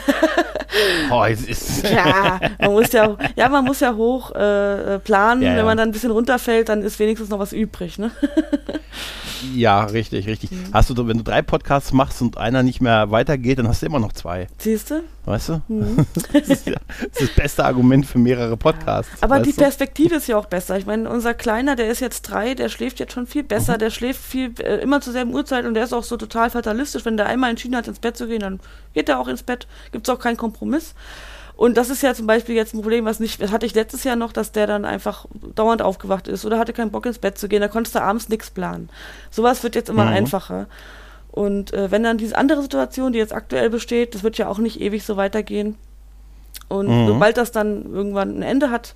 oh, 1.10 1.24
ist 1.24 1.88
ja, 1.90 2.40
man 2.60 2.72
muss 2.72 2.92
ja, 2.92 3.16
ja, 3.36 3.48
man 3.48 3.64
muss 3.64 3.80
ja 3.80 3.94
hoch 3.94 4.32
äh, 4.32 4.98
planen. 4.98 5.42
Ja, 5.42 5.52
ja. 5.52 5.56
Wenn 5.58 5.64
man 5.64 5.76
dann 5.76 5.88
ein 5.90 5.92
bisschen 5.92 6.10
runterfällt, 6.10 6.68
dann 6.68 6.82
ist 6.82 6.98
wenigstens 6.98 7.30
noch 7.30 7.38
was 7.38 7.52
übrig. 7.52 7.98
Ne? 7.98 8.10
Ja, 9.52 9.84
richtig, 9.84 10.26
richtig. 10.26 10.52
Mhm. 10.52 10.64
Hast 10.72 10.90
du, 10.90 11.06
wenn 11.06 11.18
du 11.18 11.24
drei 11.24 11.42
Podcasts 11.42 11.92
machst 11.92 12.22
und 12.22 12.38
einer 12.38 12.62
nicht 12.62 12.80
mehr 12.80 13.10
weitergeht, 13.10 13.58
dann 13.58 13.68
hast 13.68 13.82
du 13.82 13.86
immer 13.86 13.98
noch 13.98 14.12
zwei. 14.12 14.48
Siehst 14.58 14.90
du? 14.90 15.02
Weißt 15.26 15.48
du? 15.50 15.62
Mhm. 15.68 16.06
das, 16.32 16.48
ist 16.48 16.66
ja, 16.66 16.74
das, 16.74 17.20
ist 17.20 17.20
das 17.20 17.30
beste 17.30 17.64
Argument 17.64 18.04
für 18.04 18.18
mehrere 18.18 18.56
Podcasts. 18.56 19.22
Aber 19.22 19.40
die 19.40 19.52
du? 19.52 19.56
Perspektive 19.56 20.16
ist 20.16 20.28
ja 20.28 20.36
auch 20.36 20.46
besser. 20.46 20.76
Ich 20.76 20.86
meine, 20.86 21.08
unser 21.08 21.34
Kleiner, 21.34 21.76
der 21.76 21.88
ist 21.88 22.00
jetzt 22.00 22.22
drei, 22.22 22.54
der 22.54 22.68
schläft 22.68 23.00
jetzt 23.00 23.12
schon 23.12 23.26
viel 23.26 23.42
besser, 23.42 23.74
mhm. 23.74 23.78
der 23.78 23.90
schläft 23.90 24.22
viel 24.22 24.52
äh, 24.60 24.76
immer 24.76 25.00
zur 25.00 25.12
selben 25.12 25.32
Uhrzeit 25.34 25.64
und 25.64 25.74
der 25.74 25.84
ist 25.84 25.92
auch 25.92 26.04
so 26.04 26.16
total 26.16 26.50
fatalistisch. 26.50 27.04
Wenn 27.04 27.16
der 27.16 27.26
einmal 27.26 27.50
entschieden 27.50 27.76
hat, 27.76 27.88
ins 27.88 28.00
Bett 28.00 28.16
zu 28.16 28.26
gehen, 28.26 28.40
dann 28.40 28.60
geht 28.92 29.08
er 29.08 29.18
auch 29.18 29.28
ins 29.28 29.42
Bett. 29.44 29.66
Gibt 29.92 30.08
es 30.08 30.14
auch 30.14 30.18
keinen 30.18 30.36
Kompromiss. 30.36 30.94
Und 31.56 31.76
das 31.76 31.88
ist 31.88 32.02
ja 32.02 32.14
zum 32.14 32.26
Beispiel 32.26 32.56
jetzt 32.56 32.74
ein 32.74 32.80
Problem, 32.80 33.04
was 33.04 33.20
nicht, 33.20 33.40
das 33.40 33.52
hatte 33.52 33.64
ich 33.64 33.74
letztes 33.74 34.02
Jahr 34.02 34.16
noch, 34.16 34.32
dass 34.32 34.50
der 34.50 34.66
dann 34.66 34.84
einfach 34.84 35.26
dauernd 35.54 35.82
aufgewacht 35.82 36.26
ist 36.26 36.44
oder 36.44 36.58
hatte 36.58 36.72
keinen 36.72 36.90
Bock 36.90 37.06
ins 37.06 37.20
Bett 37.20 37.38
zu 37.38 37.48
gehen, 37.48 37.60
da 37.60 37.68
konntest 37.68 37.94
du 37.94 38.02
abends 38.02 38.28
nichts 38.28 38.50
planen. 38.50 38.88
Sowas 39.30 39.62
wird 39.62 39.76
jetzt 39.76 39.88
immer 39.88 40.04
mhm. 40.04 40.14
einfacher. 40.14 40.66
Und 41.30 41.72
äh, 41.72 41.90
wenn 41.90 42.02
dann 42.02 42.18
diese 42.18 42.36
andere 42.36 42.62
Situation, 42.62 43.12
die 43.12 43.18
jetzt 43.18 43.32
aktuell 43.32 43.70
besteht, 43.70 44.14
das 44.14 44.24
wird 44.24 44.36
ja 44.36 44.48
auch 44.48 44.58
nicht 44.58 44.80
ewig 44.80 45.04
so 45.04 45.16
weitergehen. 45.16 45.76
Und 46.68 46.88
mhm. 46.88 47.06
sobald 47.06 47.36
das 47.36 47.52
dann 47.52 47.92
irgendwann 47.92 48.38
ein 48.38 48.42
Ende 48.42 48.70
hat, 48.70 48.94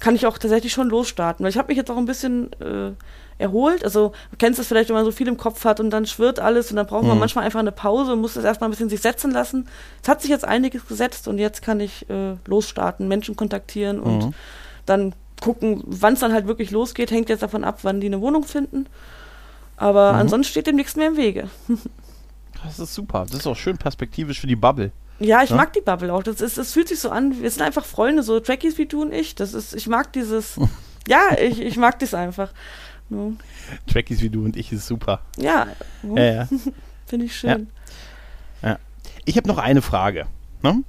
kann 0.00 0.14
ich 0.14 0.26
auch 0.26 0.38
tatsächlich 0.38 0.72
schon 0.72 0.88
losstarten. 0.88 1.44
Weil 1.44 1.50
ich 1.50 1.58
habe 1.58 1.68
mich 1.68 1.76
jetzt 1.76 1.90
auch 1.90 1.96
ein 1.96 2.06
bisschen 2.06 2.52
äh, 2.60 2.92
erholt. 3.40 3.84
Also 3.84 4.12
du 4.30 4.36
kennst 4.36 4.58
das 4.58 4.66
vielleicht, 4.66 4.88
wenn 4.88 4.96
man 4.96 5.04
so 5.04 5.12
viel 5.12 5.28
im 5.28 5.36
Kopf 5.36 5.64
hat 5.64 5.80
und 5.80 5.90
dann 5.90 6.06
schwirrt 6.06 6.38
alles 6.38 6.70
und 6.70 6.76
dann 6.76 6.86
braucht 6.86 7.04
man 7.04 7.14
mhm. 7.14 7.20
manchmal 7.20 7.44
einfach 7.44 7.60
eine 7.60 7.72
Pause 7.72 8.12
und 8.12 8.20
muss 8.20 8.34
das 8.34 8.44
erstmal 8.44 8.68
ein 8.68 8.72
bisschen 8.72 8.88
sich 8.88 9.00
setzen 9.00 9.30
lassen. 9.30 9.68
Es 10.02 10.08
hat 10.08 10.20
sich 10.20 10.30
jetzt 10.30 10.44
einiges 10.44 10.86
gesetzt 10.86 11.28
und 11.28 11.38
jetzt 11.38 11.62
kann 11.62 11.80
ich 11.80 12.08
äh, 12.10 12.36
losstarten, 12.46 13.08
Menschen 13.08 13.36
kontaktieren 13.36 14.00
und 14.00 14.26
mhm. 14.26 14.34
dann 14.86 15.14
gucken, 15.40 15.82
wann 15.86 16.14
es 16.14 16.20
dann 16.20 16.32
halt 16.32 16.46
wirklich 16.46 16.70
losgeht, 16.70 17.10
hängt 17.10 17.28
jetzt 17.28 17.42
davon 17.42 17.64
ab, 17.64 17.80
wann 17.82 18.00
die 18.00 18.06
eine 18.06 18.20
Wohnung 18.20 18.44
finden. 18.44 18.86
Aber 19.76 20.12
mhm. 20.12 20.20
ansonsten 20.20 20.50
steht 20.50 20.66
dem 20.66 20.76
nichts 20.76 20.96
mehr 20.96 21.08
im 21.08 21.16
Wege. 21.16 21.48
das 22.64 22.78
ist 22.78 22.94
super. 22.94 23.26
Das 23.28 23.40
ist 23.40 23.46
auch 23.46 23.56
schön 23.56 23.78
perspektivisch 23.78 24.40
für 24.40 24.46
die 24.46 24.56
Bubble. 24.56 24.92
Ja, 25.18 25.42
ich 25.42 25.50
ja? 25.50 25.56
mag 25.56 25.72
die 25.74 25.82
Bubble 25.82 26.12
auch. 26.12 26.22
Das, 26.22 26.40
ist, 26.40 26.58
das 26.58 26.72
fühlt 26.72 26.88
sich 26.88 26.98
so 26.98 27.10
an, 27.10 27.40
wir 27.40 27.50
sind 27.50 27.62
einfach 27.62 27.84
Freunde, 27.84 28.22
so 28.22 28.40
Trackies 28.40 28.78
wie 28.78 28.86
du 28.86 29.02
und 29.02 29.12
ich. 29.12 29.34
Das 29.34 29.54
ist, 29.54 29.74
ich 29.74 29.86
mag 29.86 30.12
dieses, 30.12 30.58
ja, 31.08 31.36
ich, 31.40 31.60
ich 31.60 31.76
mag 31.76 31.98
das 31.98 32.14
einfach. 32.14 32.50
No. 33.10 33.34
Trackies 33.86 34.22
wie 34.22 34.30
du 34.30 34.44
und 34.44 34.56
ich 34.56 34.72
ist 34.72 34.86
super. 34.86 35.20
Ja, 35.36 35.66
ja, 36.02 36.24
ja. 36.24 36.48
finde 37.06 37.26
ich 37.26 37.36
schön. 37.36 37.68
Ja. 38.62 38.78
Ich 39.24 39.36
habe 39.36 39.48
noch 39.48 39.58
eine 39.58 39.82
Frage. 39.82 40.26
Ne? 40.62 40.84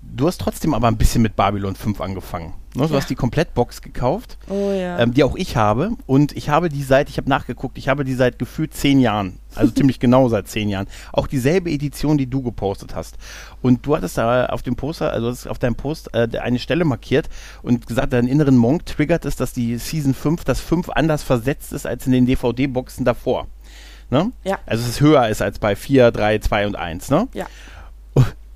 Du 0.00 0.26
hast 0.26 0.40
trotzdem 0.40 0.72
aber 0.72 0.88
ein 0.88 0.96
bisschen 0.96 1.22
mit 1.22 1.36
Babylon 1.36 1.74
5 1.74 2.00
angefangen. 2.00 2.54
Ne? 2.74 2.86
Du 2.86 2.94
ja. 2.94 3.00
hast 3.00 3.10
die 3.10 3.14
Komplettbox 3.14 3.82
gekauft, 3.82 4.38
oh, 4.48 4.70
ja. 4.70 4.98
ähm, 4.98 5.12
die 5.12 5.24
auch 5.24 5.36
ich 5.36 5.56
habe. 5.56 5.90
Und 6.06 6.36
ich 6.36 6.48
habe 6.48 6.68
die 6.68 6.82
seit, 6.82 7.10
ich 7.10 7.18
habe 7.18 7.28
nachgeguckt, 7.28 7.76
ich 7.76 7.88
habe 7.88 8.04
die 8.04 8.14
seit 8.14 8.38
gefühlt 8.38 8.74
zehn 8.74 8.98
Jahren. 8.98 9.38
Also 9.54 9.72
ziemlich 9.74 10.00
genau 10.00 10.28
seit 10.28 10.48
zehn 10.48 10.68
Jahren. 10.68 10.86
Auch 11.12 11.26
dieselbe 11.26 11.70
Edition, 11.70 12.16
die 12.16 12.26
du 12.26 12.42
gepostet 12.42 12.94
hast. 12.94 13.16
Und 13.60 13.86
du 13.86 13.96
hattest 13.96 14.16
da 14.16 14.46
auf 14.46 14.62
dem 14.62 14.76
Poster, 14.76 15.12
also 15.12 15.50
auf 15.50 15.58
deinem 15.58 15.74
Post 15.74 16.14
äh, 16.14 16.28
eine 16.38 16.58
Stelle 16.58 16.84
markiert 16.84 17.28
und 17.62 17.86
gesagt, 17.86 18.12
deinen 18.12 18.28
inneren 18.28 18.56
Monk 18.56 18.86
triggert 18.86 19.26
es, 19.26 19.36
dass 19.36 19.52
die 19.52 19.76
Season 19.76 20.14
5, 20.14 20.44
das 20.44 20.60
5 20.60 20.88
anders 20.90 21.22
versetzt 21.22 21.72
ist 21.72 21.86
als 21.86 22.06
in 22.06 22.12
den 22.12 22.26
DVD-Boxen 22.26 23.04
davor. 23.04 23.46
Ne? 24.08 24.32
Ja. 24.44 24.58
Also 24.66 24.84
es 24.84 24.90
ist 24.90 25.00
höher 25.00 25.28
ist 25.28 25.42
als 25.42 25.58
bei 25.58 25.76
4, 25.76 26.10
3, 26.10 26.38
2 26.38 26.66
und 26.66 26.76
1, 26.76 27.10
ne? 27.10 27.28
Ja. 27.32 27.46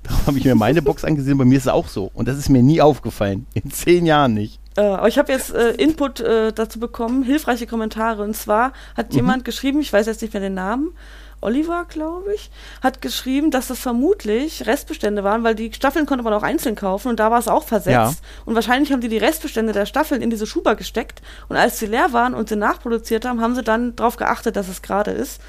Da 0.27 0.27
habe 0.27 0.39
ich 0.39 0.45
mir 0.45 0.55
meine 0.55 0.81
Box 0.81 1.03
angesehen, 1.03 1.37
bei 1.37 1.45
mir 1.45 1.57
ist 1.57 1.63
es 1.63 1.71
auch 1.71 1.87
so. 1.87 2.11
Und 2.13 2.27
das 2.27 2.37
ist 2.37 2.49
mir 2.49 2.63
nie 2.63 2.81
aufgefallen. 2.81 3.45
In 3.53 3.71
zehn 3.71 4.05
Jahren 4.05 4.33
nicht. 4.33 4.59
Äh, 4.75 4.81
aber 4.81 5.07
ich 5.07 5.17
habe 5.17 5.31
jetzt 5.31 5.53
äh, 5.53 5.71
Input 5.71 6.19
äh, 6.19 6.53
dazu 6.53 6.79
bekommen, 6.79 7.23
hilfreiche 7.23 7.67
Kommentare. 7.67 8.23
Und 8.23 8.35
zwar 8.35 8.73
hat 8.95 9.11
mhm. 9.11 9.17
jemand 9.17 9.45
geschrieben, 9.45 9.79
ich 9.79 9.91
weiß 9.91 10.05
jetzt 10.05 10.21
nicht 10.21 10.33
mehr 10.33 10.41
den 10.41 10.53
Namen, 10.53 10.91
Oliver, 11.39 11.85
glaube 11.87 12.33
ich, 12.33 12.49
hat 12.81 13.01
geschrieben, 13.01 13.51
dass 13.51 13.67
das 13.67 13.79
vermutlich 13.79 14.65
Restbestände 14.65 15.23
waren, 15.23 15.43
weil 15.43 15.53
die 15.53 15.71
Staffeln 15.71 16.07
konnte 16.07 16.23
man 16.23 16.33
auch 16.33 16.41
einzeln 16.41 16.75
kaufen 16.75 17.09
und 17.09 17.19
da 17.19 17.29
war 17.29 17.37
es 17.37 17.47
auch 17.47 17.63
versetzt. 17.63 17.91
Ja. 17.91 18.11
Und 18.45 18.55
wahrscheinlich 18.55 18.91
haben 18.91 19.01
die 19.01 19.07
die 19.07 19.19
Restbestände 19.19 19.71
der 19.71 19.85
Staffeln 19.85 20.23
in 20.23 20.31
diese 20.31 20.47
Schuber 20.47 20.75
gesteckt 20.75 21.21
und 21.47 21.55
als 21.55 21.77
sie 21.77 21.85
leer 21.85 22.11
waren 22.11 22.33
und 22.33 22.49
sie 22.49 22.55
nachproduziert 22.55 23.23
haben, 23.23 23.39
haben 23.39 23.53
sie 23.53 23.61
dann 23.61 23.95
darauf 23.95 24.17
geachtet, 24.17 24.55
dass 24.55 24.67
es 24.67 24.81
gerade 24.81 25.11
ist. 25.11 25.39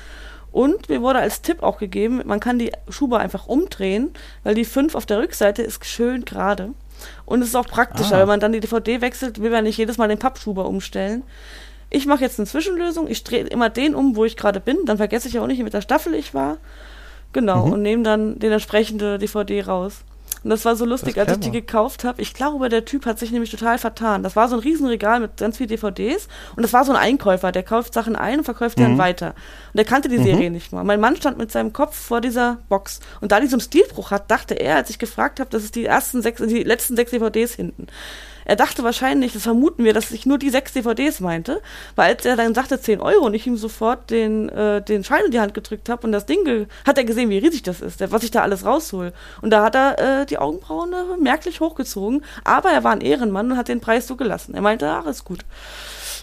Und 0.51 0.89
mir 0.89 1.03
wurde 1.03 1.19
als 1.19 1.43
Tipp 1.43 1.63
auch 1.63 1.79
gegeben, 1.79 2.23
man 2.25 2.41
kann 2.41 2.59
die 2.59 2.73
Schuber 2.89 3.19
einfach 3.19 3.47
umdrehen, 3.47 4.13
weil 4.45 4.55
die 4.55 4.65
5 4.65 4.95
auf 4.95 5.07
der 5.07 5.19
Rückseite 5.19 5.63
ist 5.63 5.85
schön 5.85 6.25
gerade. 6.25 6.71
Und 7.27 7.43
es 7.43 7.49
ist 7.49 7.55
auch 7.55 7.67
praktischer, 7.67 8.17
ah. 8.17 8.21
wenn 8.21 8.29
man 8.29 8.41
dann 8.41 8.53
die 8.53 8.61
DVD 8.61 9.01
wechselt, 9.01 9.41
will 9.41 9.51
man 9.51 9.65
nicht 9.65 9.77
jedes 9.77 9.99
Mal 9.99 10.09
den 10.09 10.19
Pappschuber 10.19 10.67
umstellen. 10.67 11.23
Ich 11.91 12.07
mache 12.07 12.21
jetzt 12.21 12.39
eine 12.39 12.47
Zwischenlösung. 12.47 13.09
Ich 13.09 13.25
drehe 13.25 13.45
immer 13.45 13.71
den 13.71 13.95
um, 13.95 14.17
wo 14.17 14.25
ich 14.25 14.37
gerade 14.37 14.61
bin. 14.61 14.79
Dann 14.85 14.97
vergesse 14.99 15.29
ich 15.29 15.35
ja 15.35 15.43
auch 15.43 15.47
nicht, 15.47 15.63
mit 15.63 15.75
der 15.75 15.81
Staffel 15.81 16.15
ich 16.15 16.35
war. 16.35 16.59
Genau, 17.33 17.67
mhm. 17.67 17.73
und 17.73 17.83
nehme 17.83 18.03
dann 18.03 18.39
den 18.39 18.53
entsprechende 18.53 19.19
DVD 19.19 19.63
raus. 19.63 20.03
Und 20.45 20.51
das 20.51 20.65
war 20.65 20.77
so 20.77 20.85
lustig, 20.85 21.19
als 21.19 21.33
ich 21.33 21.41
die 21.41 21.51
gekauft 21.51 22.05
habe. 22.05 22.23
Ich 22.23 22.35
glaube, 22.35 22.69
der 22.69 22.85
Typ 22.85 23.07
hat 23.07 23.19
sich 23.19 23.33
nämlich 23.33 23.51
total 23.51 23.79
vertan. 23.79 24.23
Das 24.23 24.37
war 24.37 24.49
so 24.49 24.57
ein 24.57 24.61
Riesenregal 24.61 25.21
mit 25.21 25.37
ganz 25.37 25.57
vielen 25.57 25.69
DVDs 25.69 26.29
und 26.57 26.63
das 26.63 26.73
war 26.73 26.85
so 26.85 26.93
ein 26.93 26.99
Einkäufer, 26.99 27.53
der 27.53 27.63
kauft 27.63 27.95
Sachen 27.95 28.17
ein 28.17 28.39
und 28.39 28.45
verkauft 28.45 28.79
die 28.79 28.83
mhm. 28.83 28.89
dann 28.89 28.99
weiter. 28.99 29.29
Und 29.29 29.77
der 29.77 29.85
kannte 29.85 30.09
die 30.09 30.19
mhm. 30.19 30.25
Serie 30.25 30.51
nicht 30.51 30.73
mal. 30.73 30.85
Mein 30.85 31.01
Mann 31.01 31.17
stand 31.17 31.39
mit 31.39 31.51
seinem 31.51 31.73
Kopf 31.73 31.97
vor 31.97 32.21
dieser 32.21 32.59
Box 32.69 33.01
und 33.21 33.33
da 33.33 33.41
die 33.41 33.47
so 33.47 33.57
einen 33.57 33.61
Stilbruch 33.61 34.11
hat, 34.11 34.31
dachte 34.31 34.55
er, 34.55 34.77
als 34.77 34.91
ich 34.91 34.99
gefragt 34.99 35.41
habe, 35.41 35.51
das 35.51 35.65
ist 35.65 35.75
die 35.75 35.85
ersten 35.85 36.23
sechs, 36.23 36.41
die 36.41 36.63
letzten 36.63 36.97
sechs 36.97 37.11
DVDs 37.11 37.55
hinten. 37.55 37.89
Er 38.49 38.57
dachte 38.57 38.83
wahrscheinlich, 38.83 39.35
das 39.35 39.43
vermuten 39.43 39.85
wir, 39.85 39.93
dass 39.93 40.11
ich 40.11 40.25
nur 40.25 40.39
die 40.39 40.49
sechs 40.49 40.73
DVDs 40.73 41.21
meinte, 41.21 41.61
weil 41.97 42.15
als 42.15 42.25
er 42.25 42.35
dann 42.35 42.55
sagte 42.55 42.81
10 42.81 42.99
Euro 42.99 43.27
und 43.27 43.35
ich 43.35 43.47
ihm 43.47 43.59
sofort 43.59 44.09
den, 44.09 44.49
äh, 44.49 44.81
den 44.81 45.05
Schein 45.05 45.27
in 45.27 45.31
die 45.31 45.39
Hand 45.39 45.53
gedrückt 45.53 45.91
habe 45.91 46.07
und 46.07 46.13
das 46.13 46.25
Ding, 46.25 46.67
hat 46.87 46.97
er 46.97 47.05
gesehen, 47.05 47.29
wie 47.29 47.37
riesig 47.37 47.63
das 47.63 47.83
ist, 47.83 48.11
was 48.11 48.23
ich 48.23 48.31
da 48.31 48.41
alles 48.41 48.65
raushol. 48.65 49.13
Und 49.43 49.51
da 49.51 49.63
hat 49.63 49.75
er 49.75 50.23
äh, 50.23 50.27
die 50.27 50.39
Augenbrauen 50.39 50.95
äh, 50.95 51.21
merklich 51.21 51.61
hochgezogen, 51.61 52.25
aber 52.43 52.71
er 52.71 52.85
war 52.85 52.93
ein 52.93 53.03
Ehrenmann 53.03 53.53
und 53.53 53.59
hat 53.59 53.69
den 53.69 53.83
Preis 53.83 54.07
so 54.07 54.17
gelassen. 54.17 54.55
Er 54.55 54.63
meinte, 54.63 54.89
ach, 54.89 55.05
ist 55.05 55.25
gut. 55.25 55.45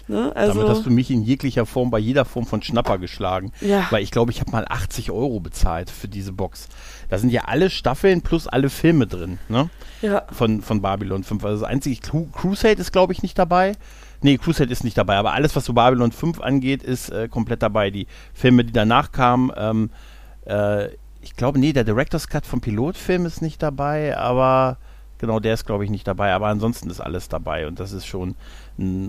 Ne? 0.08 0.34
Also 0.34 0.54
Damit 0.54 0.68
hast 0.68 0.86
du 0.86 0.90
mich 0.90 1.10
in 1.10 1.22
jeglicher 1.22 1.66
Form, 1.66 1.90
bei 1.90 1.98
jeder 1.98 2.24
Form 2.24 2.46
von 2.46 2.62
Schnapper 2.62 2.98
geschlagen. 2.98 3.52
Ja. 3.60 3.86
Weil 3.90 4.02
ich 4.02 4.10
glaube, 4.10 4.30
ich 4.30 4.40
habe 4.40 4.50
mal 4.50 4.64
80 4.68 5.10
Euro 5.10 5.40
bezahlt 5.40 5.90
für 5.90 6.08
diese 6.08 6.32
Box. 6.32 6.68
Da 7.08 7.18
sind 7.18 7.30
ja 7.30 7.42
alle 7.46 7.70
Staffeln 7.70 8.22
plus 8.22 8.46
alle 8.46 8.70
Filme 8.70 9.06
drin, 9.06 9.38
ne? 9.48 9.68
Ja. 10.02 10.22
Von, 10.30 10.62
von 10.62 10.80
Babylon 10.80 11.24
5. 11.24 11.44
Also 11.44 11.62
das 11.62 11.68
einzige, 11.70 12.00
Crusade 12.32 12.80
ist, 12.80 12.92
glaube 12.92 13.12
ich, 13.12 13.22
nicht 13.22 13.38
dabei. 13.38 13.72
Nee, 14.22 14.38
Crusade 14.38 14.72
ist 14.72 14.84
nicht 14.84 14.96
dabei, 14.96 15.16
aber 15.16 15.32
alles, 15.32 15.56
was 15.56 15.64
so 15.64 15.72
Babylon 15.72 16.12
5 16.12 16.40
angeht, 16.40 16.82
ist 16.82 17.10
äh, 17.10 17.28
komplett 17.28 17.62
dabei. 17.62 17.90
Die 17.90 18.06
Filme, 18.32 18.64
die 18.64 18.72
danach 18.72 19.12
kamen, 19.12 19.50
ähm, 19.56 19.90
äh, 20.46 20.88
ich 21.20 21.34
glaube, 21.36 21.58
nee, 21.58 21.72
der 21.72 21.84
Director's 21.84 22.28
Cut 22.28 22.46
vom 22.46 22.60
Pilotfilm 22.60 23.26
ist 23.26 23.42
nicht 23.42 23.62
dabei, 23.62 24.16
aber 24.16 24.78
genau, 25.18 25.40
der 25.40 25.54
ist, 25.54 25.66
glaube 25.66 25.84
ich, 25.84 25.90
nicht 25.90 26.06
dabei. 26.06 26.32
Aber 26.32 26.46
ansonsten 26.46 26.88
ist 26.88 27.00
alles 27.00 27.28
dabei 27.28 27.66
und 27.66 27.80
das 27.80 27.92
ist 27.92 28.06
schon 28.06 28.36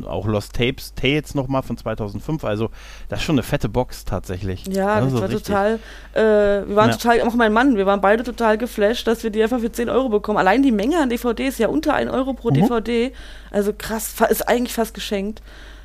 auch 0.06 0.26
Lost 0.26 0.54
Tapes, 0.54 0.94
Tales 0.96 1.36
nochmal 1.36 1.62
von 1.62 1.78
2005. 1.78 2.44
Also 2.44 2.70
das 3.10 3.20
ist 3.20 3.26
schon 3.26 3.36
eine 3.36 3.44
fette 3.44 3.68
Box 3.68 4.06
tatsächlich. 4.06 4.66
Ja, 4.68 5.02
das, 5.02 5.12
das 5.12 5.22
war 5.22 5.30
richtig. 5.30 5.48
total, 5.48 5.80
äh, 6.14 6.68
wir 6.68 6.76
waren 6.76 6.90
ja. 6.90 6.96
total, 6.96 7.22
auch 7.22 7.34
mein 7.34 7.52
Mann, 7.52 7.76
wir 7.76 7.86
waren 7.86 8.02
beide 8.02 8.24
total 8.24 8.58
geflasht, 8.58 9.08
dass 9.08 9.24
wir 9.24 9.30
die 9.30 9.44
einfach 9.44 9.60
für 9.60 9.72
10 9.72 9.90
Euro 9.90 10.10
bekommen. 10.10 10.38
Allein 10.38 10.64
die 10.64 10.72
Menge 10.72 11.00
an 11.02 11.10
DVDs, 11.10 11.58
ja 11.58 11.68
unter 11.68 11.94
1 11.94 12.10
Euro 12.12 12.34
pro 12.34 12.50
mhm. 12.50 12.56
DVD. 12.56 13.12
Also 13.52 13.74
krass, 13.78 14.16
ist 14.30 14.48
eigentlich 14.48 14.74
fast 14.74 14.94
geschenkt. 14.94 15.42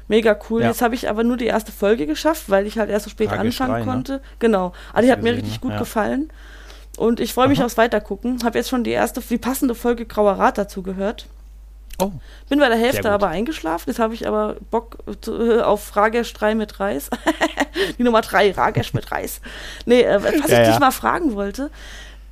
Mega 0.09 0.39
cool. 0.51 0.63
Ja. 0.63 0.69
Jetzt 0.69 0.83
habe 0.83 0.95
ich 0.95 1.09
aber 1.09 1.25
nur 1.25 1.37
die 1.37 1.47
erste 1.47 1.73
Folge 1.73 2.07
geschafft, 2.07 2.51
weil 2.51 2.67
ich 2.67 2.79
halt 2.79 2.91
erst 2.91 3.05
so 3.05 3.11
spät 3.11 3.29
Tragisch 3.29 3.61
anfangen 3.61 3.73
rein, 3.73 3.87
ne? 3.87 3.91
konnte. 3.91 4.13
Ne? 4.13 4.21
Genau. 4.41 4.73
Aber 4.93 5.03
die 5.03 5.11
hat 5.11 5.23
mir 5.23 5.33
richtig 5.33 5.55
ne? 5.55 5.61
gut 5.61 5.73
ja. 5.73 5.79
gefallen. 5.79 6.31
Und 6.99 7.21
ich 7.21 7.33
freue 7.33 7.49
mich 7.49 7.63
aufs 7.63 7.79
Weitergucken. 7.79 8.45
Habe 8.45 8.59
jetzt 8.59 8.69
schon 8.69 8.85
die 8.85 8.91
erste, 8.91 9.21
die 9.21 9.39
passende 9.39 9.75
Folge 9.75 10.05
Grauer 10.05 10.33
Rat 10.33 10.59
dazu 10.59 10.83
gehört. 10.83 11.27
Oh. 12.03 12.13
Bin 12.49 12.59
bei 12.59 12.69
der 12.69 12.79
Hälfte 12.79 13.11
aber 13.11 13.29
eingeschlafen. 13.29 13.85
Jetzt 13.89 13.99
habe 13.99 14.15
ich 14.15 14.27
aber 14.27 14.57
Bock 14.71 14.99
äh, 15.27 15.61
auf 15.61 15.83
Fragesch 15.85 16.33
3 16.33 16.55
mit 16.55 16.81
Reis. 16.81 17.11
Die 17.99 18.03
Nummer 18.03 18.21
3, 18.21 18.53
Ragesch 18.53 18.95
mit 18.95 19.11
Reis. 19.11 19.41
Nee, 19.87 20.03
äh, 20.03 20.23
was 20.23 20.33
ja, 20.33 20.45
ich 20.45 20.51
ja. 20.51 20.71
dich 20.71 20.79
mal 20.81 20.91
fragen 20.91 21.35
wollte. 21.35 21.71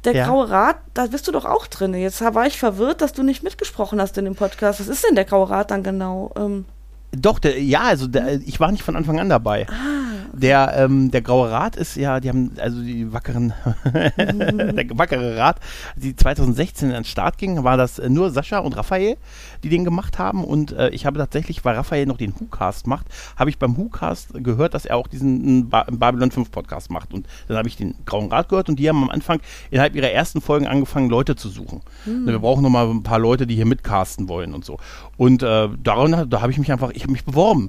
Der 0.05 0.15
ja. 0.15 0.27
Graue 0.27 0.49
Rat, 0.49 0.77
da 0.95 1.07
bist 1.07 1.29
du 1.29 1.33
doch 1.33 1.45
auch 1.45 1.67
drin. 1.67 1.93
Jetzt 1.95 2.23
war 2.23 2.47
ich 2.47 2.59
verwirrt, 2.59 3.03
dass 3.03 3.13
du 3.13 3.23
nicht 3.23 3.43
mitgesprochen 3.43 4.01
hast 4.01 4.17
in 4.17 4.25
dem 4.25 4.35
Podcast. 4.35 4.81
Was 4.81 4.89
ist 4.89 5.05
denn 5.07 5.15
der 5.15 5.27
Graue 5.27 5.51
Rat 5.51 5.71
dann 5.71 5.83
genau? 5.83 6.33
Ähm, 6.37 6.65
doch, 7.13 7.39
der, 7.39 7.61
ja, 7.61 7.83
also 7.83 8.07
der, 8.07 8.41
ich 8.41 8.61
war 8.61 8.73
nicht 8.73 8.83
von 8.83 8.97
Anfang 8.97 9.21
an 9.21 9.29
dabei. 9.29 9.67
Ah. 9.69 10.00
Der, 10.41 10.73
ähm, 10.77 11.11
der 11.11 11.21
Graue 11.21 11.51
Rat 11.51 11.77
ist 11.77 11.97
ja, 11.97 12.19
die 12.19 12.31
haben, 12.31 12.53
also 12.59 12.81
die 12.81 13.13
wackeren, 13.13 13.53
der 14.17 14.87
wackere 14.97 15.37
Rat, 15.37 15.61
die 15.97 16.17
2016 16.17 16.89
an 16.89 16.95
den 16.95 17.05
Start 17.05 17.37
ging, 17.37 17.63
war 17.63 17.77
das 17.77 18.01
nur 18.09 18.31
Sascha 18.31 18.59
und 18.59 18.77
Raphael, 18.77 19.17
die 19.63 19.69
den 19.69 19.85
gemacht 19.85 20.19
haben. 20.19 20.45
Und 20.45 20.73
äh, 20.73 20.89
ich 20.91 21.05
habe 21.05 21.19
tatsächlich, 21.19 21.65
weil 21.65 21.77
Raphael 21.77 22.07
noch 22.07 22.17
den 22.17 22.33
WhoCast 22.39 22.87
macht, 22.87 23.07
habe 23.37 23.51
ich 23.51 23.59
beim 23.59 23.77
WhoCast 23.77 24.43
gehört, 24.43 24.73
dass 24.73 24.87
er 24.87 24.97
auch 24.97 25.09
diesen 25.09 25.69
ba 25.69 25.85
Babylon 25.91 26.31
5 26.31 26.51
Podcast 26.51 26.91
macht. 26.91 27.13
Und 27.13 27.27
dann 27.49 27.59
habe 27.59 27.69
ich 27.69 27.77
den 27.77 27.95
Grauen 28.07 28.33
Rat 28.33 28.49
gehört 28.49 28.71
und 28.71 28.79
die 28.79 28.89
haben 28.89 29.03
am 29.03 29.11
Anfang 29.11 29.41
innerhalb 29.71 29.95
ihrer 29.95 30.11
ersten 30.11 30.41
Folgen 30.41 30.67
angefangen, 30.67 31.11
Leute 31.11 31.37
zu 31.37 31.51
suchen. 31.51 31.83
Mhm. 32.07 32.27
Wir 32.27 32.39
brauchen 32.39 32.63
noch 32.63 32.71
mal 32.71 32.89
ein 32.89 33.03
paar 33.03 33.19
Leute, 33.19 33.47
die 33.47 33.57
hier 33.57 33.67
mitcasten 33.67 34.29
wollen 34.29 34.55
und 34.55 34.65
so. 34.65 34.79
Und 35.19 35.43
äh, 35.43 35.69
daran, 35.83 36.31
da 36.31 36.41
habe 36.41 36.51
ich 36.51 36.59
mich 36.59 36.73
einfach, 36.73 36.93
ich 36.93 37.03
habe 37.03 37.13
mich 37.13 37.25
beworben 37.27 37.69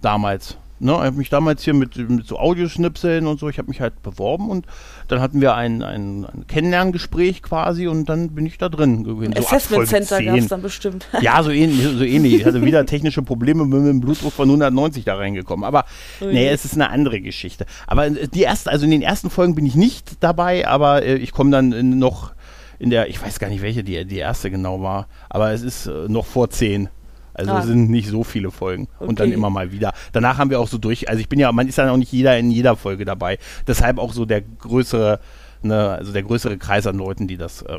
damals. 0.00 0.56
Ne, 0.82 0.90
ich 0.94 0.98
habe 0.98 1.16
mich 1.16 1.30
damals 1.30 1.62
hier 1.62 1.74
mit, 1.74 1.96
mit 1.96 2.26
so 2.26 2.40
Audioschnipseln 2.40 3.28
und 3.28 3.38
so, 3.38 3.48
ich 3.48 3.58
habe 3.58 3.68
mich 3.68 3.80
halt 3.80 4.02
beworben 4.02 4.50
und 4.50 4.66
dann 5.06 5.20
hatten 5.20 5.40
wir 5.40 5.54
ein, 5.54 5.80
ein, 5.80 6.24
ein 6.24 6.44
Kennenlerngespräch 6.48 7.40
quasi 7.40 7.86
und 7.86 8.08
dann 8.08 8.30
bin 8.30 8.46
ich 8.46 8.58
da 8.58 8.68
drin 8.68 9.04
gewesen. 9.04 9.32
So 9.36 9.46
Assessment 9.46 9.86
Center 9.86 10.20
gab 10.20 10.36
es 10.36 10.48
dann 10.48 10.60
bestimmt. 10.60 11.06
Ja, 11.20 11.40
so 11.44 11.52
ähnlich. 11.52 11.84
So 11.84 12.02
ähnlich. 12.02 12.34
Ich 12.34 12.44
hatte 12.44 12.62
wieder 12.64 12.84
technische 12.84 13.22
Probleme 13.22 13.64
mit 13.64 13.86
dem 13.86 14.00
Blutdruck 14.00 14.32
von 14.32 14.48
190 14.48 15.04
da 15.04 15.14
reingekommen. 15.14 15.64
Aber 15.64 15.84
Ui. 16.20 16.32
nee, 16.32 16.48
es 16.48 16.64
ist 16.64 16.74
eine 16.74 16.90
andere 16.90 17.20
Geschichte. 17.20 17.64
Aber 17.86 18.10
die 18.10 18.42
erste, 18.42 18.68
also 18.68 18.84
in 18.84 18.90
den 18.90 19.02
ersten 19.02 19.30
Folgen 19.30 19.54
bin 19.54 19.66
ich 19.66 19.76
nicht 19.76 20.16
dabei, 20.18 20.66
aber 20.66 21.04
äh, 21.04 21.14
ich 21.14 21.30
komme 21.30 21.52
dann 21.52 21.98
noch 22.00 22.32
in 22.80 22.90
der, 22.90 23.08
ich 23.08 23.22
weiß 23.22 23.38
gar 23.38 23.50
nicht, 23.50 23.62
welche 23.62 23.84
die, 23.84 24.04
die 24.04 24.18
erste 24.18 24.50
genau 24.50 24.82
war, 24.82 25.06
aber 25.30 25.52
es 25.52 25.62
ist 25.62 25.86
äh, 25.86 26.08
noch 26.08 26.26
vor 26.26 26.50
10. 26.50 26.88
Also 27.34 27.52
ah. 27.52 27.60
es 27.60 27.66
sind 27.66 27.90
nicht 27.90 28.08
so 28.08 28.24
viele 28.24 28.50
Folgen 28.50 28.88
okay. 28.98 29.08
und 29.08 29.20
dann 29.20 29.32
immer 29.32 29.50
mal 29.50 29.72
wieder. 29.72 29.92
Danach 30.12 30.38
haben 30.38 30.50
wir 30.50 30.60
auch 30.60 30.68
so 30.68 30.78
durch, 30.78 31.08
also 31.08 31.20
ich 31.20 31.28
bin 31.28 31.38
ja, 31.38 31.50
man 31.52 31.68
ist 31.68 31.78
ja 31.78 31.90
auch 31.90 31.96
nicht 31.96 32.12
jeder 32.12 32.36
in 32.38 32.50
jeder 32.50 32.76
Folge 32.76 33.04
dabei. 33.04 33.38
Deshalb 33.66 33.98
auch 33.98 34.12
so 34.12 34.24
der 34.24 34.42
größere, 34.42 35.20
ne, 35.62 35.90
also 35.90 36.12
der 36.12 36.22
größere 36.22 36.58
Kreis 36.58 36.86
an 36.86 36.96
Leuten, 36.96 37.28
die 37.28 37.36
das 37.36 37.62
äh, 37.62 37.78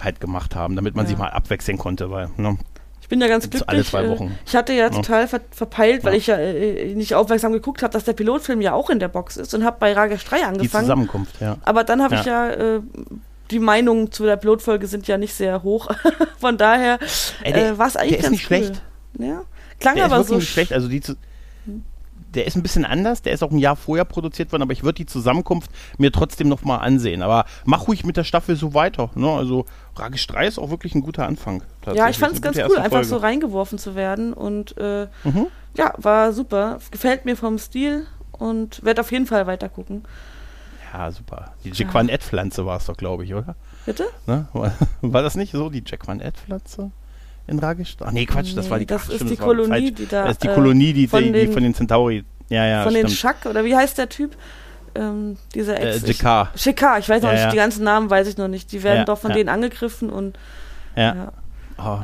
halt 0.00 0.20
gemacht 0.20 0.54
haben, 0.54 0.76
damit 0.76 0.94
man 0.94 1.04
ja. 1.04 1.10
sich 1.10 1.18
mal 1.18 1.30
abwechseln 1.30 1.78
konnte, 1.78 2.10
weil, 2.10 2.30
ne, 2.36 2.56
ich 3.08 3.10
bin 3.10 3.22
ja 3.22 3.28
ganz 3.28 3.48
glücklich. 3.48 3.66
Alle 3.70 3.84
zwei 3.84 4.04
äh, 4.04 4.10
Wochen. 4.10 4.38
Ich 4.44 4.54
hatte 4.54 4.74
ja 4.74 4.90
total 4.90 5.26
ver 5.28 5.40
verpeilt, 5.50 6.04
weil 6.04 6.12
ja. 6.12 6.18
ich 6.18 6.26
ja 6.26 6.36
äh, 6.36 6.94
nicht 6.94 7.14
aufmerksam 7.14 7.54
geguckt 7.54 7.82
habe, 7.82 7.90
dass 7.90 8.04
der 8.04 8.12
Pilotfilm 8.12 8.60
ja 8.60 8.74
auch 8.74 8.90
in 8.90 8.98
der 8.98 9.08
Box 9.08 9.38
ist 9.38 9.54
und 9.54 9.64
habe 9.64 9.78
bei 9.80 9.94
Ragesh 9.94 10.26
3 10.26 10.44
angefangen. 10.44 10.60
Die 10.60 10.68
Zusammenkunft, 10.68 11.40
ja. 11.40 11.56
Aber 11.64 11.84
dann 11.84 12.02
habe 12.02 12.16
ja. 12.16 12.20
ich 12.20 12.26
ja 12.26 12.50
äh, 12.50 12.80
die 13.50 13.58
Meinungen 13.58 14.12
zu 14.12 14.24
der 14.24 14.36
Pilotfolge 14.36 14.86
sind 14.86 15.06
ja 15.08 15.18
nicht 15.18 15.34
sehr 15.34 15.62
hoch. 15.62 15.88
Von 16.38 16.58
daher 16.58 16.98
äh, 17.42 17.76
war 17.76 17.86
es 17.86 17.96
eigentlich 17.96 18.16
der 18.16 18.24
ist 18.24 18.30
nicht 18.30 18.50
cool. 18.50 18.56
schlecht. 18.58 18.82
Ja. 19.18 19.42
Klang 19.80 19.96
der 19.96 20.06
aber 20.06 20.18
ist 20.18 20.28
wirklich 20.28 20.28
so 20.28 20.34
nicht 20.36 20.50
schlecht. 20.50 20.72
Also 20.72 20.88
die 20.88 21.00
zu, 21.00 21.16
der 22.34 22.46
ist 22.46 22.56
ein 22.56 22.62
bisschen 22.62 22.84
anders. 22.84 23.22
Der 23.22 23.32
ist 23.32 23.42
auch 23.42 23.50
ein 23.50 23.58
Jahr 23.58 23.76
vorher 23.76 24.04
produziert 24.04 24.52
worden, 24.52 24.62
aber 24.62 24.72
ich 24.72 24.82
würde 24.82 24.96
die 24.96 25.06
Zusammenkunft 25.06 25.70
mir 25.96 26.12
trotzdem 26.12 26.48
noch 26.48 26.62
mal 26.62 26.76
ansehen. 26.76 27.22
Aber 27.22 27.44
mach 27.64 27.88
ruhig 27.88 28.04
mit 28.04 28.16
der 28.16 28.24
Staffel 28.24 28.56
so 28.56 28.74
weiter. 28.74 29.10
Ne? 29.14 29.30
Also 29.30 29.66
Ragisch 29.96 30.26
3 30.26 30.46
ist 30.46 30.58
auch 30.58 30.70
wirklich 30.70 30.94
ein 30.94 31.02
guter 31.02 31.26
Anfang. 31.26 31.62
Ja, 31.94 32.08
ich 32.08 32.18
fand 32.18 32.34
es 32.34 32.42
ganz 32.42 32.58
cool, 32.58 32.78
einfach 32.78 33.04
so 33.04 33.16
reingeworfen 33.16 33.78
zu 33.78 33.94
werden. 33.94 34.32
Und 34.32 34.76
äh, 34.78 35.06
mhm. 35.24 35.46
ja, 35.76 35.94
war 35.96 36.32
super. 36.32 36.78
Gefällt 36.90 37.24
mir 37.24 37.36
vom 37.36 37.58
Stil 37.58 38.06
und 38.32 38.84
werde 38.84 39.00
auf 39.00 39.10
jeden 39.10 39.26
Fall 39.26 39.46
weiter 39.46 39.68
gucken. 39.68 40.04
Ja, 40.92 41.10
super. 41.10 41.52
Die 41.64 41.70
Jack 41.72 41.92
Van 41.92 42.08
Ed 42.08 42.22
Pflanze 42.22 42.64
war 42.64 42.78
es 42.78 42.86
doch, 42.86 42.96
glaube 42.96 43.24
ich, 43.24 43.34
oder? 43.34 43.56
Bitte? 43.84 44.06
Ne? 44.26 44.46
War 44.52 45.22
das 45.22 45.34
nicht 45.34 45.52
so, 45.52 45.68
die 45.70 45.82
Jack 45.84 46.06
Van 46.06 46.20
Ed 46.20 46.36
Pflanze? 46.36 46.90
In 47.46 47.58
Ragisch? 47.58 47.96
Ach 48.00 48.12
nee, 48.12 48.26
Quatsch, 48.26 48.54
das 48.54 48.68
war 48.68 48.78
die 48.78 48.86
Das 48.86 49.02
ach, 49.02 49.08
ist 49.08 49.14
stimmt, 49.16 49.30
die 49.30 49.36
das 49.36 49.44
Kolonie, 49.44 49.90
die 49.90 50.06
da. 50.06 50.24
Das 50.24 50.32
ist 50.32 50.42
die 50.42 50.48
Kolonie, 50.48 50.92
die, 50.92 51.08
von, 51.08 51.22
die, 51.22 51.32
den, 51.32 51.52
von 51.52 51.62
den 51.62 51.74
Centauri. 51.74 52.24
Ja, 52.50 52.64
ja, 52.66 52.82
Von 52.82 52.92
stimmt. 52.92 53.10
den 53.10 53.14
Schack, 53.14 53.46
oder 53.46 53.64
wie 53.64 53.76
heißt 53.76 53.96
der 53.98 54.08
Typ? 54.08 54.36
Ähm, 54.94 55.36
dieser 55.54 55.80
Ex. 55.80 56.02
Äh, 56.02 56.06
Jekar. 56.06 56.50
Jekar, 56.56 56.98
ich 56.98 57.08
weiß 57.08 57.22
noch 57.22 57.30
ja, 57.30 57.34
nicht, 57.34 57.44
ja. 57.44 57.50
die 57.50 57.56
ganzen 57.56 57.84
Namen 57.84 58.10
weiß 58.10 58.28
ich 58.28 58.36
noch 58.36 58.48
nicht. 58.48 58.72
Die 58.72 58.82
werden 58.82 58.98
ja, 58.98 59.04
doch 59.04 59.18
von 59.18 59.32
denen 59.32 59.48
angegriffen 59.48 60.10
und. 60.10 60.38
Ja. 60.96 61.32
Oh. 61.78 62.00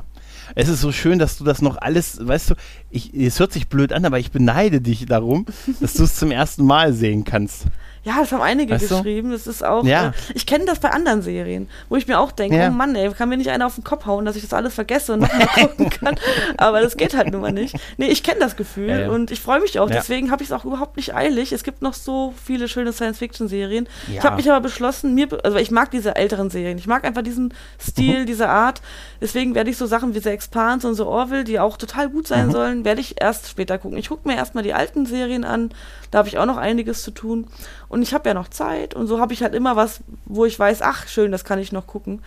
Es 0.55 0.69
ist 0.69 0.81
so 0.81 0.93
schön, 0.93 1.19
dass 1.19 1.39
du 1.39 1.45
das 1.45 1.63
noch 1.63 1.79
alles, 1.79 2.27
weißt 2.27 2.51
du, 2.51 2.55
ich, 2.95 3.13
es 3.15 3.41
hört 3.41 3.53
sich 3.53 3.69
blöd 3.69 3.93
an, 3.93 4.05
aber 4.05 4.19
ich 4.19 4.31
beneide 4.31 4.81
dich 4.81 5.07
darum, 5.07 5.47
dass 5.81 5.95
du 5.95 6.05
es 6.05 6.17
zum 6.17 6.31
ersten 6.31 6.65
Mal 6.65 6.93
sehen 6.93 7.25
kannst. 7.25 7.67
Ja, 8.05 8.21
das 8.21 8.33
haben 8.33 8.43
einige 8.43 8.75
weißt 8.75 8.91
geschrieben. 8.91 9.31
Das 9.31 9.47
ist 9.47 9.65
auch. 9.65 9.85
Ja. 9.85 10.09
Äh, 10.09 10.13
ich 10.35 10.45
kenne 10.45 10.67
das 10.67 10.79
bei 10.79 10.91
anderen 10.91 11.23
Serien, 11.23 11.69
wo 11.89 11.97
ich 11.97 12.07
mir 12.07 12.21
auch 12.21 12.33
denke, 12.33 12.59
ja. 12.59 12.69
oh 12.69 12.71
Mann, 12.71 12.95
ey, 12.95 13.11
kann 13.13 13.31
mir 13.31 13.39
nicht 13.39 13.49
einer 13.49 13.67
auf 13.67 13.77
den 13.77 13.85
Kopf 13.85 14.05
hauen, 14.05 14.27
dass 14.27 14.37
ich 14.37 14.43
das 14.43 14.53
alles 14.53 14.75
vergesse 14.75 15.15
und 15.15 15.21
nochmal 15.21 15.47
gucken 15.55 15.89
kann. 15.89 16.17
Aber 16.59 16.83
das 16.83 16.99
geht 16.99 17.17
halt 17.17 17.33
nun 17.33 17.41
mal 17.41 17.53
nicht. 17.53 17.75
Nee, 17.97 18.09
ich 18.09 18.23
kenne 18.23 18.41
das 18.41 18.57
Gefühl 18.57 18.89
ja, 18.89 19.09
und 19.09 19.31
ich 19.31 19.41
freue 19.41 19.61
mich 19.61 19.79
auch. 19.79 19.89
Deswegen 19.89 20.31
habe 20.31 20.43
ich 20.43 20.51
es 20.51 20.53
auch 20.53 20.67
überhaupt 20.67 20.99
nicht 20.99 21.15
eilig. 21.15 21.53
Es 21.53 21.65
gibt 21.65 21.81
noch 21.81 21.95
so 21.95 22.35
viele 22.45 22.69
schöne 22.69 22.93
Science-Fiction-Serien. 22.93 23.89
Ich 24.13 24.23
habe 24.23 24.37
mich 24.37 24.51
aber 24.51 24.61
beschlossen, 24.61 25.15
mir, 25.15 25.29
also 25.43 25.57
ich 25.57 25.71
mag 25.71 25.91
diese 25.91 26.15
älteren 26.15 26.51
Serien. 26.51 26.77
Ich 26.77 26.87
mag 26.87 27.05
einfach 27.05 27.23
diesen 27.23 27.55
Stil, 27.81 28.21
mhm. 28.21 28.27
diese 28.27 28.51
Art. 28.51 28.83
Deswegen 29.23 29.55
werde 29.55 29.71
ich 29.71 29.79
so 29.79 29.87
Sachen 29.87 30.15
wie 30.15 30.19
The 30.19 30.29
Expanse 30.29 30.87
und 30.87 30.95
so 30.95 31.07
Orville, 31.07 31.45
die 31.45 31.59
auch 31.59 31.79
total 31.79 32.11
gut 32.11 32.27
sein 32.29 32.49
mhm. 32.49 32.53
sollen, 32.53 32.84
werde 32.85 33.01
ich 33.01 33.21
erst 33.21 33.49
später 33.49 33.79
gucken. 33.79 33.99
Ich 33.99 34.09
gucke 34.09 34.29
mir 34.29 34.37
erstmal 34.37 34.65
die 34.65 34.75
alten 34.75 35.07
Serien 35.07 35.45
an. 35.45 35.71
Da 36.11 36.19
habe 36.19 36.29
ich 36.29 36.39
auch 36.39 36.47
noch 36.47 36.57
einiges 36.57 37.03
zu 37.03 37.11
tun. 37.11 37.47
Und 37.89 38.03
ich 38.03 38.15
habe 38.15 38.29
ja 38.29 38.35
noch 38.35 38.49
Zeit 38.49 38.95
und 38.95 39.07
so 39.07 39.19
habe 39.21 39.33
ich 39.33 39.43
halt 39.43 39.55
immer 39.55 39.77
was, 39.77 40.01
wo 40.27 40.45
ich 40.45 40.59
weiß, 40.59 40.83
ach 40.83 41.09
schön, 41.09 41.33
das 41.33 41.45
kann 41.45 41.59
ich 41.59 41.73
noch 41.73 41.87
gucken. 41.87 42.23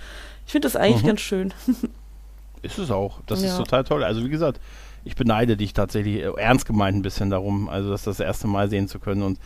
Ich 0.46 0.52
finde 0.52 0.68
das 0.68 0.76
eigentlich 0.76 1.04
mhm. 1.04 1.08
ganz 1.08 1.22
schön. 1.22 1.54
Ist 2.62 2.80
es 2.80 2.92
auch. 2.92 3.20
Das 3.28 3.42
ja. 3.42 3.50
ist 3.50 3.58
total 3.58 3.84
toll. 3.84 4.04
Also 4.04 4.26
wie 4.26 4.30
gesagt, 4.30 4.60
ich 5.04 5.16
beneide 5.16 5.58
dich 5.58 5.74
tatsächlich 5.74 6.24
äh, 6.24 6.32
ernst 6.38 6.66
gemeint 6.66 6.98
ein 6.98 7.02
bisschen 7.02 7.30
darum, 7.30 7.70
also 7.70 7.90
das 7.92 8.04
das 8.04 8.20
erste 8.20 8.48
Mal 8.48 8.70
sehen 8.70 8.88
zu 8.88 9.00
können. 9.00 9.24
Und 9.24 9.40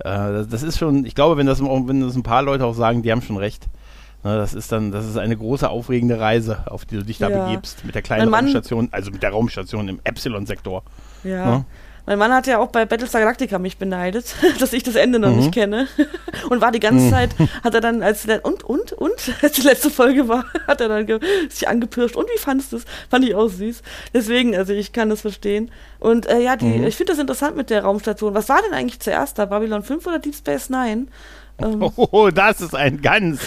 äh, 0.00 0.44
das 0.46 0.62
ist 0.62 0.78
schon, 0.78 1.04
ich 1.04 1.14
glaube, 1.14 1.36
wenn 1.36 1.46
das, 1.46 1.60
wenn 1.60 2.00
das 2.00 2.14
ein 2.14 2.22
paar 2.22 2.42
Leute 2.42 2.64
auch 2.64 2.74
sagen, 2.74 3.02
die 3.02 3.10
haben 3.10 3.22
schon 3.22 3.36
recht. 3.36 3.66
Ne, 4.22 4.36
das 4.36 4.52
ist 4.52 4.70
dann, 4.70 4.92
das 4.92 5.06
ist 5.06 5.16
eine 5.16 5.36
große 5.36 5.68
aufregende 5.68 6.20
Reise, 6.20 6.64
auf 6.66 6.84
die 6.84 6.96
du 6.96 7.04
dich 7.04 7.18
da 7.18 7.30
ja. 7.30 7.46
begebst 7.46 7.84
mit 7.86 7.94
der 7.94 8.02
kleinen 8.02 8.32
Raumstation, 8.32 8.88
also 8.92 9.10
mit 9.10 9.22
der 9.22 9.30
Raumstation 9.30 9.88
im 9.88 10.00
Epsilon-Sektor. 10.04 10.82
Ja. 11.24 11.46
Ne? 11.46 11.64
Mein 12.06 12.18
Mann 12.18 12.32
hat 12.32 12.46
ja 12.46 12.58
auch 12.58 12.68
bei 12.68 12.86
Battlestar 12.86 13.20
Galactica 13.20 13.58
mich 13.58 13.78
beneidet, 13.78 14.34
dass 14.58 14.72
ich 14.72 14.82
das 14.82 14.96
Ende 14.96 15.18
noch 15.18 15.30
mhm. 15.30 15.36
nicht 15.38 15.52
kenne. 15.52 15.86
Und 16.50 16.60
war 16.60 16.72
die 16.72 16.80
ganze 16.80 17.04
mhm. 17.04 17.10
Zeit, 17.10 17.30
hat 17.62 17.74
er 17.74 17.80
dann 17.80 18.02
als 18.02 18.26
und, 18.42 18.64
und, 18.64 18.92
und, 18.92 19.32
als 19.42 19.52
die 19.52 19.62
letzte 19.62 19.90
Folge 19.90 20.26
war, 20.26 20.44
hat 20.66 20.80
er 20.80 20.88
dann 20.88 21.06
sich 21.48 21.68
angepirscht. 21.68 22.16
Und 22.16 22.28
wie 22.28 22.38
fandest 22.38 22.72
du 22.72 22.76
das? 22.76 22.86
Fand 23.08 23.24
ich 23.24 23.34
auch 23.34 23.48
süß. 23.48 23.82
Deswegen, 24.12 24.56
also 24.56 24.72
ich 24.72 24.92
kann 24.92 25.08
das 25.08 25.20
verstehen. 25.20 25.70
Und 25.98 26.26
äh, 26.26 26.40
ja, 26.40 26.56
die, 26.56 26.66
mhm. 26.66 26.84
ich 26.84 26.96
finde 26.96 27.12
das 27.12 27.20
interessant 27.20 27.56
mit 27.56 27.70
der 27.70 27.84
Raumstation. 27.84 28.34
Was 28.34 28.48
war 28.48 28.60
denn 28.62 28.72
eigentlich 28.72 29.00
zuerst 29.00 29.38
da? 29.38 29.44
Babylon 29.44 29.82
5 29.82 30.06
oder 30.06 30.18
Deep 30.18 30.34
Space 30.34 30.68
Nine? 30.68 31.06
Ähm. 31.62 31.90
Oh, 31.96 32.30
das 32.30 32.60
ist 32.60 32.74
ein 32.74 33.00
ganz. 33.02 33.40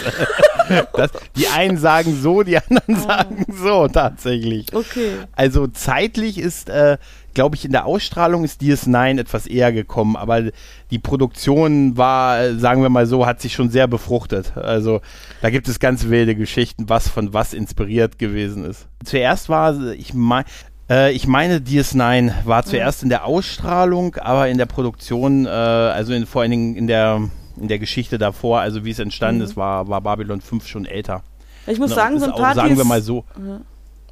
das, 0.94 1.10
die 1.36 1.48
einen 1.48 1.76
sagen 1.76 2.16
so, 2.20 2.42
die 2.42 2.58
anderen 2.58 2.96
ah. 2.96 3.00
sagen 3.00 3.46
so, 3.48 3.88
tatsächlich. 3.88 4.74
Okay. 4.74 5.10
Also 5.34 5.66
zeitlich 5.66 6.38
ist 6.38 6.68
äh, 6.68 6.98
glaube 7.34 7.56
ich, 7.56 7.64
in 7.64 7.72
der 7.72 7.84
Ausstrahlung 7.84 8.44
ist 8.44 8.62
DS9 8.62 9.20
etwas 9.20 9.46
eher 9.46 9.72
gekommen, 9.72 10.16
aber 10.16 10.44
die 10.90 10.98
Produktion 10.98 11.96
war, 11.96 12.54
sagen 12.54 12.82
wir 12.82 12.88
mal 12.88 13.06
so, 13.06 13.26
hat 13.26 13.40
sich 13.40 13.52
schon 13.52 13.70
sehr 13.70 13.88
befruchtet. 13.88 14.56
Also 14.56 15.00
da 15.42 15.50
gibt 15.50 15.68
es 15.68 15.80
ganz 15.80 16.08
wilde 16.08 16.34
Geschichten, 16.34 16.88
was 16.88 17.08
von 17.08 17.34
was 17.34 17.52
inspiriert 17.52 18.18
gewesen 18.18 18.64
ist. 18.64 18.86
Zuerst 19.04 19.48
war, 19.48 19.92
ich 19.92 20.14
meine, 20.14 20.46
äh, 20.88 21.12
ich 21.12 21.26
meine, 21.26 21.58
DS9 21.58 22.32
war 22.44 22.64
zuerst 22.64 23.02
in 23.02 23.08
der 23.08 23.24
Ausstrahlung, 23.24 24.14
aber 24.16 24.48
in 24.48 24.58
der 24.58 24.66
Produktion, 24.66 25.46
äh, 25.46 25.48
also 25.48 26.12
in, 26.12 26.26
vor 26.26 26.42
allen 26.42 26.52
Dingen 26.52 26.76
in 26.76 26.86
der, 26.86 27.28
in 27.56 27.68
der 27.68 27.78
Geschichte 27.78 28.18
davor, 28.18 28.60
also 28.60 28.84
wie 28.84 28.90
es 28.90 28.98
entstanden 28.98 29.40
mhm. 29.40 29.44
ist, 29.44 29.56
war, 29.56 29.88
war 29.88 30.00
Babylon 30.00 30.40
5 30.40 30.66
schon 30.66 30.84
älter. 30.84 31.22
Ich 31.66 31.78
muss 31.78 31.94
sagen, 31.94 32.18
so 32.18 32.26
ein 32.26 32.32
paar, 32.32 32.54
sagen 32.54 32.76
wir 32.76 32.84
mal 32.84 33.02
so. 33.02 33.24
Ja 33.38 33.60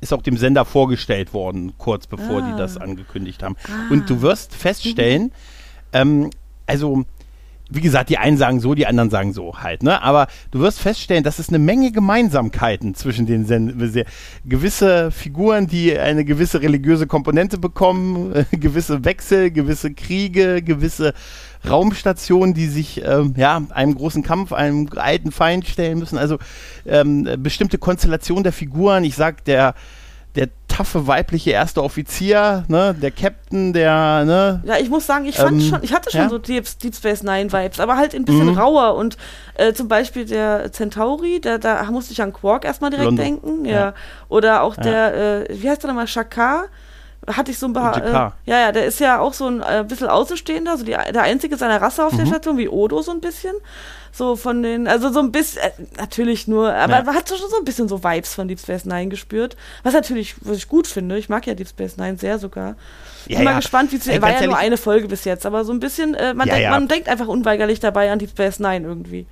ist 0.02 0.12
auch 0.12 0.22
dem 0.22 0.36
Sender 0.36 0.64
vorgestellt 0.64 1.32
worden, 1.32 1.74
kurz 1.78 2.08
bevor 2.08 2.42
ah. 2.42 2.50
die 2.50 2.58
das 2.58 2.76
angekündigt 2.76 3.42
haben. 3.42 3.56
Ah. 3.68 3.92
Und 3.92 4.10
du 4.10 4.20
wirst 4.20 4.52
feststellen, 4.52 5.30
ähm, 5.92 6.30
also 6.66 7.04
wie 7.70 7.80
gesagt, 7.80 8.10
die 8.10 8.18
einen 8.18 8.36
sagen 8.36 8.60
so, 8.60 8.74
die 8.74 8.86
anderen 8.86 9.08
sagen 9.08 9.32
so 9.32 9.62
halt, 9.62 9.82
ne? 9.82 10.02
Aber 10.02 10.26
du 10.50 10.60
wirst 10.60 10.80
feststellen, 10.80 11.24
dass 11.24 11.38
es 11.38 11.48
eine 11.48 11.58
Menge 11.58 11.90
Gemeinsamkeiten 11.90 12.94
zwischen 12.94 13.24
den 13.24 13.46
Sendern, 13.46 14.04
gewisse 14.44 15.10
Figuren, 15.10 15.68
die 15.68 15.98
eine 15.98 16.24
gewisse 16.24 16.60
religiöse 16.60 17.06
Komponente 17.06 17.56
bekommen, 17.56 18.34
äh, 18.34 18.44
gewisse 18.56 19.04
Wechsel, 19.04 19.50
gewisse 19.50 19.94
Kriege, 19.94 20.62
gewisse 20.62 21.14
Raumstationen, 21.68 22.54
die 22.54 22.66
sich 22.66 23.02
ähm, 23.04 23.34
ja 23.36 23.62
einem 23.70 23.94
großen 23.94 24.22
Kampf, 24.22 24.52
einem 24.52 24.88
alten 24.96 25.32
Feind 25.32 25.66
stellen 25.66 25.98
müssen. 25.98 26.18
Also 26.18 26.38
ähm, 26.86 27.28
bestimmte 27.38 27.78
Konstellation 27.78 28.42
der 28.42 28.52
Figuren. 28.52 29.04
Ich 29.04 29.14
sag 29.14 29.44
der 29.44 29.74
der 30.34 30.48
taffe 30.66 31.06
weibliche 31.06 31.50
erste 31.50 31.82
Offizier, 31.82 32.64
ne, 32.68 32.94
der 32.94 33.10
Captain, 33.10 33.72
der, 33.74 34.24
ne. 34.24 34.62
Ja, 34.64 34.78
ich 34.78 34.88
muss 34.88 35.06
sagen, 35.06 35.26
ich 35.26 35.36
fand 35.36 35.60
ähm, 35.60 35.68
schon, 35.68 35.82
ich 35.82 35.92
hatte 35.92 36.10
schon 36.10 36.20
ja? 36.20 36.28
so 36.30 36.38
Deep, 36.38 36.66
Deep, 36.82 36.94
Space 36.94 37.22
Nine 37.22 37.52
Vibes, 37.52 37.78
aber 37.78 37.96
halt 37.96 38.14
ein 38.14 38.24
bisschen 38.24 38.46
mhm. 38.46 38.58
rauer 38.58 38.94
und 38.94 39.18
äh, 39.54 39.74
zum 39.74 39.88
Beispiel 39.88 40.24
der 40.24 40.72
Centauri, 40.72 41.40
da, 41.40 41.58
da 41.58 41.84
musste 41.90 42.12
ich 42.12 42.22
an 42.22 42.32
Quark 42.32 42.64
erstmal 42.64 42.90
direkt 42.90 43.06
London. 43.06 43.24
denken, 43.24 43.64
ja. 43.66 43.72
ja. 43.72 43.94
Oder 44.30 44.62
auch 44.62 44.76
ja. 44.78 44.82
der, 44.82 45.50
äh, 45.50 45.62
wie 45.62 45.68
heißt 45.68 45.82
der 45.82 45.88
nochmal, 45.88 46.08
Shakar? 46.08 46.64
Hatte 47.26 47.50
ich 47.50 47.58
so 47.58 47.66
ein 47.66 47.72
paar. 47.72 48.04
Äh, 48.04 48.12
ja, 48.12 48.32
ja, 48.46 48.72
der 48.72 48.86
ist 48.86 49.00
ja 49.00 49.20
auch 49.20 49.32
so 49.32 49.46
ein 49.46 49.60
äh, 49.60 49.84
bisschen 49.86 50.08
Außenstehender, 50.08 50.76
so 50.76 50.84
die, 50.84 50.92
der 50.92 51.22
einzige 51.22 51.56
seiner 51.56 51.80
Rasse 51.80 52.04
auf 52.04 52.12
mhm. 52.12 52.18
der 52.18 52.26
Station, 52.26 52.58
wie 52.58 52.68
Odo 52.68 53.02
so 53.02 53.12
ein 53.12 53.20
bisschen 53.20 53.54
so 54.14 54.36
von 54.36 54.62
den, 54.62 54.86
also 54.86 55.10
so 55.10 55.20
ein 55.20 55.32
bisschen, 55.32 55.62
äh, 55.62 55.70
natürlich 55.96 56.46
nur, 56.46 56.72
aber 56.74 56.98
ja. 56.98 57.02
man 57.02 57.14
hat 57.14 57.28
schon 57.28 57.38
so 57.38 57.56
ein 57.56 57.64
bisschen 57.64 57.88
so 57.88 58.04
Vibes 58.04 58.34
von 58.34 58.46
Deep 58.46 58.60
Space 58.60 58.84
Nine 58.84 59.08
gespürt, 59.08 59.56
was 59.82 59.94
natürlich, 59.94 60.34
was 60.42 60.58
ich 60.58 60.68
gut 60.68 60.86
finde, 60.86 61.16
ich 61.16 61.30
mag 61.30 61.46
ja 61.46 61.54
Deep 61.54 61.68
Space 61.68 61.96
Nine 61.96 62.18
sehr 62.18 62.38
sogar. 62.38 62.76
Ja, 63.26 63.36
bin 63.36 63.44
mal 63.44 63.52
ja. 63.52 63.56
gespannt, 63.56 63.90
wie 63.92 63.96
es 63.96 64.20
war 64.20 64.30
ja 64.30 64.46
nur 64.46 64.58
eine 64.58 64.76
Folge 64.76 65.08
bis 65.08 65.24
jetzt, 65.24 65.46
aber 65.46 65.64
so 65.64 65.72
ein 65.72 65.80
bisschen, 65.80 66.14
äh, 66.14 66.34
man, 66.34 66.48
denkt, 66.48 66.68
man 66.68 66.88
denkt 66.88 67.08
einfach 67.08 67.28
unweigerlich 67.28 67.80
dabei 67.80 68.12
an 68.12 68.18
Deep 68.18 68.30
Space 68.30 68.58
Nine 68.58 68.86
irgendwie. 68.86 69.26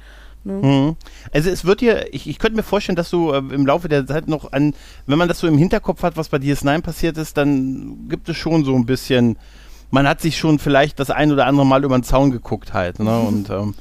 Ne? 0.44 0.52
Mhm. 0.52 0.96
Also 1.32 1.50
es 1.50 1.64
wird 1.64 1.80
dir, 1.80 2.12
ich, 2.12 2.28
ich 2.28 2.38
könnte 2.38 2.56
mir 2.56 2.62
vorstellen, 2.62 2.96
dass 2.96 3.10
du 3.10 3.30
äh, 3.30 3.38
im 3.38 3.66
Laufe 3.66 3.88
der 3.88 4.06
Zeit 4.06 4.28
noch 4.28 4.52
an, 4.52 4.74
wenn 5.06 5.18
man 5.18 5.28
das 5.28 5.40
so 5.40 5.46
im 5.46 5.58
Hinterkopf 5.58 6.02
hat, 6.02 6.16
was 6.16 6.28
bei 6.28 6.38
DS9 6.38 6.80
passiert 6.80 7.18
ist, 7.18 7.36
dann 7.36 8.08
gibt 8.08 8.28
es 8.28 8.36
schon 8.36 8.64
so 8.64 8.74
ein 8.74 8.86
bisschen, 8.86 9.36
man 9.90 10.08
hat 10.08 10.20
sich 10.20 10.38
schon 10.38 10.58
vielleicht 10.58 10.98
das 11.00 11.10
ein 11.10 11.32
oder 11.32 11.46
andere 11.46 11.66
Mal 11.66 11.84
über 11.84 11.98
den 11.98 12.04
Zaun 12.04 12.30
geguckt 12.30 12.72
halt, 12.72 12.98
ne? 12.98 13.20
Und 13.28 13.50
ähm, 13.50 13.74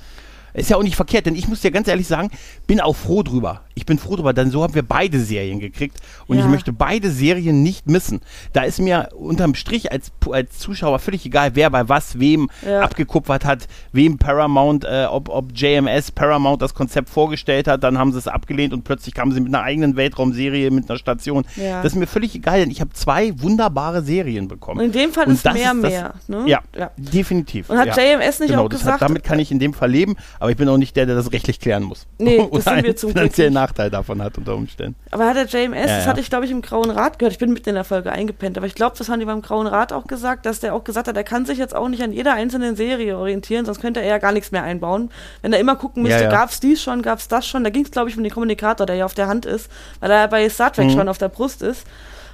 ist 0.53 0.69
ja 0.69 0.77
auch 0.77 0.83
nicht 0.83 0.95
verkehrt, 0.95 1.25
denn 1.25 1.35
ich 1.35 1.47
muss 1.47 1.61
dir 1.61 1.71
ganz 1.71 1.87
ehrlich 1.87 2.07
sagen, 2.07 2.31
bin 2.67 2.81
auch 2.81 2.95
froh 2.95 3.23
drüber. 3.23 3.61
Ich 3.79 3.85
bin 3.85 3.97
froh 3.97 4.17
drüber, 4.17 4.33
denn 4.33 4.51
so 4.51 4.61
haben 4.61 4.75
wir 4.75 4.83
beide 4.83 5.21
Serien 5.21 5.61
gekriegt 5.61 5.99
und 6.27 6.37
ja. 6.37 6.43
ich 6.43 6.51
möchte 6.51 6.73
beide 6.73 7.11
Serien 7.11 7.63
nicht 7.63 7.87
missen. 7.87 8.19
Da 8.51 8.63
ist 8.63 8.81
mir 8.81 9.07
unterm 9.15 9.55
Strich 9.55 9.93
als, 9.93 10.11
als 10.29 10.59
Zuschauer 10.59 10.99
völlig 10.99 11.25
egal, 11.25 11.51
wer 11.53 11.69
bei 11.69 11.87
was 11.87 12.19
wem 12.19 12.49
ja. 12.65 12.81
abgekupfert 12.81 13.45
hat, 13.45 13.69
wem 13.93 14.17
Paramount, 14.17 14.83
äh, 14.83 15.05
ob, 15.09 15.29
ob 15.29 15.53
JMS 15.55 16.11
Paramount 16.11 16.61
das 16.61 16.73
Konzept 16.73 17.09
vorgestellt 17.09 17.69
hat, 17.69 17.81
dann 17.81 17.97
haben 17.97 18.11
sie 18.11 18.17
es 18.17 18.27
abgelehnt 18.27 18.73
und 18.73 18.83
plötzlich 18.83 19.15
kamen 19.15 19.31
sie 19.31 19.39
mit 19.39 19.55
einer 19.55 19.63
eigenen 19.63 19.95
Weltraumserie, 19.95 20.71
mit 20.71 20.89
einer 20.89 20.99
Station. 20.99 21.45
Ja. 21.55 21.81
Das 21.81 21.93
ist 21.93 21.97
mir 21.97 22.07
völlig 22.07 22.35
egal, 22.35 22.59
denn 22.59 22.71
ich 22.71 22.81
habe 22.81 22.91
zwei 22.91 23.31
wunderbare 23.41 24.01
Serien 24.01 24.49
bekommen. 24.49 24.81
Und 24.81 24.87
in 24.87 24.91
dem 24.91 25.13
Fall 25.13 25.27
und 25.27 25.35
ist 25.35 25.45
mehr 25.45 25.55
ist 25.55 25.83
das, 25.83 25.91
mehr. 25.91 26.13
Ne? 26.27 26.43
Ja, 26.47 26.61
definitiv. 26.97 27.69
Und 27.69 27.77
hat 27.77 27.95
JMS 27.95 28.41
nicht 28.41 28.49
genau, 28.49 28.65
auch 28.65 28.69
gesagt? 28.69 28.99
Hat, 28.99 29.09
damit 29.09 29.23
kann 29.23 29.39
ich 29.39 29.51
in 29.51 29.59
dem 29.59 29.73
Fall 29.73 29.89
leben, 29.89 30.17
aber 30.37 30.51
ich 30.51 30.57
bin 30.57 30.67
auch 30.67 30.75
nicht 30.75 30.97
der, 30.97 31.05
der 31.05 31.15
das 31.15 31.31
rechtlich 31.31 31.61
klären 31.61 31.83
muss. 31.83 32.05
Nee, 32.17 32.45
das 32.51 32.65
sind 32.65 32.83
wir 32.83 32.95
zum 32.97 33.13
Glück 33.13 33.29
finanziellen 33.29 33.53
Nachteil 33.69 33.89
davon 33.89 34.21
hat 34.21 34.37
unter 34.37 34.55
Umständen. 34.55 34.95
Aber 35.11 35.27
hat 35.27 35.35
der 35.35 35.45
JMS, 35.45 35.89
ja, 35.89 35.97
das 35.97 36.07
hatte 36.07 36.19
ich 36.21 36.29
glaube 36.29 36.45
ich 36.45 36.51
im 36.51 36.61
Grauen 36.61 36.89
Rat 36.89 37.19
gehört, 37.19 37.33
ich 37.33 37.39
bin 37.39 37.53
mitten 37.53 37.69
in 37.69 37.75
der 37.75 37.83
Folge 37.83 38.11
eingepennt, 38.11 38.57
aber 38.57 38.67
ich 38.67 38.75
glaube, 38.75 38.95
das 38.97 39.09
haben 39.09 39.19
die 39.19 39.25
beim 39.25 39.41
Grauen 39.41 39.67
Rat 39.67 39.93
auch 39.93 40.07
gesagt, 40.07 40.45
dass 40.45 40.59
der 40.59 40.73
auch 40.73 40.83
gesagt 40.83 41.07
hat, 41.07 41.15
er 41.15 41.23
kann 41.23 41.45
sich 41.45 41.57
jetzt 41.57 41.75
auch 41.75 41.87
nicht 41.87 42.01
an 42.01 42.11
jeder 42.11 42.33
einzelnen 42.33 42.75
Serie 42.75 43.17
orientieren, 43.17 43.65
sonst 43.65 43.79
könnte 43.79 44.01
er 44.01 44.07
ja 44.07 44.17
gar 44.17 44.31
nichts 44.31 44.51
mehr 44.51 44.63
einbauen. 44.63 45.11
Wenn 45.41 45.53
er 45.53 45.59
immer 45.59 45.75
gucken 45.75 46.03
müsste, 46.03 46.23
ja, 46.23 46.29
gab 46.29 46.49
es 46.49 46.59
dies 46.59 46.81
schon, 46.81 47.01
gab 47.01 47.19
es 47.19 47.27
das 47.27 47.47
schon, 47.47 47.63
da 47.63 47.69
ging 47.69 47.85
es 47.85 47.91
glaube 47.91 48.09
ich 48.09 48.17
um 48.17 48.23
den 48.23 48.33
Kommunikator, 48.33 48.85
der 48.85 48.95
ja 48.95 49.05
auf 49.05 49.13
der 49.13 49.27
Hand 49.27 49.45
ist, 49.45 49.69
weil 49.99 50.11
er 50.11 50.27
bei 50.27 50.49
Star 50.49 50.73
Trek 50.73 50.87
mhm. 50.87 50.91
schon 50.91 51.09
auf 51.09 51.17
der 51.17 51.29
Brust 51.29 51.61
ist. 51.61 51.85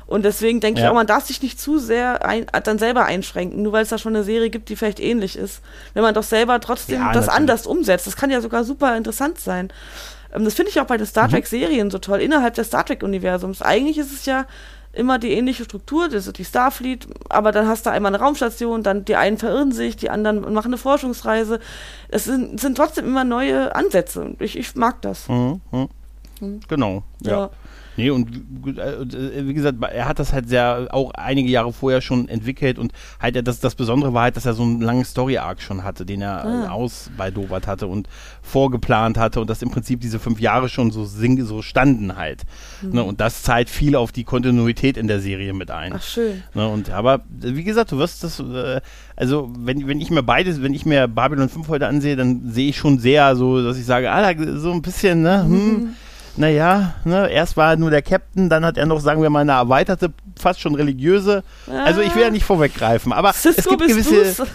Und 0.08 0.24
deswegen 0.24 0.60
denke 0.60 0.80
ja. 0.80 0.86
ich 0.86 0.92
auch, 0.92 0.96
man 0.96 1.08
darf 1.08 1.26
sich 1.26 1.42
nicht 1.42 1.60
zu 1.60 1.80
sehr 1.80 2.24
ein, 2.24 2.46
dann 2.64 2.78
selber 2.78 3.06
einschränken, 3.06 3.64
nur 3.64 3.72
weil 3.72 3.82
es 3.82 3.90
da 3.90 3.98
schon 3.98 4.16
eine 4.16 4.24
Serie 4.24 4.52
gibt, 4.52 4.70
die 4.70 4.76
vielleicht 4.76 5.00
ähnlich 5.00 5.36
ist. 5.36 5.62
Wenn 5.96 6.04
man 6.04 6.14
doch 6.14 6.24
selber 6.24 6.60
trotzdem 6.60 7.00
ja, 7.00 7.08
das 7.08 7.26
natürlich. 7.26 7.36
anders 7.36 7.66
umsetzt. 7.66 8.06
Das 8.06 8.16
kann 8.16 8.30
ja 8.30 8.40
sogar 8.40 8.64
super 8.64 8.96
interessant 8.96 9.40
sein. 9.40 9.72
Ähm, 10.34 10.46
das 10.46 10.54
finde 10.54 10.72
ich 10.72 10.80
auch 10.80 10.86
bei 10.86 10.98
den 10.98 11.06
Star 11.06 11.28
mhm. 11.28 11.32
Trek-Serien 11.32 11.92
so 11.92 12.00
toll, 12.00 12.20
innerhalb 12.20 12.54
des 12.54 12.68
Star 12.68 12.86
Trek-Universums. 12.86 13.62
Eigentlich 13.62 13.98
ist 13.98 14.14
es 14.14 14.26
ja 14.26 14.46
immer 14.96 15.20
die 15.20 15.32
ähnliche 15.32 15.66
Struktur, 15.66 16.08
das 16.08 16.28
ist 16.28 16.38
die 16.38 16.46
Starfleet, 16.46 17.08
aber 17.30 17.52
dann 17.52 17.68
hast 17.68 17.86
du 17.86 17.92
einmal 17.92 18.14
eine 18.14 18.24
Raumstation, 18.24 18.82
dann 18.82 19.06
die 19.06 19.16
einen 19.16 19.38
verirren 19.38 19.72
sich, 19.72 19.98
die 19.98 20.10
anderen 20.10 20.54
machen 20.54 20.68
eine 20.68 20.78
Forschungsreise. 20.78 21.60
Es 22.08 22.26
sind, 22.26 22.60
sind 22.60 22.78
trotzdem 22.78 23.06
immer 23.06 23.24
neue 23.24 23.76
Ansätze. 23.76 24.36
Ich, 24.40 24.58
ich 24.58 24.76
mag 24.76 25.02
das. 25.02 25.28
Mhm. 25.28 25.62
Mhm. 25.72 26.60
Genau, 26.68 27.04
ja. 27.22 27.32
ja. 27.32 27.50
Nee, 27.98 28.10
und 28.10 28.30
äh, 28.78 29.48
wie 29.48 29.54
gesagt, 29.54 29.78
er 29.82 30.08
hat 30.08 30.20
das 30.20 30.34
halt 30.34 30.50
sehr 30.50 30.88
auch 30.92 31.12
einige 31.12 31.50
Jahre 31.50 31.72
vorher 31.72 32.02
schon 32.02 32.28
entwickelt 32.28 32.78
und 32.78 32.92
halt 33.22 33.48
das, 33.48 33.60
das 33.60 33.76
Besondere 33.76 34.14
war 34.14 34.24
halt, 34.24 34.36
dass 34.36 34.46
er 34.46 34.54
so 34.54 34.64
einen 34.64 34.82
langen 34.82 35.06
Story-Arc 35.06 35.62
schon 35.62 35.84
hatte, 35.84 36.06
den 36.06 36.22
er 36.22 36.46
ah. 36.46 36.70
ausbaldowert 36.72 37.68
hatte 37.68 37.88
und 37.88 38.08
vorgeplant 38.42 39.18
hatte 39.18 39.40
und 39.40 39.50
dass 39.50 39.62
im 39.62 39.72
Prinzip 39.72 40.02
diese 40.02 40.20
fünf 40.20 40.40
Jahre 40.40 40.70
schon 40.70 40.92
so, 40.92 41.06
sing, 41.06 41.44
so 41.46 41.62
standen 41.62 42.16
halt. 42.18 42.44
Mhm. 42.82 42.92
Ne, 42.92 43.04
und 43.04 43.22
das 43.22 43.44
zahlt 43.44 43.70
viel 43.70 43.96
auf 43.96 44.12
die 44.12 44.24
Kontinuität 44.24 44.98
in 44.98 45.08
der 45.08 45.20
Serie 45.20 45.54
mit 45.54 45.72
ein. 45.72 45.94
Ach, 45.96 46.04
schön. 46.04 46.44
Ne, 46.54 46.68
und, 46.68 46.90
aber 46.90 47.22
wie 47.30 47.64
gesagt, 47.64 47.92
du 47.92 47.98
wirst 47.98 48.24
das, 48.24 48.40
äh, 48.40 48.82
also 49.16 49.50
wenn, 49.58 49.88
wenn 49.88 50.02
ich 50.02 50.12
mir 50.12 50.24
beides, 50.24 50.62
wenn 50.62 50.74
ich 50.74 50.86
mir 50.86 51.08
Babylon 51.08 51.50
5 51.50 51.68
heute 51.70 51.88
ansehe, 51.88 52.16
dann 52.16 52.52
sehe 52.52 52.70
ich 52.70 52.78
schon 52.78 53.00
sehr 53.00 53.36
so, 53.36 53.64
dass 53.64 53.78
ich 53.78 53.86
sage, 53.86 54.12
ah, 54.12 54.34
so 54.58 54.72
ein 54.72 54.82
bisschen, 54.82 55.22
ne, 55.22 55.44
hm, 55.44 55.50
mhm 55.52 55.96
naja, 56.38 56.96
ne, 57.06 57.30
erst 57.30 57.58
war 57.58 57.72
er 57.72 57.78
nur 57.78 57.90
der 57.90 58.02
Captain, 58.02 58.50
dann 58.50 58.66
hat 58.66 58.78
er 58.78 58.86
noch, 58.86 59.00
sagen 59.00 59.22
wir 59.22 59.30
mal, 59.30 59.42
eine 59.42 59.54
erweiterte, 59.54 60.12
fast 60.38 60.60
schon 60.60 60.76
religiöse. 60.76 61.44
Also 61.68 62.02
ich 62.02 62.14
will 62.16 62.24
ja 62.24 62.30
nicht 62.30 62.46
vorweggreifen, 62.46 63.14
aber 63.14 63.34
Cisco 63.34 63.62
es 63.62 63.68
gibt 63.68 63.88
gewisse. 63.88 64.16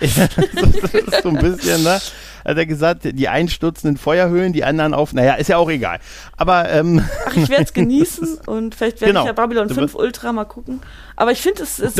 ja, 0.00 0.26
das 0.26 0.94
ist 0.94 1.22
so 1.22 1.28
ein 1.28 1.38
bisschen, 1.38 1.82
ne? 1.84 2.00
hat 2.44 2.56
er 2.56 2.66
gesagt, 2.66 3.02
die 3.04 3.28
einen 3.28 3.48
stürzen 3.48 3.90
in 3.90 3.96
Feuerhöhlen, 3.96 4.52
die 4.52 4.64
anderen 4.64 4.94
auf, 4.94 5.12
naja, 5.12 5.34
ist 5.34 5.48
ja 5.48 5.56
auch 5.56 5.70
egal. 5.70 5.98
Aber, 6.36 6.70
ähm, 6.70 7.04
Ach, 7.26 7.36
ich 7.36 7.48
werde 7.48 7.64
es 7.64 7.72
genießen 7.74 8.38
und 8.46 8.74
vielleicht 8.74 9.00
werde 9.00 9.12
genau. 9.12 9.22
ich 9.22 9.26
ja 9.26 9.32
Babylon 9.32 9.68
5 9.68 9.94
Ultra 9.94 10.32
mal 10.32 10.44
gucken. 10.44 10.80
Aber 11.16 11.32
ich 11.32 11.42
finde, 11.42 11.62
es, 11.62 11.78
es 11.78 11.94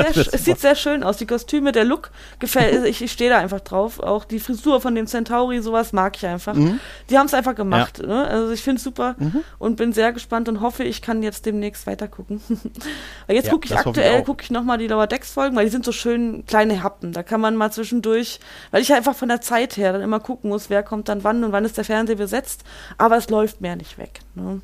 sieht 0.45 0.59
sehr 0.59 0.74
schön 0.74 1.03
aus. 1.03 1.16
Die 1.16 1.26
Kostüme, 1.26 1.72
der 1.72 1.84
Look 1.84 2.11
gefällt, 2.38 2.84
ich, 2.86 3.03
ich 3.03 3.12
stehe 3.12 3.30
da 3.30 3.38
einfach 3.38 3.61
drauf. 3.61 4.01
Auch 4.01 4.24
die 4.24 4.40
Frisur 4.40 4.80
von 4.80 4.95
dem 4.95 5.07
Centauri, 5.07 5.61
sowas 5.61 5.93
mag 5.93 6.16
ich 6.16 6.26
einfach. 6.26 6.55
Mhm. 6.55 6.80
Die 7.11 7.18
haben 7.18 7.26
es 7.26 7.34
einfach 7.34 7.55
gemacht. 7.55 7.99
Ja. 7.99 8.07
Ne? 8.07 8.26
Also 8.26 8.53
ich 8.53 8.62
finde 8.62 8.78
es 8.78 8.84
super 8.84 9.14
mhm. 9.18 9.43
und 9.59 9.76
bin 9.76 9.93
sehr 9.93 10.12
gespannt 10.12 10.49
und 10.49 10.61
hoffe, 10.61 10.84
ich 10.84 11.03
kann 11.03 11.22
jetzt 11.22 11.47
demnächst 11.47 11.86
weiter 11.86 12.09
gucken. 12.09 12.40
jetzt 13.28 13.47
ja, 13.47 13.53
gucke 13.53 13.66
ich 13.66 13.76
aktuell, 13.76 14.22
gucke 14.22 14.43
ich 14.43 14.51
nochmal 14.51 14.78
die 14.78 14.88
Lower 14.88 15.07
Decks 15.07 15.32
Folgen, 15.32 15.57
weil 15.57 15.66
die 15.66 15.70
sind 15.70 15.84
so 15.84 15.93
schön 15.93 16.45
kleine 16.47 16.82
Happen. 16.82 17.12
Da 17.12 17.22
kann 17.22 17.40
man 17.40 17.57
mal 17.57 17.70
zwischendurch, 17.70 18.40
weil 18.70 18.82
ich 18.82 18.93
einfach 18.93 19.14
von 19.14 19.28
der 19.28 19.40
Zeit 19.40 19.76
her 19.76 19.93
dann 19.93 20.03
immer 20.03 20.20
gucke, 20.20 20.32
gucken 20.33 20.51
muss, 20.51 20.70
wer 20.70 20.83
kommt 20.83 21.09
dann 21.09 21.24
wann 21.24 21.45
und 21.45 21.53
wann 21.53 21.64
ist 21.64 21.76
der 21.76 21.85
Fernseher 21.85 22.16
besetzt. 22.16 22.64
Aber 22.97 23.16
es 23.18 23.28
läuft 23.28 23.61
mehr 23.61 23.76
nicht 23.76 23.99
weg. 23.99 24.20
Ne? 24.35 24.62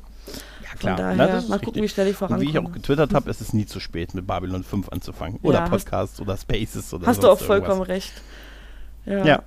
Ja, 0.63 0.75
klar. 0.79 0.97
Von 0.97 1.17
daher, 1.17 1.41
Na, 1.41 1.47
mal 1.47 1.59
gucken, 1.59 1.59
richtig. 1.59 1.83
wie 1.83 1.87
schnell 1.89 2.07
ich 2.07 2.15
vorankomme. 2.15 2.47
Und 2.47 2.53
wie 2.53 2.57
ich 2.57 2.65
auch 2.65 2.71
getwittert 2.71 3.13
habe, 3.13 3.29
ist 3.29 3.41
es 3.41 3.53
nie 3.53 3.65
zu 3.65 3.79
spät, 3.79 4.13
mit 4.15 4.25
Babylon 4.25 4.63
5 4.63 4.89
anzufangen. 4.89 5.39
Oder 5.43 5.59
ja, 5.59 5.69
Podcasts 5.69 6.19
oder 6.19 6.37
Spaces 6.37 6.93
oder 6.93 7.05
Hast 7.05 7.21
du 7.21 7.29
auch 7.29 7.39
vollkommen 7.39 7.81
irgendwas. 7.81 7.89
recht. 7.89 8.13
Ja. 9.05 9.25
Ja. 9.25 9.43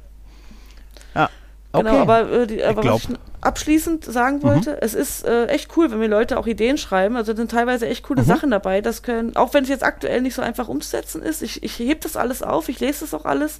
ja. 1.15 1.31
Okay. 1.73 1.85
Genau, 1.85 1.99
aber, 2.01 2.31
äh, 2.31 2.47
die, 2.47 2.63
aber 2.63 2.85
was 2.85 3.05
ich 3.05 3.09
abschließend 3.41 4.05
sagen 4.05 4.39
mhm. 4.39 4.43
wollte, 4.43 4.71
mhm. 4.73 4.79
es 4.83 4.95
ist 4.95 5.27
äh, 5.27 5.47
echt 5.47 5.77
cool, 5.77 5.91
wenn 5.91 5.99
mir 5.99 6.09
Leute 6.09 6.39
auch 6.39 6.47
Ideen 6.47 6.79
schreiben. 6.79 7.17
Also 7.17 7.35
sind 7.35 7.51
teilweise 7.51 7.89
echt 7.89 8.05
coole 8.05 8.23
mhm. 8.23 8.27
Sachen 8.27 8.51
dabei. 8.51 8.81
Das 8.81 9.03
können, 9.03 9.35
auch 9.37 9.55
wenn 9.55 9.65
es 9.65 9.71
jetzt 9.71 9.83
aktuell 9.83 10.21
nicht 10.21 10.35
so 10.35 10.43
einfach 10.43 10.69
umzusetzen 10.69 11.23
ist, 11.23 11.43
ich, 11.43 11.63
ich 11.63 11.79
hebe 11.79 12.01
das 12.01 12.17
alles 12.17 12.43
auf, 12.43 12.69
ich 12.69 12.79
lese 12.81 13.01
das 13.01 13.15
auch 13.15 13.25
alles 13.25 13.59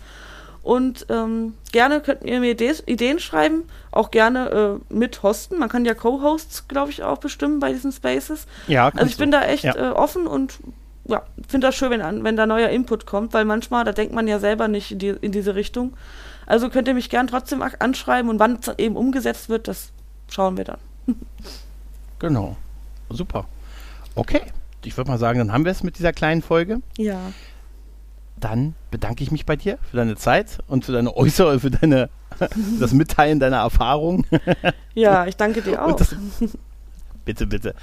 und 0.63 1.07
ähm, 1.09 1.55
gerne 1.73 2.01
könnt 2.01 2.25
ihr 2.25 2.39
mir 2.39 2.57
Ideen 2.87 3.19
schreiben, 3.19 3.65
auch 3.91 4.11
gerne 4.11 4.81
äh, 4.91 4.95
mit 4.95 5.23
hosten. 5.23 5.59
Man 5.59 5.69
kann 5.69 5.85
ja 5.85 5.95
Co-Hosts, 5.95 6.69
glaube 6.69 6.91
ich, 6.91 7.03
auch 7.03 7.19
bestimmen 7.19 7.59
bei 7.59 7.73
diesen 7.73 7.91
Spaces. 7.91 8.47
Ja, 8.69 8.89
Also 8.89 9.07
ich 9.07 9.17
bin 9.17 9.33
da 9.33 9.43
echt 9.43 9.65
ja. 9.65 9.75
äh, 9.75 9.91
offen 9.91 10.27
und 10.27 10.59
ja, 11.05 11.23
finde 11.49 11.67
das 11.67 11.75
schön, 11.75 11.91
wenn, 11.91 12.23
wenn 12.23 12.37
da 12.37 12.47
neuer 12.47 12.69
Input 12.69 13.07
kommt, 13.07 13.35
weil 13.35 13.45
manchmal, 13.45 13.85
da 13.85 13.93
denkt 13.93 14.15
man 14.15 14.29
ja 14.29 14.39
selber 14.39 14.69
nicht 14.69 14.93
in, 14.93 14.99
die, 15.01 15.09
in 15.09 15.33
diese 15.33 15.57
Richtung. 15.57 15.95
Also 16.47 16.71
könnt 16.71 16.87
ihr 16.87 16.95
mich 16.95 17.11
gern 17.11 17.27
trotzdem 17.27 17.61
anschreiben 17.63 18.31
und 18.31 18.39
wann 18.39 18.59
es 18.61 18.71
eben 18.79 18.95
umgesetzt 18.97 19.49
wird, 19.49 19.67
das 19.67 19.91
schauen 20.29 20.57
wir 20.57 20.65
dann. 20.65 20.79
genau. 22.21 22.57
Super. 23.11 23.47
Okay. 24.15 24.43
Ich 24.85 24.97
würde 24.97 25.11
mal 25.11 25.19
sagen, 25.19 25.39
dann 25.39 25.53
haben 25.53 25.65
wir 25.65 25.73
es 25.73 25.83
mit 25.83 25.99
dieser 25.99 26.13
kleinen 26.13 26.43
Folge. 26.43 26.81
Ja 26.97 27.33
dann 28.43 28.75
bedanke 28.91 29.23
ich 29.23 29.31
mich 29.31 29.47
bei 29.47 29.57
dir 29.57 29.79
für 29.91 29.97
deine 29.97 30.17
Zeit 30.17 30.59
und 30.67 30.85
für 30.85 30.93
deine 30.93 31.17
Äußere, 31.17 31.61
für 31.61 31.71
deine 31.71 32.11
das 32.81 32.93
Mitteilen 32.93 33.41
deiner 33.41 33.59
Erfahrungen. 33.59 34.27
Ja, 34.95 35.27
ich 35.27 35.37
danke 35.39 35.63
dir 35.63 35.83
auch. 35.83 35.97
Das, 35.97 36.15
bitte, 37.25 37.47
bitte. 37.47 37.75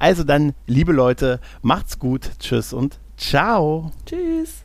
Also 0.00 0.24
dann, 0.24 0.54
liebe 0.66 0.90
Leute, 0.90 1.38
macht's 1.62 2.00
gut. 2.00 2.32
Tschüss 2.40 2.72
und 2.72 2.98
ciao. 3.16 3.92
Tschüss. 4.04 4.64